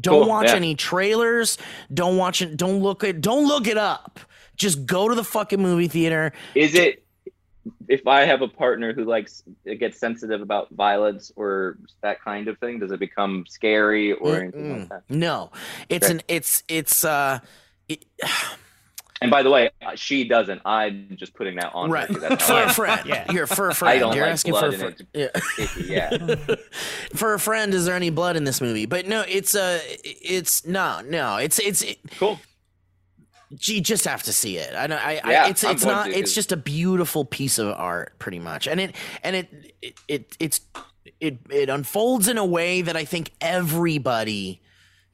Don't 0.00 0.20
Cool, 0.22 0.28
watch 0.28 0.48
yeah. 0.48 0.56
any 0.56 0.74
trailers. 0.74 1.58
Don't 1.92 2.16
watch 2.16 2.42
it. 2.42 2.56
Don't 2.56 2.80
look 2.80 3.02
it. 3.04 3.20
Don't 3.20 3.46
look 3.46 3.66
it 3.66 3.76
up. 3.78 4.20
Just 4.56 4.86
go 4.86 5.08
to 5.08 5.14
the 5.14 5.24
fucking 5.24 5.60
movie 5.60 5.88
theater. 5.88 6.32
Is 6.54 6.74
it? 6.74 7.04
If 7.86 8.06
I 8.06 8.24
have 8.24 8.42
a 8.42 8.48
partner 8.48 8.92
who 8.94 9.04
likes 9.04 9.42
it 9.64 9.76
gets 9.76 9.98
sensitive 9.98 10.40
about 10.40 10.70
violence 10.70 11.30
or 11.36 11.78
that 12.02 12.20
kind 12.22 12.48
of 12.48 12.58
thing, 12.58 12.78
does 12.78 12.92
it 12.92 13.00
become 13.00 13.44
scary 13.48 14.12
or 14.12 14.36
anything 14.36 14.78
like 14.80 14.88
that? 14.88 15.02
No, 15.08 15.50
it's 15.88 16.06
Okay. 16.06 16.14
an 16.14 16.22
it's 16.28 16.62
it's 16.68 17.04
uh 17.04 17.40
it, 17.88 18.04
And 19.20 19.30
by 19.30 19.42
the 19.42 19.50
way, 19.50 19.70
uh, 19.82 19.96
she 19.96 20.28
doesn't. 20.28 20.62
I'm 20.64 21.16
just 21.16 21.34
putting 21.34 21.56
that 21.56 21.72
on. 21.74 21.90
that's 21.90 22.46
for 22.46 22.62
a 22.62 22.72
friend. 22.72 23.00
Yeah. 23.04 23.30
You're 23.32 23.46
for 23.48 23.68
a 23.68 23.74
friend. 23.74 23.96
I 23.96 23.98
don't 23.98 24.14
You're 24.14 24.24
like 24.26 24.32
asking 24.34 24.54
for 24.54 24.60
blood 24.70 24.74
a 24.74 24.74
in 24.74 24.80
friend. 24.80 25.06
Yeah. 25.88 26.10
yeah. 26.28 26.54
for 27.14 27.34
a 27.34 27.40
friend, 27.40 27.74
is 27.74 27.84
there 27.86 27.96
any 27.96 28.10
blood 28.10 28.36
in 28.36 28.44
this 28.44 28.60
movie? 28.60 28.86
But 28.86 29.06
no, 29.08 29.24
it's 29.26 29.54
uh 29.54 29.80
it's 30.04 30.64
no 30.66 31.00
no 31.00 31.36
it's 31.38 31.58
it's 31.58 31.82
it, 31.82 31.98
Cool. 32.18 32.38
you 33.50 33.80
just 33.80 34.04
have 34.04 34.22
to 34.24 34.32
see 34.32 34.56
it. 34.58 34.74
I 34.76 34.86
know. 34.86 34.96
I, 35.02 35.14
Yeah, 35.26 35.44
I 35.44 35.48
it's 35.48 35.64
I'm 35.64 35.72
it's 35.72 35.84
not. 35.84 36.06
to, 36.06 36.12
It's 36.16 36.34
just 36.34 36.52
a 36.52 36.56
beautiful 36.56 37.24
piece 37.24 37.58
of 37.58 37.68
art, 37.76 38.18
pretty 38.20 38.38
much, 38.38 38.68
and 38.68 38.78
it 38.80 38.94
and 39.24 39.34
it 39.34 39.48
it, 39.82 39.94
it 40.06 40.36
it's 40.38 40.60
it 41.20 41.38
it 41.50 41.68
unfolds 41.68 42.28
in 42.28 42.38
a 42.38 42.44
way 42.44 42.82
that 42.82 42.96
I 42.96 43.04
think 43.04 43.32
everybody 43.40 44.60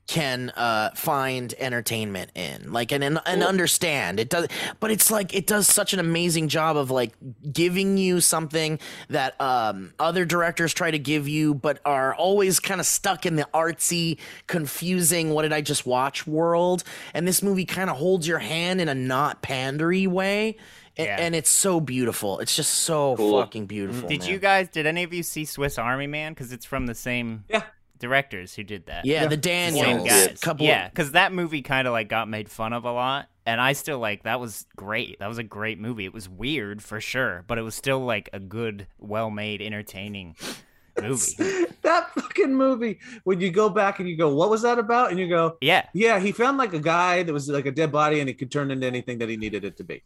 can 0.07 0.51
uh 0.51 0.91
find 0.95 1.55
entertainment 1.59 2.31
in 2.35 2.71
like 2.73 2.93
and 2.93 3.03
and, 3.03 3.19
and 3.25 3.41
Cool. 3.41 3.49
understand 3.49 4.21
it 4.21 4.29
does 4.29 4.49
but 4.79 4.91
it's 4.91 5.11
like 5.11 5.35
it 5.35 5.47
does 5.47 5.67
such 5.67 5.95
an 5.95 5.99
amazing 5.99 6.49
job 6.49 6.77
of 6.77 6.91
like 6.91 7.13
giving 7.53 7.97
you 7.97 8.21
something 8.21 8.79
that 9.09 9.41
um 9.41 9.95
other 9.99 10.27
directors 10.27 10.75
try 10.75 10.91
to 10.91 10.99
give 10.99 11.27
you 11.27 11.55
but 11.55 11.81
are 11.87 12.15
always 12.15 12.61
kind 12.61 12.81
of 12.81 12.87
stuck 12.87 13.25
in 13.25 13.37
the 13.37 13.49
artsy 13.55 14.19
confusing 14.47 15.31
what 15.31 15.43
did 15.43 15.53
i 15.53 15.61
just 15.61 15.87
watch 15.87 16.27
world 16.27 16.85
and 17.15 17.27
this 17.27 17.43
movie 17.43 17.65
kind 17.65 17.89
of 17.89 17.97
holds 17.97 18.29
your 18.29 18.39
hand 18.41 18.81
in 18.81 18.89
a 18.89 18.95
not 18.95 19.43
pandery 19.43 20.07
way 20.07 20.57
and, 20.97 21.07
Yeah. 21.07 21.17
and 21.19 21.35
it's 21.35 21.51
so 21.51 21.81
beautiful 21.81 22.41
it's 22.41 22.55
just 22.55 22.71
so 22.73 23.17
Cool. 23.17 23.41
fucking 23.41 23.67
beautiful 23.67 24.09
Did 24.09 24.21
man. 24.21 24.29
you 24.31 24.39
guys? 24.39 24.69
Did 24.69 24.87
any 24.87 25.03
of 25.03 25.13
you 25.13 25.23
see 25.23 25.45
Swiss 25.45 25.77
Army 25.79 26.07
Man? 26.07 26.33
Because 26.35 26.53
it's 26.53 26.65
from 26.65 26.87
the 26.87 26.95
same 26.95 27.45
Yeah. 27.49 27.63
Directors 28.05 28.55
who 28.55 28.63
did 28.63 28.87
that. 28.87 29.05
yeah, 29.05 29.27
the 29.27 29.37
The 29.37 29.43
same 29.43 29.75
daniels 29.75 30.09
guys. 30.09 30.41
couple 30.41 30.67
yeah, 30.67 30.89
because 30.89 31.13
that 31.13 31.33
movie 31.33 31.63
kind 31.63 31.89
of 31.89 31.93
like 31.93 32.09
got 32.09 32.29
made 32.29 32.49
fun 32.51 32.73
of 32.73 32.85
a 32.85 32.93
lot, 32.93 33.27
and 33.47 33.61
I 33.61 33.73
still 33.73 33.99
like 33.99 34.23
that 34.25 34.39
was 34.41 34.67
great. 34.77 35.19
That 35.19 35.29
was 35.29 35.39
a 35.39 35.43
great 35.43 35.79
movie. 35.81 36.05
It 36.05 36.15
was 36.15 36.29
weird 36.29 36.83
for 36.83 37.01
sure, 37.01 37.45
but 37.47 37.59
it 37.59 37.63
was 37.63 37.75
still 37.75 38.01
like 38.05 38.29
a 38.33 38.39
good, 38.39 38.87
well-made, 38.99 39.61
entertaining 39.63 40.37
movie. 41.03 41.67
that 41.83 42.11
fucking 42.15 42.55
movie. 42.55 42.99
When 43.25 43.41
you 43.41 43.51
go 43.51 43.69
back 43.69 43.99
and 44.01 44.09
you 44.09 44.17
go, 44.17 44.35
what 44.35 44.49
was 44.51 44.63
that 44.63 44.79
about? 44.79 45.11
And 45.11 45.19
you 45.19 45.29
go, 45.29 45.57
Yeah, 45.61 45.87
yeah, 45.93 46.19
he 46.21 46.33
found 46.33 46.57
like 46.59 46.73
a 46.73 46.79
guy 46.81 47.23
that 47.23 47.33
was 47.33 47.49
like 47.49 47.67
a 47.67 47.73
dead 47.73 47.91
body 47.91 48.21
and 48.21 48.29
it 48.31 48.39
could 48.39 48.51
turn 48.51 48.71
into 48.71 48.87
anything 48.87 49.19
that 49.19 49.29
he 49.29 49.37
needed 49.37 49.65
it 49.65 49.77
to 49.79 49.85
be. 49.85 50.03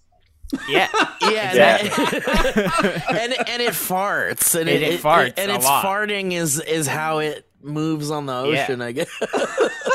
yeah, 0.68 0.88
Yeah, 1.20 1.52
that- 1.54 3.04
and 3.10 3.48
and 3.48 3.62
it 3.62 3.72
farts, 3.74 4.54
and 4.58 4.68
And 4.68 4.82
it, 4.82 4.94
it 4.94 5.00
farts 5.02 5.34
and 5.36 5.50
a 5.50 5.56
its 5.56 5.64
lot. 5.64 5.84
farting 5.84 6.32
is 6.32 6.58
is 6.60 6.86
how 6.86 7.18
it 7.18 7.46
moves 7.62 8.10
on 8.10 8.26
the 8.26 8.32
Yeah. 8.46 8.62
ocean. 8.64 8.82
I 8.82 8.92
guess. 8.92 9.08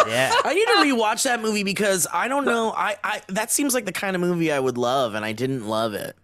yeah. 0.08 0.32
I 0.44 0.54
need 0.54 0.66
to 0.66 0.96
rewatch 0.96 1.24
that 1.24 1.42
movie 1.42 1.64
because 1.64 2.08
I 2.14 2.28
don't 2.28 2.46
know. 2.46 2.72
I, 2.76 2.98
I 3.04 3.22
that 3.30 3.52
seems 3.52 3.74
like 3.74 3.86
the 3.86 3.92
kind 3.92 4.16
of 4.16 4.22
movie 4.22 4.52
I 4.52 4.60
would 4.60 4.78
love, 4.78 5.16
and 5.16 5.24
I 5.26 5.32
didn't 5.34 5.68
love 5.68 5.94
it. 5.94 6.16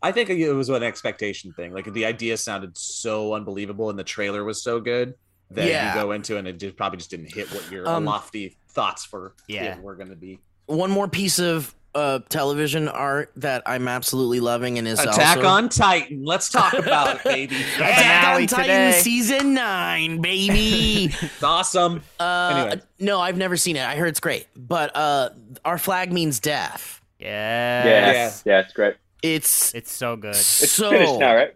I 0.00 0.12
think 0.12 0.30
it 0.30 0.52
was 0.52 0.68
an 0.68 0.82
expectation 0.84 1.52
thing. 1.52 1.72
Like 1.72 1.92
the 1.92 2.04
idea 2.04 2.36
sounded 2.36 2.78
so 2.78 3.34
unbelievable 3.34 3.90
and 3.90 3.98
the 3.98 4.04
trailer 4.04 4.44
was 4.44 4.62
so 4.62 4.78
good 4.80 5.14
that 5.50 5.66
Yeah. 5.66 5.92
you 5.94 6.00
go 6.00 6.12
into 6.12 6.36
and 6.36 6.46
it 6.46 6.60
just 6.60 6.76
probably 6.76 6.98
just 6.98 7.10
didn't 7.10 7.32
hit 7.34 7.50
what 7.52 7.68
your 7.70 7.88
Um, 7.88 8.04
lofty 8.04 8.56
thoughts 8.70 9.04
for 9.04 9.34
Yeah. 9.48 9.74
it 9.76 9.82
were 9.82 9.96
going 9.96 10.10
to 10.10 10.14
be. 10.16 10.38
One 10.66 10.90
more 10.92 11.08
piece 11.08 11.40
of 11.40 11.74
uh, 11.98 12.20
television 12.28 12.88
art 12.88 13.32
that 13.36 13.62
I'm 13.66 13.88
absolutely 13.88 14.40
loving 14.40 14.78
and 14.78 14.86
is 14.86 14.98
Attack 15.00 15.38
also, 15.38 15.48
on 15.48 15.68
Titan. 15.68 16.24
Let's 16.24 16.48
talk 16.48 16.72
about 16.74 17.16
it, 17.16 17.24
baby. 17.24 17.56
Attack 17.76 18.36
on 18.36 18.46
Titan 18.46 18.64
today. 18.92 18.92
season 19.00 19.54
nine, 19.54 20.20
baby. 20.20 21.12
It's 21.20 21.42
awesome. 21.42 22.02
uh, 22.20 22.66
Anyway. 22.70 22.82
no, 23.00 23.20
I've 23.20 23.36
never 23.36 23.56
seen 23.56 23.76
it. 23.76 23.82
I 23.84 23.96
heard 23.96 24.08
it's 24.08 24.20
great, 24.20 24.46
but 24.56 24.94
uh, 24.96 25.30
our 25.64 25.76
flag 25.78 26.12
means 26.12 26.40
death. 26.40 27.00
Yeah. 27.18 27.84
Yeah, 27.86 28.32
yeah, 28.44 28.60
it's 28.60 28.72
great. 28.72 28.94
It's 29.22 29.74
It's 29.74 29.90
so 29.90 30.14
good. 30.16 30.30
It's 30.30 30.70
so 30.70 30.90
finished 30.90 31.18
now, 31.18 31.34
right? 31.34 31.54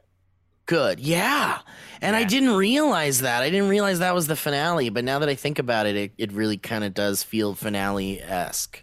good. 0.67 0.99
Yeah. 1.01 1.59
And 2.01 2.17
I 2.17 2.25
didn't 2.25 2.55
realize 2.57 3.21
that. 3.21 3.43
I 3.45 3.51
didn't 3.51 3.69
realize 3.69 4.01
that 4.01 4.15
was 4.15 4.27
the 4.27 4.35
finale, 4.35 4.89
but 4.91 5.05
now 5.05 5.21
that 5.21 5.29
I 5.29 5.37
think 5.37 5.61
about 5.61 5.87
it, 5.87 5.95
it, 5.95 6.13
it 6.19 6.33
really 6.33 6.57
kind 6.57 6.83
of 6.83 6.95
does 6.95 7.23
feel 7.23 7.55
finale 7.55 8.21
esque. 8.21 8.83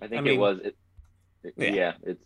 I 0.00 0.06
think 0.06 0.20
I 0.20 0.22
mean, 0.22 0.34
it 0.34 0.38
was. 0.38 0.58
It, 0.60 0.66
it- 0.68 0.76
yeah. 1.56 1.68
yeah. 1.70 1.92
it's 2.02 2.20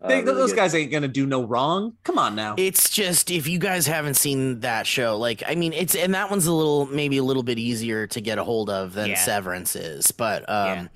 Uh, 0.00 0.08
They- 0.08 0.22
really 0.22 0.34
those 0.34 0.50
good. 0.50 0.56
guys 0.56 0.74
ain't 0.74 0.90
gonna 0.90 1.06
do 1.08 1.26
no 1.26 1.44
wrong. 1.44 1.92
Come 2.02 2.18
on 2.18 2.34
now. 2.34 2.54
It's 2.58 2.90
just 2.90 3.30
if 3.30 3.46
you 3.46 3.58
guys 3.60 3.86
haven't 3.86 4.14
seen 4.14 4.60
that 4.60 4.84
show, 4.86 5.16
like 5.16 5.42
I 5.46 5.54
mean, 5.54 5.72
it's 5.72 5.94
and 5.94 6.12
that 6.14 6.28
one's 6.30 6.46
a 6.46 6.52
little 6.52 6.86
maybe 6.86 7.18
a 7.18 7.22
little 7.24 7.44
bit 7.44 7.58
easier 7.58 8.06
to 8.08 8.20
get 8.20 8.38
a 8.38 8.42
hold 8.44 8.68
of 8.68 8.94
than 8.94 9.10
Yeah. 9.10 9.14
Severance 9.16 9.76
is, 9.76 10.10
but 10.10 10.48
um, 10.50 10.90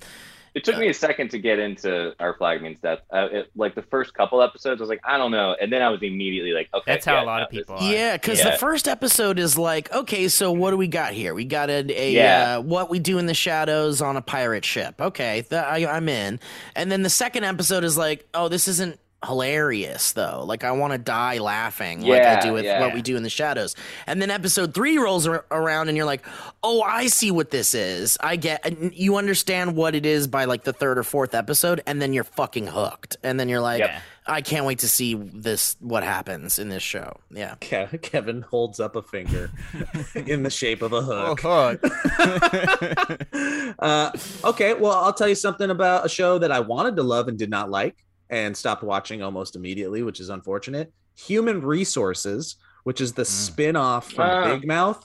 It 0.57 0.63
took 0.63 0.77
me 0.77 0.89
a 0.89 0.93
second 0.93 1.29
to 1.31 1.39
get 1.39 1.59
into 1.59 2.13
our 2.19 2.33
flag 2.35 2.61
means 2.63 2.79
death. 2.81 2.99
Uh, 3.13 3.27
it, 3.31 3.51
like 3.55 3.75
the 3.75 3.83
first 3.83 4.13
couple 4.15 4.41
episodes, 4.41 4.81
I 4.81 4.83
was 4.83 4.89
like, 4.89 5.01
I 5.03 5.17
don't 5.17 5.29
know, 5.31 5.55
and 5.61 5.71
then 5.71 5.81
I 5.83 5.89
was 5.89 6.01
immediately 6.01 6.51
like, 6.51 6.67
okay, 6.73 6.93
That's 6.93 7.05
how 7.05 7.13
yeah, 7.13 7.23
a 7.23 7.25
lot 7.25 7.37
no, 7.37 7.43
of 7.43 7.49
this- 7.51 7.59
people 7.59 7.75
are. 7.75 7.83
Yeah, 7.93 8.17
because 8.17 8.39
Yeah. 8.39 8.51
the 8.51 8.57
first 8.57 8.87
episode 8.87 9.37
is 9.39 9.57
like, 9.57 9.91
okay, 9.93 10.27
so 10.27 10.51
what 10.51 10.71
do 10.71 10.77
we 10.77 10.87
got 10.87 11.13
here? 11.13 11.33
We 11.35 11.45
got 11.45 11.69
a, 11.69 11.85
a 11.89 12.11
Yeah. 12.11 12.57
uh, 12.57 12.61
what 12.61 12.89
we 12.89 12.97
do 12.99 13.19
in 13.19 13.27
the 13.27 13.33
shadows 13.35 14.01
on 14.01 14.17
a 14.17 14.21
pirate 14.21 14.65
ship. 14.65 14.99
Okay, 14.99 15.43
th- 15.47 15.61
I, 15.63 15.85
I'm 15.85 16.09
in. 16.09 16.39
And 16.75 16.91
then 16.91 17.03
the 17.03 17.09
second 17.09 17.43
episode 17.43 17.83
is 17.83 17.97
like, 17.97 18.27
oh, 18.33 18.47
this 18.49 18.67
isn't 18.67 18.99
hilarious 19.25 20.11
though. 20.11 20.43
Like 20.45 20.63
I 20.63 20.71
want 20.71 20.93
to 20.93 20.99
die 20.99 21.37
laughing, 21.39 22.01
like 22.01 22.21
I 22.21 22.39
do 22.41 22.53
with 22.53 22.65
yeah. 22.65 22.79
what 22.81 22.93
we 22.93 23.01
do 23.01 23.17
in 23.17 23.23
the 23.23 23.29
shadows. 23.29 23.75
And 24.05 24.21
then 24.21 24.29
episode 24.31 24.73
three 24.73 24.97
rolls 24.97 25.27
ar- 25.27 25.45
around, 25.51 25.87
and 25.87 25.97
you're 25.97 26.05
like, 26.05 26.25
oh, 26.63 26.81
I 26.81 27.07
see 27.07 27.31
what 27.31 27.49
this 27.51 27.73
is. 27.73 28.17
I 28.21 28.35
get. 28.35 28.65
and 28.65 28.93
You 28.93 29.17
understand 29.17 29.75
what 29.75 29.95
it 29.95 30.05
is 30.05 30.27
by 30.27 30.45
like 30.45 30.63
the 30.63 30.73
third 30.73 30.97
or 30.97 31.03
fourth 31.03 31.33
episode, 31.35 31.81
and 31.87 32.01
then 32.01 32.13
you're 32.13 32.23
fucking 32.23 32.67
hooked. 32.67 33.17
And 33.23 33.39
then 33.39 33.49
you're 33.49 33.61
like. 33.61 33.79
Yeah. 33.79 33.99
I 34.29 34.41
can't 34.41 34.65
wait 34.65 34.79
to 34.79 34.89
see 34.89 35.13
this. 35.13 35.77
What 35.79 36.03
happens 36.03 36.59
in 36.59 36.67
this 36.67 36.83
show? 36.83 37.15
Yeah. 37.31 37.55
Ke- 37.61 38.01
Kevin 38.01 38.41
holds 38.41 38.77
up 38.77 38.97
a 38.97 39.01
finger 39.01 39.49
in 40.15 40.43
the 40.43 40.49
shape 40.49 40.81
of 40.81 40.91
a 40.91 40.97
Oh, 40.97 41.33
hook. 41.33 41.79
hook. 41.79 41.81
uh, 43.79 44.11
okay, 44.43 44.73
well, 44.73 44.91
I'll 44.91 45.13
tell 45.13 45.29
you 45.29 45.35
something 45.35 45.69
about 45.69 46.05
a 46.05 46.09
show 46.09 46.39
that 46.39 46.51
I 46.51 46.59
wanted 46.59 46.97
to 46.97 47.03
love 47.03 47.29
and 47.29 47.37
did 47.39 47.49
not 47.49 47.69
like 47.69 47.95
and 48.29 48.55
stopped 48.55 48.83
watching 48.83 49.21
almost 49.21 49.55
immediately, 49.55 50.03
which 50.03 50.19
is 50.19 50.29
unfortunate. 50.29 50.91
Human 51.15 51.61
Resources, 51.61 52.57
which 52.83 53.01
is 53.01 53.13
the 53.13 53.25
spin 53.25 53.75
off 53.75 54.11
from 54.11 54.29
Ah. 54.29 54.43
Big 54.55 54.67
Mouth. 54.67 55.03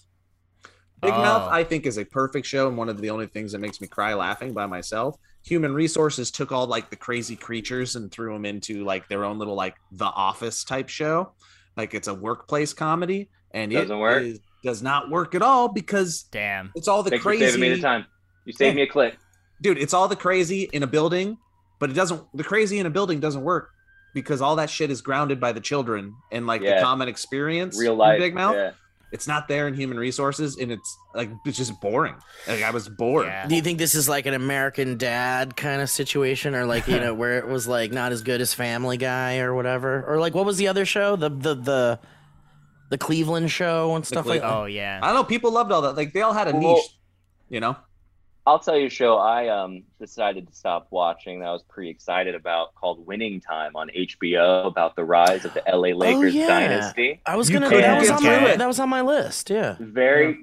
Big 1.00 1.10
Mouth, 1.12 1.48
Oh. 1.50 1.54
I 1.54 1.64
think, 1.64 1.86
is 1.86 1.98
a 1.98 2.04
perfect 2.04 2.46
show 2.46 2.68
and 2.68 2.76
one 2.76 2.88
of 2.88 3.00
the 3.00 3.10
only 3.10 3.26
things 3.26 3.52
that 3.52 3.58
makes 3.58 3.80
me 3.80 3.88
cry 3.88 4.14
laughing 4.14 4.52
by 4.52 4.66
myself. 4.66 5.16
Human 5.44 5.74
Resources 5.74 6.30
took 6.30 6.52
all 6.52 6.66
like 6.66 6.90
the 6.90 6.96
crazy 6.96 7.34
creatures 7.34 7.96
and 7.96 8.12
threw 8.12 8.32
them 8.32 8.44
into 8.44 8.84
like 8.84 9.08
their 9.08 9.24
own 9.24 9.38
little 9.38 9.56
like 9.56 9.74
The 9.90 10.04
Office 10.04 10.62
type 10.62 10.88
show. 10.88 11.32
Like 11.76 11.94
it's 11.94 12.06
a 12.06 12.14
workplace 12.14 12.72
comedy, 12.72 13.30
and 13.52 13.72
Doesn't 13.72 13.96
it 13.96 13.98
work? 13.98 14.22
is- 14.22 14.40
does 14.62 14.80
not 14.80 15.10
work 15.10 15.34
at 15.34 15.42
all 15.42 15.66
because 15.66 16.22
Damn. 16.30 16.70
it's 16.76 16.86
all 16.86 17.02
the 17.02 17.10
Thanks 17.10 17.22
for 17.24 17.30
crazy 17.30 17.46
saving 17.46 17.60
me 17.60 17.68
the 17.70 17.80
time. 17.82 18.06
You 18.44 18.52
saved 18.52 18.76
Yeah. 18.76 18.76
me 18.76 18.82
a 18.82 18.86
click. 18.86 19.16
dude 19.60 19.76
it's 19.78 19.92
all 19.94 20.06
the 20.06 20.14
crazy 20.14 20.68
in 20.72 20.82
a 20.84 20.86
building 20.86 21.36
but 21.82 21.90
it 21.90 21.94
doesn't 21.94 22.22
the 22.32 22.44
crazy 22.44 22.78
in 22.78 22.86
a 22.86 22.90
building 22.90 23.18
doesn't 23.18 23.42
work 23.42 23.70
because 24.14 24.40
all 24.40 24.54
that 24.56 24.70
shit 24.70 24.90
is 24.90 25.00
grounded 25.02 25.40
by 25.40 25.50
the 25.52 25.60
children 25.60 26.14
and 26.30 26.46
like 26.46 26.62
Yeah. 26.62 26.76
the 26.76 26.82
common 26.82 27.08
experience 27.08 27.78
Real 27.78 27.96
life. 27.96 28.18
big 28.20 28.34
mouth 28.34 28.54
Yeah. 28.54 28.70
it's 29.10 29.26
not 29.26 29.48
there 29.48 29.66
in 29.68 29.74
human 29.74 29.98
resources 29.98 30.56
and 30.58 30.70
it's 30.70 30.90
like 31.14 31.30
it's 31.46 31.56
just 31.58 31.80
boring 31.80 32.14
like 32.46 32.62
i 32.62 32.70
was 32.70 32.88
bored 32.88 33.26
Yeah. 33.26 33.46
Do 33.48 33.56
you 33.56 33.62
think 33.62 33.78
this 33.78 33.94
is 33.94 34.08
like 34.08 34.26
an 34.26 34.34
American 34.34 34.96
Dad 34.98 35.56
kind 35.56 35.80
of 35.82 35.88
situation, 35.90 36.54
or 36.54 36.64
like 36.66 36.86
you 36.88 37.00
know 37.00 37.14
where 37.22 37.38
it 37.38 37.48
was 37.48 37.66
like 37.66 37.90
not 37.92 38.12
as 38.12 38.22
good 38.22 38.40
as 38.40 38.54
Family 38.54 38.96
Guy 38.98 39.38
or 39.38 39.54
whatever, 39.54 40.04
or 40.06 40.20
like 40.20 40.34
what 40.34 40.44
was 40.46 40.56
the 40.58 40.68
other 40.68 40.84
show, 40.86 41.16
the 41.16 41.28
the 41.30 41.54
the 41.54 41.98
the 42.90 42.98
Cleveland 42.98 43.50
show 43.50 43.96
and 43.96 44.04
stuff 44.06 44.26
like 44.26 44.42
that? 44.42 44.52
Oh 44.54 44.66
yeah. 44.66 45.00
i 45.02 45.06
don't 45.06 45.16
know 45.16 45.24
people 45.24 45.50
loved 45.50 45.72
all 45.72 45.82
that 45.82 45.96
like 45.96 46.12
they 46.12 46.20
all 46.22 46.34
had 46.34 46.46
a 46.48 46.52
Well- 46.52 46.74
niche 46.76 46.90
you 47.48 47.58
know 47.60 47.74
I'll 48.46 48.58
tell 48.58 48.76
you 48.76 48.86
a 48.86 48.90
show 48.90 49.16
I 49.18 49.48
um 49.48 49.84
decided 50.00 50.48
to 50.48 50.54
stop 50.54 50.88
watching 50.90 51.40
that 51.40 51.46
I 51.48 51.52
was 51.52 51.62
pretty 51.62 51.90
excited 51.90 52.34
about 52.34 52.74
called 52.74 53.06
Winning 53.06 53.40
Time 53.40 53.76
on 53.76 53.88
HBO 53.96 54.66
about 54.66 54.96
the 54.96 55.04
rise 55.04 55.44
of 55.44 55.54
the 55.54 55.62
LA 55.66 55.88
Lakers 55.96 56.34
Oh, 56.34 56.38
yeah. 56.38 56.46
dynasty. 56.48 57.20
I 57.24 57.36
was 57.36 57.50
gonna. 57.50 57.68
couldn't 57.68 57.82
That 57.82 58.00
was 58.00 58.10
on 58.10 58.22
my 58.24 58.56
that 58.56 58.66
was 58.66 58.80
on 58.80 58.88
my 58.88 59.00
list. 59.02 59.50
Yeah. 59.50 59.76
Very 59.78 60.40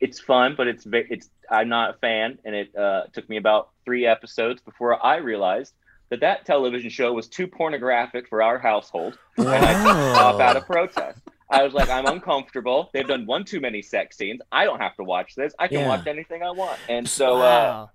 it's 0.00 0.20
fun, 0.20 0.54
but 0.56 0.66
it's 0.68 0.86
it's 0.92 1.28
I'm 1.50 1.68
not 1.68 1.90
a 1.96 1.98
fan 1.98 2.38
and 2.44 2.54
it 2.54 2.74
uh, 2.76 3.02
took 3.12 3.28
me 3.28 3.36
about 3.36 3.70
3 3.84 4.06
episodes 4.06 4.62
before 4.62 5.04
I 5.04 5.16
realized 5.16 5.74
that 6.10 6.20
that 6.20 6.46
television 6.46 6.88
show 6.90 7.12
was 7.12 7.26
too 7.28 7.46
pornographic 7.46 8.28
for 8.28 8.42
our 8.42 8.58
household. 8.58 9.18
And 9.36 9.48
I 9.48 10.12
stopped 10.14 10.40
out 10.40 10.56
of 10.56 10.66
protest. 10.66 11.20
I 11.50 11.64
was 11.64 11.72
like, 11.74 11.88
I'm 11.90 12.06
uncomfortable. 12.06 12.90
They've 12.92 13.06
done 13.06 13.26
one 13.26 13.44
too 13.44 13.60
many 13.60 13.82
sex 13.82 14.16
scenes. 14.16 14.40
I 14.52 14.64
don't 14.64 14.80
have 14.80 14.94
to 14.96 15.04
watch 15.04 15.34
this. 15.34 15.52
I 15.58 15.66
can 15.68 15.80
Yeah. 15.80 15.88
watch 15.88 16.06
anything 16.06 16.42
I 16.42 16.50
want. 16.52 16.78
And 16.88 17.08
so, 17.08 17.36
uh, 17.38 17.38
wow. 17.38 17.90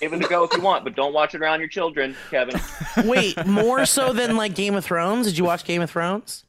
give 0.00 0.12
it 0.12 0.24
a 0.24 0.28
go 0.28 0.44
if 0.44 0.52
you 0.54 0.60
want, 0.60 0.84
but 0.84 0.94
don't 0.94 1.12
watch 1.12 1.34
it 1.34 1.40
around 1.40 1.58
your 1.60 1.68
children, 1.68 2.16
Kevin. 2.30 2.60
Wait, 3.04 3.44
more 3.46 3.84
so 3.86 4.12
than 4.12 4.36
like 4.36 4.54
Game 4.54 4.74
of 4.76 4.84
Thrones? 4.84 5.26
Did 5.26 5.36
you 5.36 5.44
watch 5.44 5.64
Game 5.64 5.82
of 5.82 5.90
Thrones? 5.90 6.44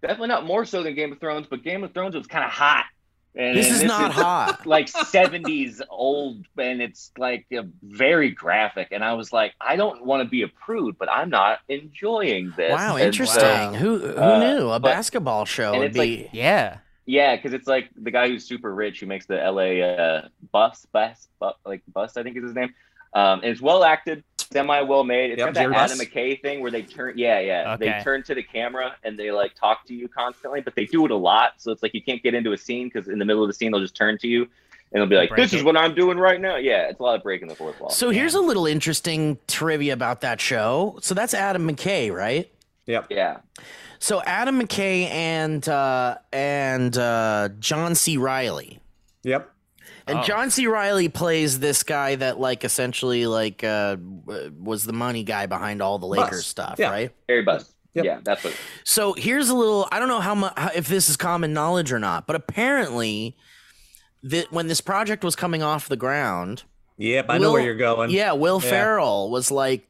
Definitely 0.00 0.28
not 0.28 0.44
more 0.46 0.64
so 0.64 0.82
than 0.84 0.94
Game 0.94 1.10
of 1.12 1.18
Thrones, 1.18 1.46
but 1.50 1.64
Game 1.64 1.82
of 1.82 1.92
Thrones 1.92 2.14
was 2.14 2.26
kind 2.28 2.44
of 2.44 2.50
hot. 2.50 2.84
And 3.34 3.56
This 3.56 3.70
is 3.70 3.84
not 3.84 4.12
hot. 4.12 4.66
Like 4.66 4.86
70s 4.90 5.80
old, 5.90 6.44
and 6.56 6.82
it's 6.82 7.12
like 7.16 7.46
very 7.82 8.30
graphic. 8.30 8.88
And 8.90 9.04
I 9.04 9.12
was 9.14 9.32
like, 9.32 9.54
I 9.60 9.76
don't 9.76 10.04
want 10.04 10.22
to 10.22 10.28
be 10.28 10.42
a 10.42 10.48
prude, 10.48 10.98
but 10.98 11.08
I'm 11.10 11.30
not 11.30 11.60
enjoying 11.68 12.52
this. 12.56 12.72
Wow, 12.72 12.96
And 12.96 13.04
interesting. 13.06 13.40
so- 13.40 13.72
Who 13.74 13.98
who 13.98 14.16
uh, 14.18 14.38
knew 14.40 14.68
a 14.70 14.80
but- 14.80 14.88
basketball 14.90 15.44
show 15.44 15.78
would 15.78 15.92
be? 15.92 15.98
like- 16.22 16.30
Yeah. 16.32 16.78
Yeah, 17.06 17.36
because 17.36 17.54
it's 17.54 17.66
like 17.66 17.88
the 17.96 18.10
guy 18.10 18.28
who's 18.28 18.44
super 18.44 18.74
rich 18.74 19.00
who 19.00 19.06
makes 19.06 19.24
the 19.24 19.36
LA 19.36 19.80
uh, 19.82 20.28
Buss, 20.52 20.86
Buss, 20.92 21.26
bu- 21.40 21.52
like 21.64 21.80
Buss, 21.92 22.18
I 22.18 22.22
think 22.22 22.36
is 22.36 22.42
his 22.44 22.54
name. 22.54 22.74
Um, 23.14 23.40
and 23.40 23.44
it's 23.46 23.62
well 23.62 23.82
acted, 23.82 24.22
semi 24.52 24.80
well 24.82 25.04
made. 25.04 25.30
It's 25.30 25.38
Yep, 25.38 25.54
got 25.54 25.54
that 25.54 25.72
Adam 25.72 25.98
McKay 25.98 26.40
thing 26.40 26.60
where 26.60 26.70
they 26.70 26.82
turn, 26.82 27.14
yeah, 27.16 27.38
yeah, 27.40 27.74
Okay. 27.74 27.96
they 27.98 28.02
turn 28.04 28.22
to 28.24 28.34
the 28.34 28.42
camera 28.42 28.96
and 29.04 29.18
they 29.18 29.30
like 29.30 29.54
talk 29.54 29.86
to 29.86 29.94
you 29.94 30.08
constantly, 30.08 30.60
but 30.60 30.74
they 30.74 30.86
do 30.86 31.04
it 31.04 31.10
a 31.10 31.16
lot, 31.16 31.52
so 31.58 31.70
it's 31.72 31.82
like 31.82 31.94
you 31.94 32.02
can't 32.02 32.22
get 32.22 32.34
into 32.34 32.52
a 32.52 32.56
scene 32.58 32.88
because 32.92 33.08
in 33.08 33.18
the 33.18 33.24
middle 33.24 33.42
of 33.42 33.48
the 33.48 33.54
scene 33.54 33.72
they'll 33.72 33.80
just 33.80 33.96
turn 33.96 34.18
to 34.18 34.28
you 34.28 34.42
and 34.92 35.00
they'll 35.02 35.06
be 35.06 35.16
like, 35.16 35.34
"This 35.36 35.52
is 35.52 35.62
what 35.62 35.76
I'm 35.76 35.94
doing 35.94 36.16
right 36.18 36.40
now." 36.40 36.56
Yeah, 36.56 36.88
it's 36.88 36.98
a 36.98 37.02
lot 37.02 37.14
of 37.16 37.22
breaking 37.22 37.48
the 37.48 37.54
fourth 37.56 37.78
wall. 37.78 37.90
So 37.90 38.10
here's 38.10 38.34
a 38.34 38.40
little 38.40 38.66
interesting 38.66 39.38
trivia 39.46 39.92
about 39.92 40.22
that 40.22 40.40
show. 40.40 40.98
So 41.02 41.14
that's 41.14 41.34
Adam 41.34 41.68
McKay, 41.68 42.10
right? 42.12 42.50
yep 42.86 43.06
yeah, 43.10 43.38
So 43.98 44.22
Adam 44.22 44.58
McKay 44.62 45.10
and 45.10 45.68
uh, 45.68 46.16
and 46.32 46.96
uh, 46.96 47.50
John 47.58 47.94
C. 47.94 48.16
Reilly. 48.16 48.78
yep 49.24 49.52
And 50.08 50.18
Oh. 50.20 50.22
John 50.22 50.50
C. 50.50 50.66
Reilly 50.66 51.08
plays 51.08 51.58
this 51.60 51.82
guy 51.82 52.14
that 52.16 52.40
like 52.40 52.64
essentially 52.64 53.26
like 53.26 53.62
uh, 53.62 53.96
was 54.58 54.84
the 54.84 54.92
money 54.92 55.22
guy 55.22 55.46
behind 55.46 55.82
all 55.82 55.98
the 55.98 56.06
Lakers 56.06 56.30
Buss. 56.30 56.46
stuff, 56.46 56.74
Yeah. 56.78 56.90
right? 56.90 57.10
Harry 57.28 57.42
Buss. 57.42 57.72
Yep. 57.94 58.04
Yeah, 58.04 58.18
that's 58.22 58.44
what. 58.44 58.54
So 58.84 59.12
here's 59.14 59.48
a 59.48 59.54
little. 59.54 59.88
I 59.90 59.98
don't 59.98 60.08
know 60.08 60.20
how 60.20 60.34
much 60.34 60.52
if 60.74 60.88
this 60.88 61.08
is 61.08 61.16
common 61.16 61.52
knowledge 61.52 61.90
or 61.92 61.98
not, 61.98 62.26
but 62.26 62.36
apparently, 62.36 63.36
that 64.22 64.52
when 64.52 64.66
this 64.68 64.80
project 64.80 65.24
was 65.24 65.34
coming 65.36 65.62
off 65.62 65.88
the 65.88 65.96
ground, 65.96 66.64
yep 66.96 67.26
i 67.28 67.38
know 67.38 67.52
where 67.52 67.62
you're 67.62 67.74
going 67.76 68.10
yeah, 68.10 68.32
Will 68.32 68.60
Yeah. 68.62 68.70
Ferrell 68.70 69.30
was 69.30 69.50
like, 69.50 69.86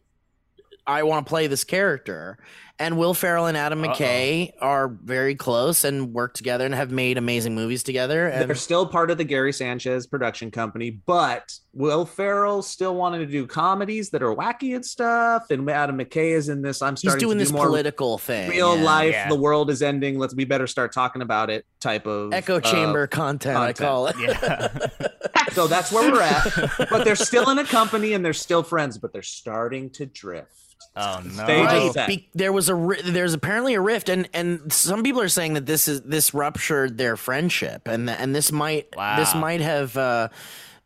"I 0.86 1.02
want 1.02 1.26
to 1.26 1.28
play 1.28 1.46
this 1.48 1.64
character," 1.64 2.38
and 2.78 2.96
Will 2.96 3.14
Ferrell 3.14 3.46
and 3.46 3.56
Adam 3.56 3.82
Uh-oh. 3.82 3.92
McKay 3.92 4.52
are 4.60 4.88
very 4.88 5.34
close 5.34 5.84
and 5.84 6.12
work 6.12 6.34
together 6.34 6.64
and 6.64 6.74
have 6.74 6.90
made 6.90 7.18
amazing 7.18 7.54
movies 7.54 7.82
together. 7.82 8.30
They're 8.30 8.54
still 8.54 8.86
part 8.86 9.10
of 9.10 9.18
the 9.18 9.24
Gary 9.24 9.52
Sanchez 9.52 10.06
production 10.06 10.50
company, 10.50 10.90
but 10.90 11.58
Will 11.72 12.06
Ferrell 12.06 12.62
still 12.62 12.94
wanted 12.94 13.18
to 13.18 13.26
do 13.26 13.46
comedies 13.46 14.10
that 14.10 14.22
are 14.22 14.34
wacky 14.34 14.76
and 14.76 14.84
stuff. 14.84 15.50
And 15.50 15.68
Adam 15.68 15.98
McKay 15.98 16.32
is 16.32 16.48
in 16.48 16.62
this. 16.62 16.80
I'm 16.80 16.94
he's 16.94 17.00
starting 17.00 17.20
doing 17.20 17.38
to 17.38 17.42
this 17.42 17.50
do 17.50 17.56
more 17.56 17.66
political 17.66 18.18
thing, 18.18 18.48
real 18.50 18.76
yeah. 18.76 18.84
life. 18.84 19.12
Yeah. 19.12 19.28
The 19.28 19.36
world 19.36 19.70
is 19.70 19.82
ending. 19.82 20.18
Let's 20.18 20.34
we 20.34 20.44
better 20.44 20.66
start 20.66 20.92
talking 20.92 21.22
about 21.22 21.50
it. 21.50 21.66
Type 21.80 22.06
of 22.06 22.32
echo 22.32 22.56
uh, 22.56 22.60
chamber 22.60 23.06
content, 23.06 23.56
I 23.56 23.72
call 23.72 24.06
it. 24.06 24.16
Yeah. 24.18 24.68
so 25.52 25.66
that's 25.66 25.90
where 25.90 26.10
we're 26.12 26.22
at. 26.22 26.88
but 26.90 27.04
they're 27.04 27.16
still 27.16 27.50
in 27.50 27.58
a 27.58 27.64
company 27.64 28.12
and 28.12 28.24
they're 28.24 28.32
still 28.32 28.62
friends, 28.62 28.98
but 28.98 29.12
they're 29.12 29.22
starting 29.22 29.90
to 29.90 30.06
drift. 30.06 30.52
Oh 30.96 31.22
no. 31.24 31.44
Right. 31.44 32.06
Be- 32.06 32.28
there 32.34 32.52
was 32.52 32.67
a 32.68 32.96
there's 33.04 33.34
apparently 33.34 33.74
a 33.74 33.80
rift, 33.80 34.08
and 34.08 34.28
and 34.34 34.72
some 34.72 35.02
people 35.02 35.20
are 35.20 35.28
saying 35.28 35.54
that 35.54 35.66
this 35.66 35.88
is 35.88 36.02
this 36.02 36.32
ruptured 36.34 36.98
their 36.98 37.16
friendship, 37.16 37.86
and 37.88 38.08
and 38.08 38.34
this 38.34 38.50
might 38.52 38.90
this 39.16 39.34
might 39.34 39.60
have. 39.60 39.96
Uh, 39.96 40.28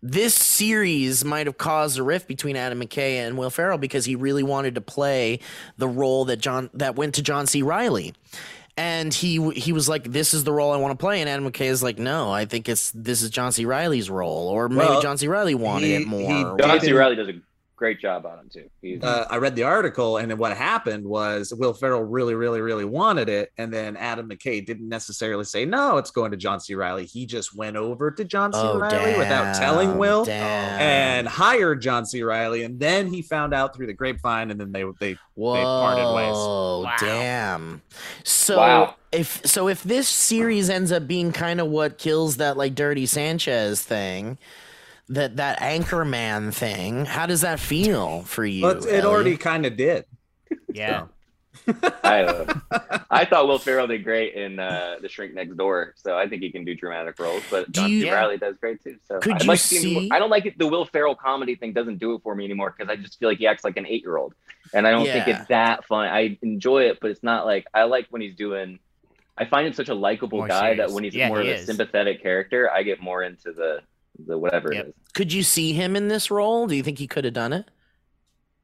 this 0.04 0.34
series 0.34 1.24
might 1.24 1.46
have 1.46 1.56
caused 1.58 1.96
a 1.96 2.02
rift 2.02 2.26
between 2.26 2.56
Adam 2.56 2.80
McKay 2.80 3.24
and 3.24 3.38
Will 3.38 3.50
Ferrell 3.50 3.78
because 3.78 4.04
he 4.04 4.16
really 4.16 4.42
wanted 4.42 4.74
to 4.74 4.80
play 4.80 5.38
the 5.78 5.86
role 5.86 6.24
that 6.24 6.38
John 6.38 6.70
that 6.74 6.96
went 6.96 7.14
to 7.14 7.22
John 7.22 7.46
C. 7.46 7.62
Reilly, 7.62 8.12
and 8.76 9.14
he 9.14 9.50
he 9.52 9.72
was 9.72 9.88
like, 9.88 10.10
"This 10.10 10.34
is 10.34 10.42
the 10.42 10.52
role 10.52 10.72
I 10.72 10.76
want 10.78 10.98
to 10.98 11.00
play," 11.00 11.20
and 11.20 11.30
Adam 11.30 11.48
McKay 11.48 11.66
is 11.66 11.84
like, 11.84 12.00
"No, 12.00 12.32
I 12.32 12.46
think 12.46 12.68
it's 12.68 12.90
this 12.96 13.22
is 13.22 13.30
John 13.30 13.52
C. 13.52 13.64
Reilly's 13.64 14.10
role, 14.10 14.48
or 14.48 14.68
maybe 14.68 14.88
Well, 14.88 15.02
John 15.02 15.18
C. 15.18 15.28
Reilly 15.28 15.54
wanted 15.54 15.86
he- 15.86 15.94
it 15.94 16.06
more." 16.08 16.56
he 16.58 16.62
John 16.66 16.80
C. 16.80 16.92
Reilly 16.92 17.14
does 17.14 17.28
a 17.28 17.34
great 17.82 17.98
job 17.98 18.24
on 18.26 18.38
him 18.38 18.48
too. 18.48 18.70
He's 18.80 19.02
uh, 19.02 19.26
I 19.28 19.38
read 19.38 19.56
the 19.56 19.64
article, 19.64 20.18
and 20.18 20.30
then 20.30 20.38
what 20.38 20.56
happened 20.56 21.04
was 21.04 21.52
Will 21.52 21.74
Ferrell 21.74 22.04
really, 22.04 22.36
really, 22.36 22.60
really 22.60 22.84
wanted 22.84 23.28
it, 23.28 23.50
and 23.58 23.74
then 23.74 23.96
Adam 23.96 24.28
McKay 24.28 24.64
didn't 24.64 24.88
necessarily 24.88 25.42
say 25.44 25.64
no, 25.64 25.96
it's 25.96 26.12
going 26.12 26.30
to 26.30 26.36
John 26.36 26.60
C. 26.60 26.76
Reilly. 26.76 27.06
He 27.06 27.26
just 27.26 27.56
went 27.56 27.76
over 27.76 28.12
to 28.12 28.24
John 28.24 28.52
C. 28.52 28.60
Oh, 28.62 28.78
Riley 28.78 29.18
without 29.18 29.56
telling 29.56 29.98
Will, 29.98 30.24
damn. 30.24 30.80
and 30.80 31.26
hired 31.26 31.82
John 31.82 32.06
C. 32.06 32.22
Reilly, 32.22 32.62
and 32.62 32.78
then 32.78 33.08
he 33.08 33.20
found 33.20 33.52
out 33.52 33.74
through 33.74 33.88
the 33.88 33.94
grapevine, 33.94 34.52
and 34.52 34.60
then 34.60 34.70
they 34.70 34.84
they 35.00 35.14
they 35.14 35.16
parted 35.34 36.14
ways. 36.14 36.34
Whoa, 36.34 36.86
damn. 37.00 37.82
So 38.22 38.58
Wow. 38.58 38.94
if 39.10 39.44
so 39.44 39.66
if 39.66 39.82
this 39.82 40.08
series 40.08 40.70
ends 40.70 40.92
up 40.92 41.08
being 41.08 41.32
kind 41.32 41.60
of 41.60 41.66
what 41.66 41.98
kills 41.98 42.36
that 42.36 42.56
like 42.56 42.76
Dirty 42.76 43.06
Sanchez 43.06 43.82
thing, 43.82 44.38
that 45.12 45.36
that 45.36 45.58
Anchorman 45.60 46.52
thing, 46.52 47.04
how 47.04 47.26
does 47.26 47.40
that 47.42 47.60
feel 47.60 48.22
for 48.22 48.44
you? 48.44 48.62
But 48.62 48.84
it 48.86 49.04
Ellie? 49.04 49.14
already 49.14 49.36
kind 49.36 49.66
of 49.66 49.76
did. 49.76 50.04
Yeah. 50.72 51.06
I, 52.02 52.24
uh, 52.24 52.98
I 53.10 53.24
thought 53.24 53.46
Will 53.46 53.58
Ferrell 53.58 53.86
did 53.86 54.02
great 54.02 54.34
in 54.34 54.58
uh, 54.58 54.96
The 55.00 55.08
Shrink 55.08 55.34
Next 55.34 55.56
Door, 55.56 55.94
so 55.96 56.16
I 56.16 56.26
think 56.26 56.42
he 56.42 56.50
can 56.50 56.64
do 56.64 56.74
dramatic 56.74 57.18
roles. 57.20 57.42
But 57.50 57.66
Do 57.70 57.82
John 57.82 57.90
you- 57.90 58.00
C. 58.02 58.10
Riley 58.10 58.38
does 58.38 58.56
great 58.56 58.82
too. 58.82 58.96
So 59.06 59.20
Could 59.20 59.34
I'd 59.34 59.42
you 59.42 59.48
like 59.48 59.58
see 59.60 59.76
him- 59.94 60.00
see- 60.04 60.10
I 60.10 60.18
don't 60.18 60.30
like 60.30 60.46
it. 60.46 60.58
The 60.58 60.66
Will 60.66 60.86
Ferrell 60.86 61.14
comedy 61.14 61.54
thing 61.54 61.72
doesn't 61.72 61.98
do 61.98 62.14
it 62.14 62.22
for 62.22 62.34
me 62.34 62.44
anymore 62.46 62.74
because 62.76 62.90
I 62.90 62.96
just 63.00 63.18
feel 63.18 63.28
like 63.28 63.38
he 63.38 63.46
acts 63.46 63.64
like 63.64 63.76
an 63.76 63.86
eight 63.86 64.02
year 64.02 64.16
old, 64.16 64.34
and 64.74 64.86
I 64.88 64.90
don't 64.90 65.04
think 65.06 65.28
it's 65.28 65.46
that 65.48 65.84
fun. 65.86 66.08
I 66.08 66.36
enjoy 66.42 66.84
it, 66.84 66.98
but 67.00 67.10
it's 67.10 67.22
not 67.22 67.44
like 67.46 67.66
I 67.72 67.84
like 67.84 68.06
when 68.10 68.22
he's 68.22 68.34
doing. 68.34 68.78
I 69.38 69.44
find 69.44 69.66
him 69.66 69.72
such 69.72 69.88
a 69.88 69.94
likable 69.94 70.38
More 70.38 70.48
guy 70.48 70.70
serious. 70.74 70.88
that 70.90 70.94
when 70.94 71.04
he's 71.04 71.14
Yeah, 71.14 71.28
more 71.28 71.40
he 71.40 71.50
of 71.50 71.56
a 71.56 71.60
is. 71.60 71.66
sympathetic 71.66 72.22
character, 72.22 72.70
I 72.70 72.82
get 72.82 73.00
more 73.00 73.22
into 73.22 73.52
the 73.52 73.80
the 74.26 74.38
whatever 74.38 74.72
it 74.72 74.86
is. 74.88 74.94
Could 75.14 75.32
you 75.32 75.42
see 75.42 75.72
him 75.72 75.96
in 75.96 76.08
this 76.08 76.30
role? 76.30 76.66
Do 76.66 76.74
you 76.74 76.82
think 76.82 76.98
he 76.98 77.06
could 77.06 77.24
have 77.24 77.34
done 77.34 77.52
it? 77.52 77.70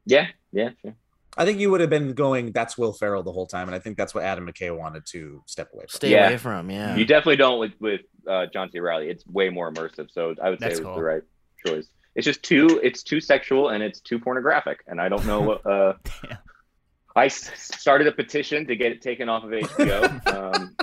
Yeah, 0.06 0.28
yeah, 0.52 0.70
sure. 0.82 0.94
I 1.36 1.44
think 1.44 1.60
you 1.60 1.70
would 1.70 1.80
have 1.80 1.90
been 1.90 2.14
going. 2.14 2.52
That's 2.52 2.76
Will 2.76 2.92
Ferrell 2.92 3.22
the 3.22 3.30
whole 3.32 3.46
time, 3.46 3.68
and 3.68 3.74
I 3.74 3.78
think 3.78 3.96
that's 3.96 4.14
what 4.14 4.24
Adam 4.24 4.46
McKay 4.46 4.76
wanted 4.76 5.06
to 5.06 5.42
step 5.46 5.68
away 5.72 5.82
from. 5.84 5.88
Stay 5.96 6.10
Yeah. 6.10 6.26
away 6.28 6.36
from, 6.38 6.70
yeah. 6.70 6.96
You 6.96 7.04
definitely 7.04 7.36
don't 7.36 7.58
with 7.60 7.72
with 7.80 8.00
uh, 8.26 8.46
John 8.52 8.70
C. 8.72 8.80
Reilly. 8.80 9.08
It's 9.08 9.24
way 9.26 9.48
more 9.48 9.72
immersive. 9.72 10.10
So 10.10 10.34
I 10.42 10.50
would 10.50 10.58
say 10.60 10.68
That's 10.68 10.80
it 10.80 10.84
was 10.84 10.86
cool. 10.86 10.96
the 10.96 11.02
right 11.02 11.22
choice. 11.64 11.88
It's 12.14 12.24
just 12.24 12.42
too 12.42 12.80
it's 12.82 13.02
too 13.04 13.20
sexual 13.20 13.68
and 13.68 13.82
it's 13.82 14.00
too 14.00 14.18
pornographic, 14.18 14.80
and 14.88 15.00
I 15.00 15.08
don't 15.08 15.24
know 15.26 15.40
what. 15.62 15.66
Uh, 15.66 15.92
I 17.16 17.26
s- 17.26 17.50
started 17.56 18.06
a 18.06 18.12
petition 18.12 18.66
to 18.66 18.76
get 18.76 18.92
it 18.92 19.02
taken 19.02 19.28
off 19.28 19.42
of 19.44 19.50
HBO 19.50 20.26
um, 20.54 20.76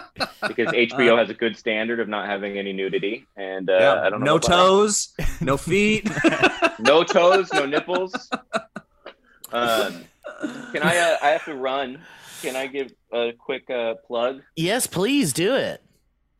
because 0.47 0.67
HBO 0.73 1.17
has 1.17 1.29
a 1.29 1.33
good 1.33 1.55
standard 1.57 1.99
of 1.99 2.07
not 2.09 2.25
having 2.27 2.57
any 2.57 2.73
nudity, 2.73 3.25
and 3.37 3.69
uh, 3.69 3.77
Yeah, 3.79 4.01
I 4.01 4.09
don't 4.09 4.19
know. 4.19 4.25
no 4.25 4.33
what 4.33 4.41
behind- 4.41 4.61
toes, 4.61 5.13
no 5.39 5.55
feet. 5.69 6.09
no 6.79 7.03
toes, 7.03 7.49
no 7.53 7.65
nipples. 7.65 8.13
Um, 9.53 10.03
can 10.73 10.81
I? 10.83 10.97
Uh, 10.97 11.17
I 11.23 11.27
have 11.29 11.45
to 11.45 11.53
run. 11.55 12.01
Can 12.41 12.55
I 12.55 12.67
give 12.67 12.91
a 13.13 13.31
quick 13.37 13.69
uh, 13.69 13.93
plug? 14.05 14.41
Yes, 14.55 14.87
please 14.87 15.31
do 15.31 15.55
it. 15.55 15.81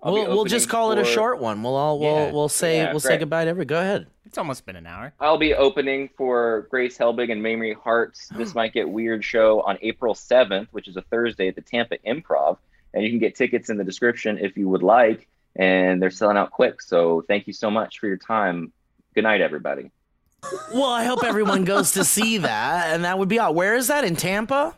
I'll 0.02 0.14
We'll, 0.14 0.28
we'll 0.28 0.46
just 0.46 0.68
opening 0.68 0.72
call 0.72 0.92
it 0.92 1.00
a 1.00 1.06
short 1.06 1.40
one. 1.40 1.64
We'll 1.64 1.76
all 1.76 2.00
we'll 2.00 2.16
Yeah. 2.16 2.32
we'll 2.32 2.50
say 2.50 2.78
Yeah, 2.78 2.92
we'll 2.92 3.00
say 3.00 3.18
goodbye 3.18 3.46
to 3.46 3.50
every. 3.50 3.66
Go 3.66 3.80
ahead. 3.80 4.08
It's 4.26 4.38
almost 4.38 4.66
been 4.66 4.76
an 4.76 4.86
hour. 4.86 5.14
I'll 5.20 5.38
be 5.38 5.54
opening 5.54 6.10
for 6.18 6.68
Grace 6.70 6.98
Helbig 6.98 7.32
and 7.32 7.42
Mamrie 7.42 7.76
Hart's 7.76 8.28
This 8.36 8.54
Might 8.54 8.74
Get 8.74 8.90
Weird 8.90 9.24
show 9.24 9.62
on 9.62 9.78
April 9.82 10.14
7th, 10.14 10.68
which 10.72 10.88
is 10.88 10.98
a 10.98 11.02
Thursday 11.04 11.48
at 11.48 11.56
the 11.56 11.62
Tampa 11.62 11.98
Improv. 12.06 12.58
And 12.94 13.04
you 13.04 13.10
can 13.10 13.20
get 13.20 13.36
tickets 13.36 13.70
in 13.70 13.78
the 13.78 13.84
description 13.84 14.38
if 14.38 14.58
you 14.58 14.70
would 14.70 14.84
like. 14.84 15.28
And 15.56 16.02
they're 16.02 16.12
selling 16.12 16.38
out 16.38 16.52
quick. 16.52 16.82
So 16.82 17.24
thank 17.28 17.48
you 17.48 17.54
so 17.54 17.72
much 17.72 18.00
for 18.00 18.08
your 18.08 18.18
time. 18.18 18.74
Good 19.14 19.24
night, 19.24 19.40
everybody. 19.42 19.90
Well, 20.74 20.84
I 20.90 21.06
hope 21.06 21.24
everyone 21.24 21.64
goes 21.64 21.94
to 21.94 22.04
see 22.04 22.38
that, 22.40 22.94
and 22.94 23.06
that 23.06 23.18
would 23.18 23.30
be 23.30 23.40
out. 23.40 23.56
Where 23.56 23.76
is 23.76 23.88
that 23.88 24.04
in 24.04 24.16
Tampa? 24.16 24.76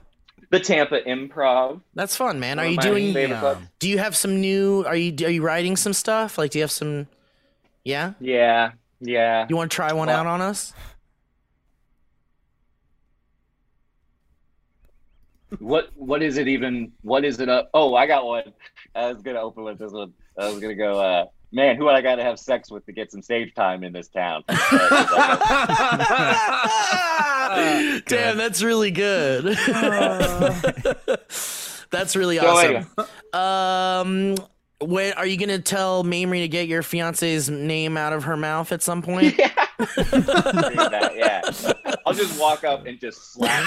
The 0.49 0.59
Tampa 0.61 1.01
Improv. 1.01 1.81
That's 1.93 2.15
fun, 2.15 2.39
man. 2.39 2.57
Are 2.59 2.65
you 2.65 2.77
doing? 2.77 3.13
Do 3.79 3.89
you 3.89 3.97
have 3.97 4.15
some 4.15 4.39
new? 4.39 4.85
Are 4.87 4.95
you 4.95 5.13
are 5.25 5.29
you 5.29 5.41
writing 5.41 5.75
some 5.75 5.91
stuff? 5.93 6.37
Like, 6.37 6.51
do 6.51 6.59
you 6.59 6.63
have 6.63 6.71
some? 6.71 7.07
Yeah. 7.83 8.13
Yeah. 8.19 8.71
Yeah. 9.01 9.45
You 9.49 9.55
want 9.57 9.71
to 9.71 9.75
try 9.75 9.91
one 9.93 10.07
Well- 10.07 10.19
out 10.21 10.27
on 10.27 10.41
us? 10.41 10.73
What 15.59 15.89
What 15.95 16.21
is 16.21 16.37
it 16.37 16.47
even? 16.47 16.91
What 17.01 17.23
is 17.25 17.39
it 17.39 17.49
up? 17.49 17.69
Oh, 17.73 17.95
I 17.95 18.05
got 18.07 18.25
one. 18.25 18.43
I 18.95 19.07
was 19.11 19.21
going 19.21 19.35
to 19.35 19.41
open 19.41 19.63
with 19.63 19.79
this 19.79 19.91
one. 19.91 20.13
I 20.37 20.45
was 20.47 20.59
going 20.59 20.69
to 20.69 20.75
go, 20.75 20.99
uh, 20.99 21.25
man, 21.51 21.77
who 21.77 21.87
I 21.87 22.01
got 22.01 22.15
to 22.15 22.23
have 22.23 22.37
sex 22.39 22.69
with 22.69 22.85
to 22.85 22.91
get 22.91 23.11
some 23.11 23.21
stage 23.21 23.53
time 23.55 23.83
in 23.83 23.93
this 23.93 24.09
town? 24.09 24.43
Uh, 28.07 28.15
Damn, 28.15 28.37
that's 28.37 28.63
really 28.63 28.91
good. 28.91 29.43
that's 31.91 32.15
really 32.15 32.37
So 32.37 32.47
awesome. 32.47 32.85
Um, 33.33 34.35
wait, 34.81 35.13
are 35.13 35.25
you 35.25 35.37
gonna 35.37 35.59
tell 35.59 36.03
Mamrie 36.03 36.41
to 36.41 36.47
get 36.47 36.67
your 36.67 36.83
fiance's 36.83 37.49
name 37.49 37.97
out 37.97 38.13
of 38.13 38.23
her 38.25 38.37
mouth 38.37 38.71
at 38.71 38.81
some 38.81 39.01
point? 39.01 39.35
that, 39.77 41.11
yeah. 41.15 41.41
I'll 42.05 42.13
just 42.13 42.39
walk 42.39 42.63
up 42.63 42.85
and 42.85 42.99
just 42.99 43.33
slap. 43.33 43.65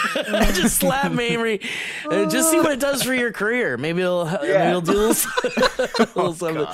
just 0.54 0.78
slap 0.78 1.12
Mamrie. 1.12 1.64
and 2.10 2.30
just 2.30 2.50
see 2.50 2.58
what 2.58 2.72
it 2.72 2.80
does 2.80 3.02
for 3.02 3.14
your 3.14 3.32
career. 3.32 3.76
Maybe 3.76 4.00
it'll, 4.02 4.24
maybe 4.24 4.48
Yeah. 4.48 4.68
it'll 4.70 4.80
do 4.80 4.92
a 4.92 4.94
little, 4.94 5.14
a 5.78 5.88
little 5.98 6.12
oh, 6.16 6.32
something. 6.32 6.66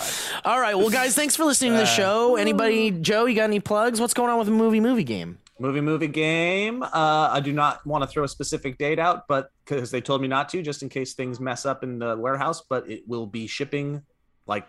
All 0.44 0.60
right, 0.60 0.74
well, 0.76 0.90
guys, 0.90 1.14
thanks 1.14 1.34
for 1.36 1.44
listening 1.44 1.72
to 1.72 1.78
the 1.78 1.82
uh, 1.82 1.86
show. 1.86 2.36
Anybody, 2.36 2.90
Joe, 2.92 3.26
you 3.26 3.34
got 3.34 3.44
any 3.44 3.60
plugs? 3.60 4.00
What's 4.00 4.14
going 4.14 4.30
on 4.30 4.38
with 4.38 4.46
the 4.46 4.52
movie 4.54 4.80
movie 4.80 5.04
game? 5.04 5.38
Movie 5.58 5.80
movie 5.80 6.08
game. 6.08 6.82
Uh, 6.82 7.30
I 7.32 7.40
do 7.40 7.52
not 7.52 7.86
want 7.86 8.02
to 8.02 8.08
throw 8.08 8.24
a 8.24 8.28
specific 8.28 8.76
date 8.76 8.98
out, 8.98 9.26
but 9.26 9.50
because 9.64 9.90
they 9.90 10.02
told 10.02 10.20
me 10.20 10.28
not 10.28 10.50
to, 10.50 10.60
just 10.60 10.82
in 10.82 10.90
case 10.90 11.14
things 11.14 11.40
mess 11.40 11.64
up 11.64 11.82
in 11.82 11.98
the 11.98 12.14
warehouse. 12.16 12.62
But 12.68 12.90
it 12.90 13.08
will 13.08 13.26
be 13.26 13.46
shipping 13.46 14.02
like 14.46 14.66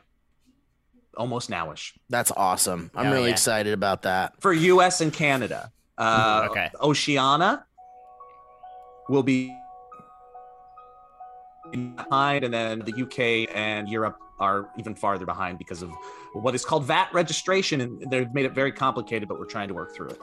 almost 1.18 1.50
nowish 1.50 1.94
That's 2.10 2.32
awesome. 2.32 2.92
I'm 2.96 3.12
really 3.12 3.26
yeah. 3.26 3.32
excited 3.32 3.74
about 3.74 4.04
that. 4.04 4.40
for 4.42 4.54
U.S. 4.54 5.02
and 5.02 5.12
Canada. 5.12 5.72
Uh, 5.98 6.48
okay. 6.52 6.70
Oceania 6.82 7.66
will 9.10 9.24
be 9.24 9.54
behind, 11.72 12.46
and 12.46 12.54
then 12.54 12.80
the 12.80 13.02
UK 13.02 13.54
and 13.54 13.90
Europe 13.90 14.18
are 14.40 14.70
even 14.78 14.96
farther 14.96 15.26
behind 15.26 15.58
because 15.58 15.82
of 15.82 15.92
what 16.34 16.56
is 16.56 16.64
called 16.64 16.86
VAT 16.86 17.10
registration, 17.14 17.82
and 17.82 18.10
they've 18.10 18.34
made 18.34 18.46
it 18.46 18.54
very 18.54 18.72
complicated. 18.72 19.28
But 19.28 19.40
we're 19.40 19.46
trying 19.46 19.68
to 19.68 19.74
work 19.74 19.94
through 19.94 20.10
it. 20.10 20.20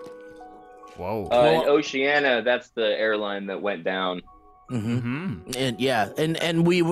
Whoa. 0.96 1.28
Uh, 1.30 1.62
in 1.62 1.68
Oceania, 1.68 2.42
that's 2.42 2.68
the 2.70 2.86
airline 2.98 3.46
that 3.46 3.60
went 3.60 3.84
down. 3.84 4.22
Mm-hmm. 4.70 5.50
And 5.56 5.78
yeah, 5.78 6.08
and 6.16 6.38
and 6.38 6.66
we 6.66 6.82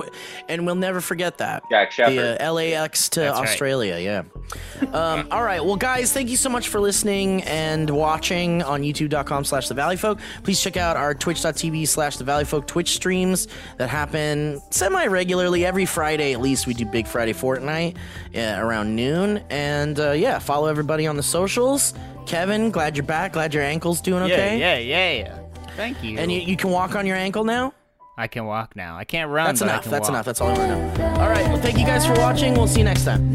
and 0.47 0.65
we'll 0.65 0.75
never 0.75 1.01
forget 1.01 1.39
that. 1.39 1.63
Jack 1.71 1.91
Shephard. 1.91 2.15
The 2.15 2.47
uh, 2.47 2.53
LAX 2.53 3.09
to 3.09 3.21
That's 3.21 3.39
right. 3.39 3.49
Australia, 3.49 3.97
yeah. 3.97 4.87
Um, 4.93 5.27
all 5.31 5.43
right, 5.43 5.63
well, 5.63 5.75
guys, 5.75 6.13
thank 6.13 6.29
you 6.29 6.37
so 6.37 6.49
much 6.49 6.67
for 6.67 6.79
listening 6.79 7.41
and 7.43 7.89
watching 7.89 8.61
on 8.61 8.83
YouTube.com 8.83 9.43
slash 9.43 9.69
The 9.69 9.75
Valleyfolk. 9.75 10.19
Please 10.43 10.61
check 10.61 10.77
out 10.77 10.97
our 10.97 11.15
Twitch.tv 11.15 11.87
slash 11.87 12.17
The 12.17 12.25
Valleyfolk 12.25 12.67
Twitch 12.67 12.91
streams 12.91 13.47
that 13.77 13.89
happen 13.89 14.61
semi 14.69 15.07
regularly 15.07 15.65
every 15.65 15.85
Friday. 15.85 16.33
At 16.33 16.41
least 16.41 16.67
we 16.67 16.75
do 16.75 16.85
Big 16.85 17.07
Friday 17.07 17.33
Fortnite 17.33 17.97
uh, 18.35 18.63
around 18.63 18.95
noon, 18.95 19.43
and 19.49 19.99
uh, 19.99 20.11
yeah, 20.11 20.37
follow 20.37 20.67
everybody 20.67 21.07
on 21.07 21.17
the 21.17 21.23
socials. 21.23 21.95
Kevin, 22.27 22.69
glad 22.69 22.95
you're 22.95 23.05
back. 23.05 23.33
Glad 23.33 23.53
your 23.53 23.63
ankle's 23.63 23.99
doing 23.99 24.23
okay. 24.23 24.59
Yeah, 24.59 24.77
yeah, 24.77 25.11
yeah. 25.11 25.42
Thank 25.75 26.03
you. 26.03 26.17
And 26.17 26.31
you, 26.31 26.39
you 26.39 26.55
can 26.57 26.69
walk 26.69 26.95
on 26.95 27.05
your 27.05 27.17
ankle 27.17 27.43
now. 27.43 27.73
I 28.17 28.27
can 28.27 28.45
walk 28.45 28.75
now. 28.75 28.95
I 28.95 29.05
can't 29.05 29.31
run. 29.31 29.47
That's 29.47 29.59
but 29.61 29.69
I 29.69 29.71
enough. 29.73 29.83
can 29.83 29.91
That's 29.91 30.01
walk. 30.03 30.09
enough. 30.09 30.25
That's 30.25 30.41
all 30.41 30.49
I 30.49 30.57
want 30.57 30.95
to 30.95 30.97
know. 30.99 31.21
All 31.21 31.29
right. 31.29 31.47
Well, 31.47 31.57
thank 31.61 31.79
you 31.79 31.85
guys 31.85 32.05
for 32.05 32.13
watching. 32.13 32.53
We'll 32.53 32.67
see 32.67 32.79
you 32.79 32.85
next 32.85 33.05
time. 33.05 33.33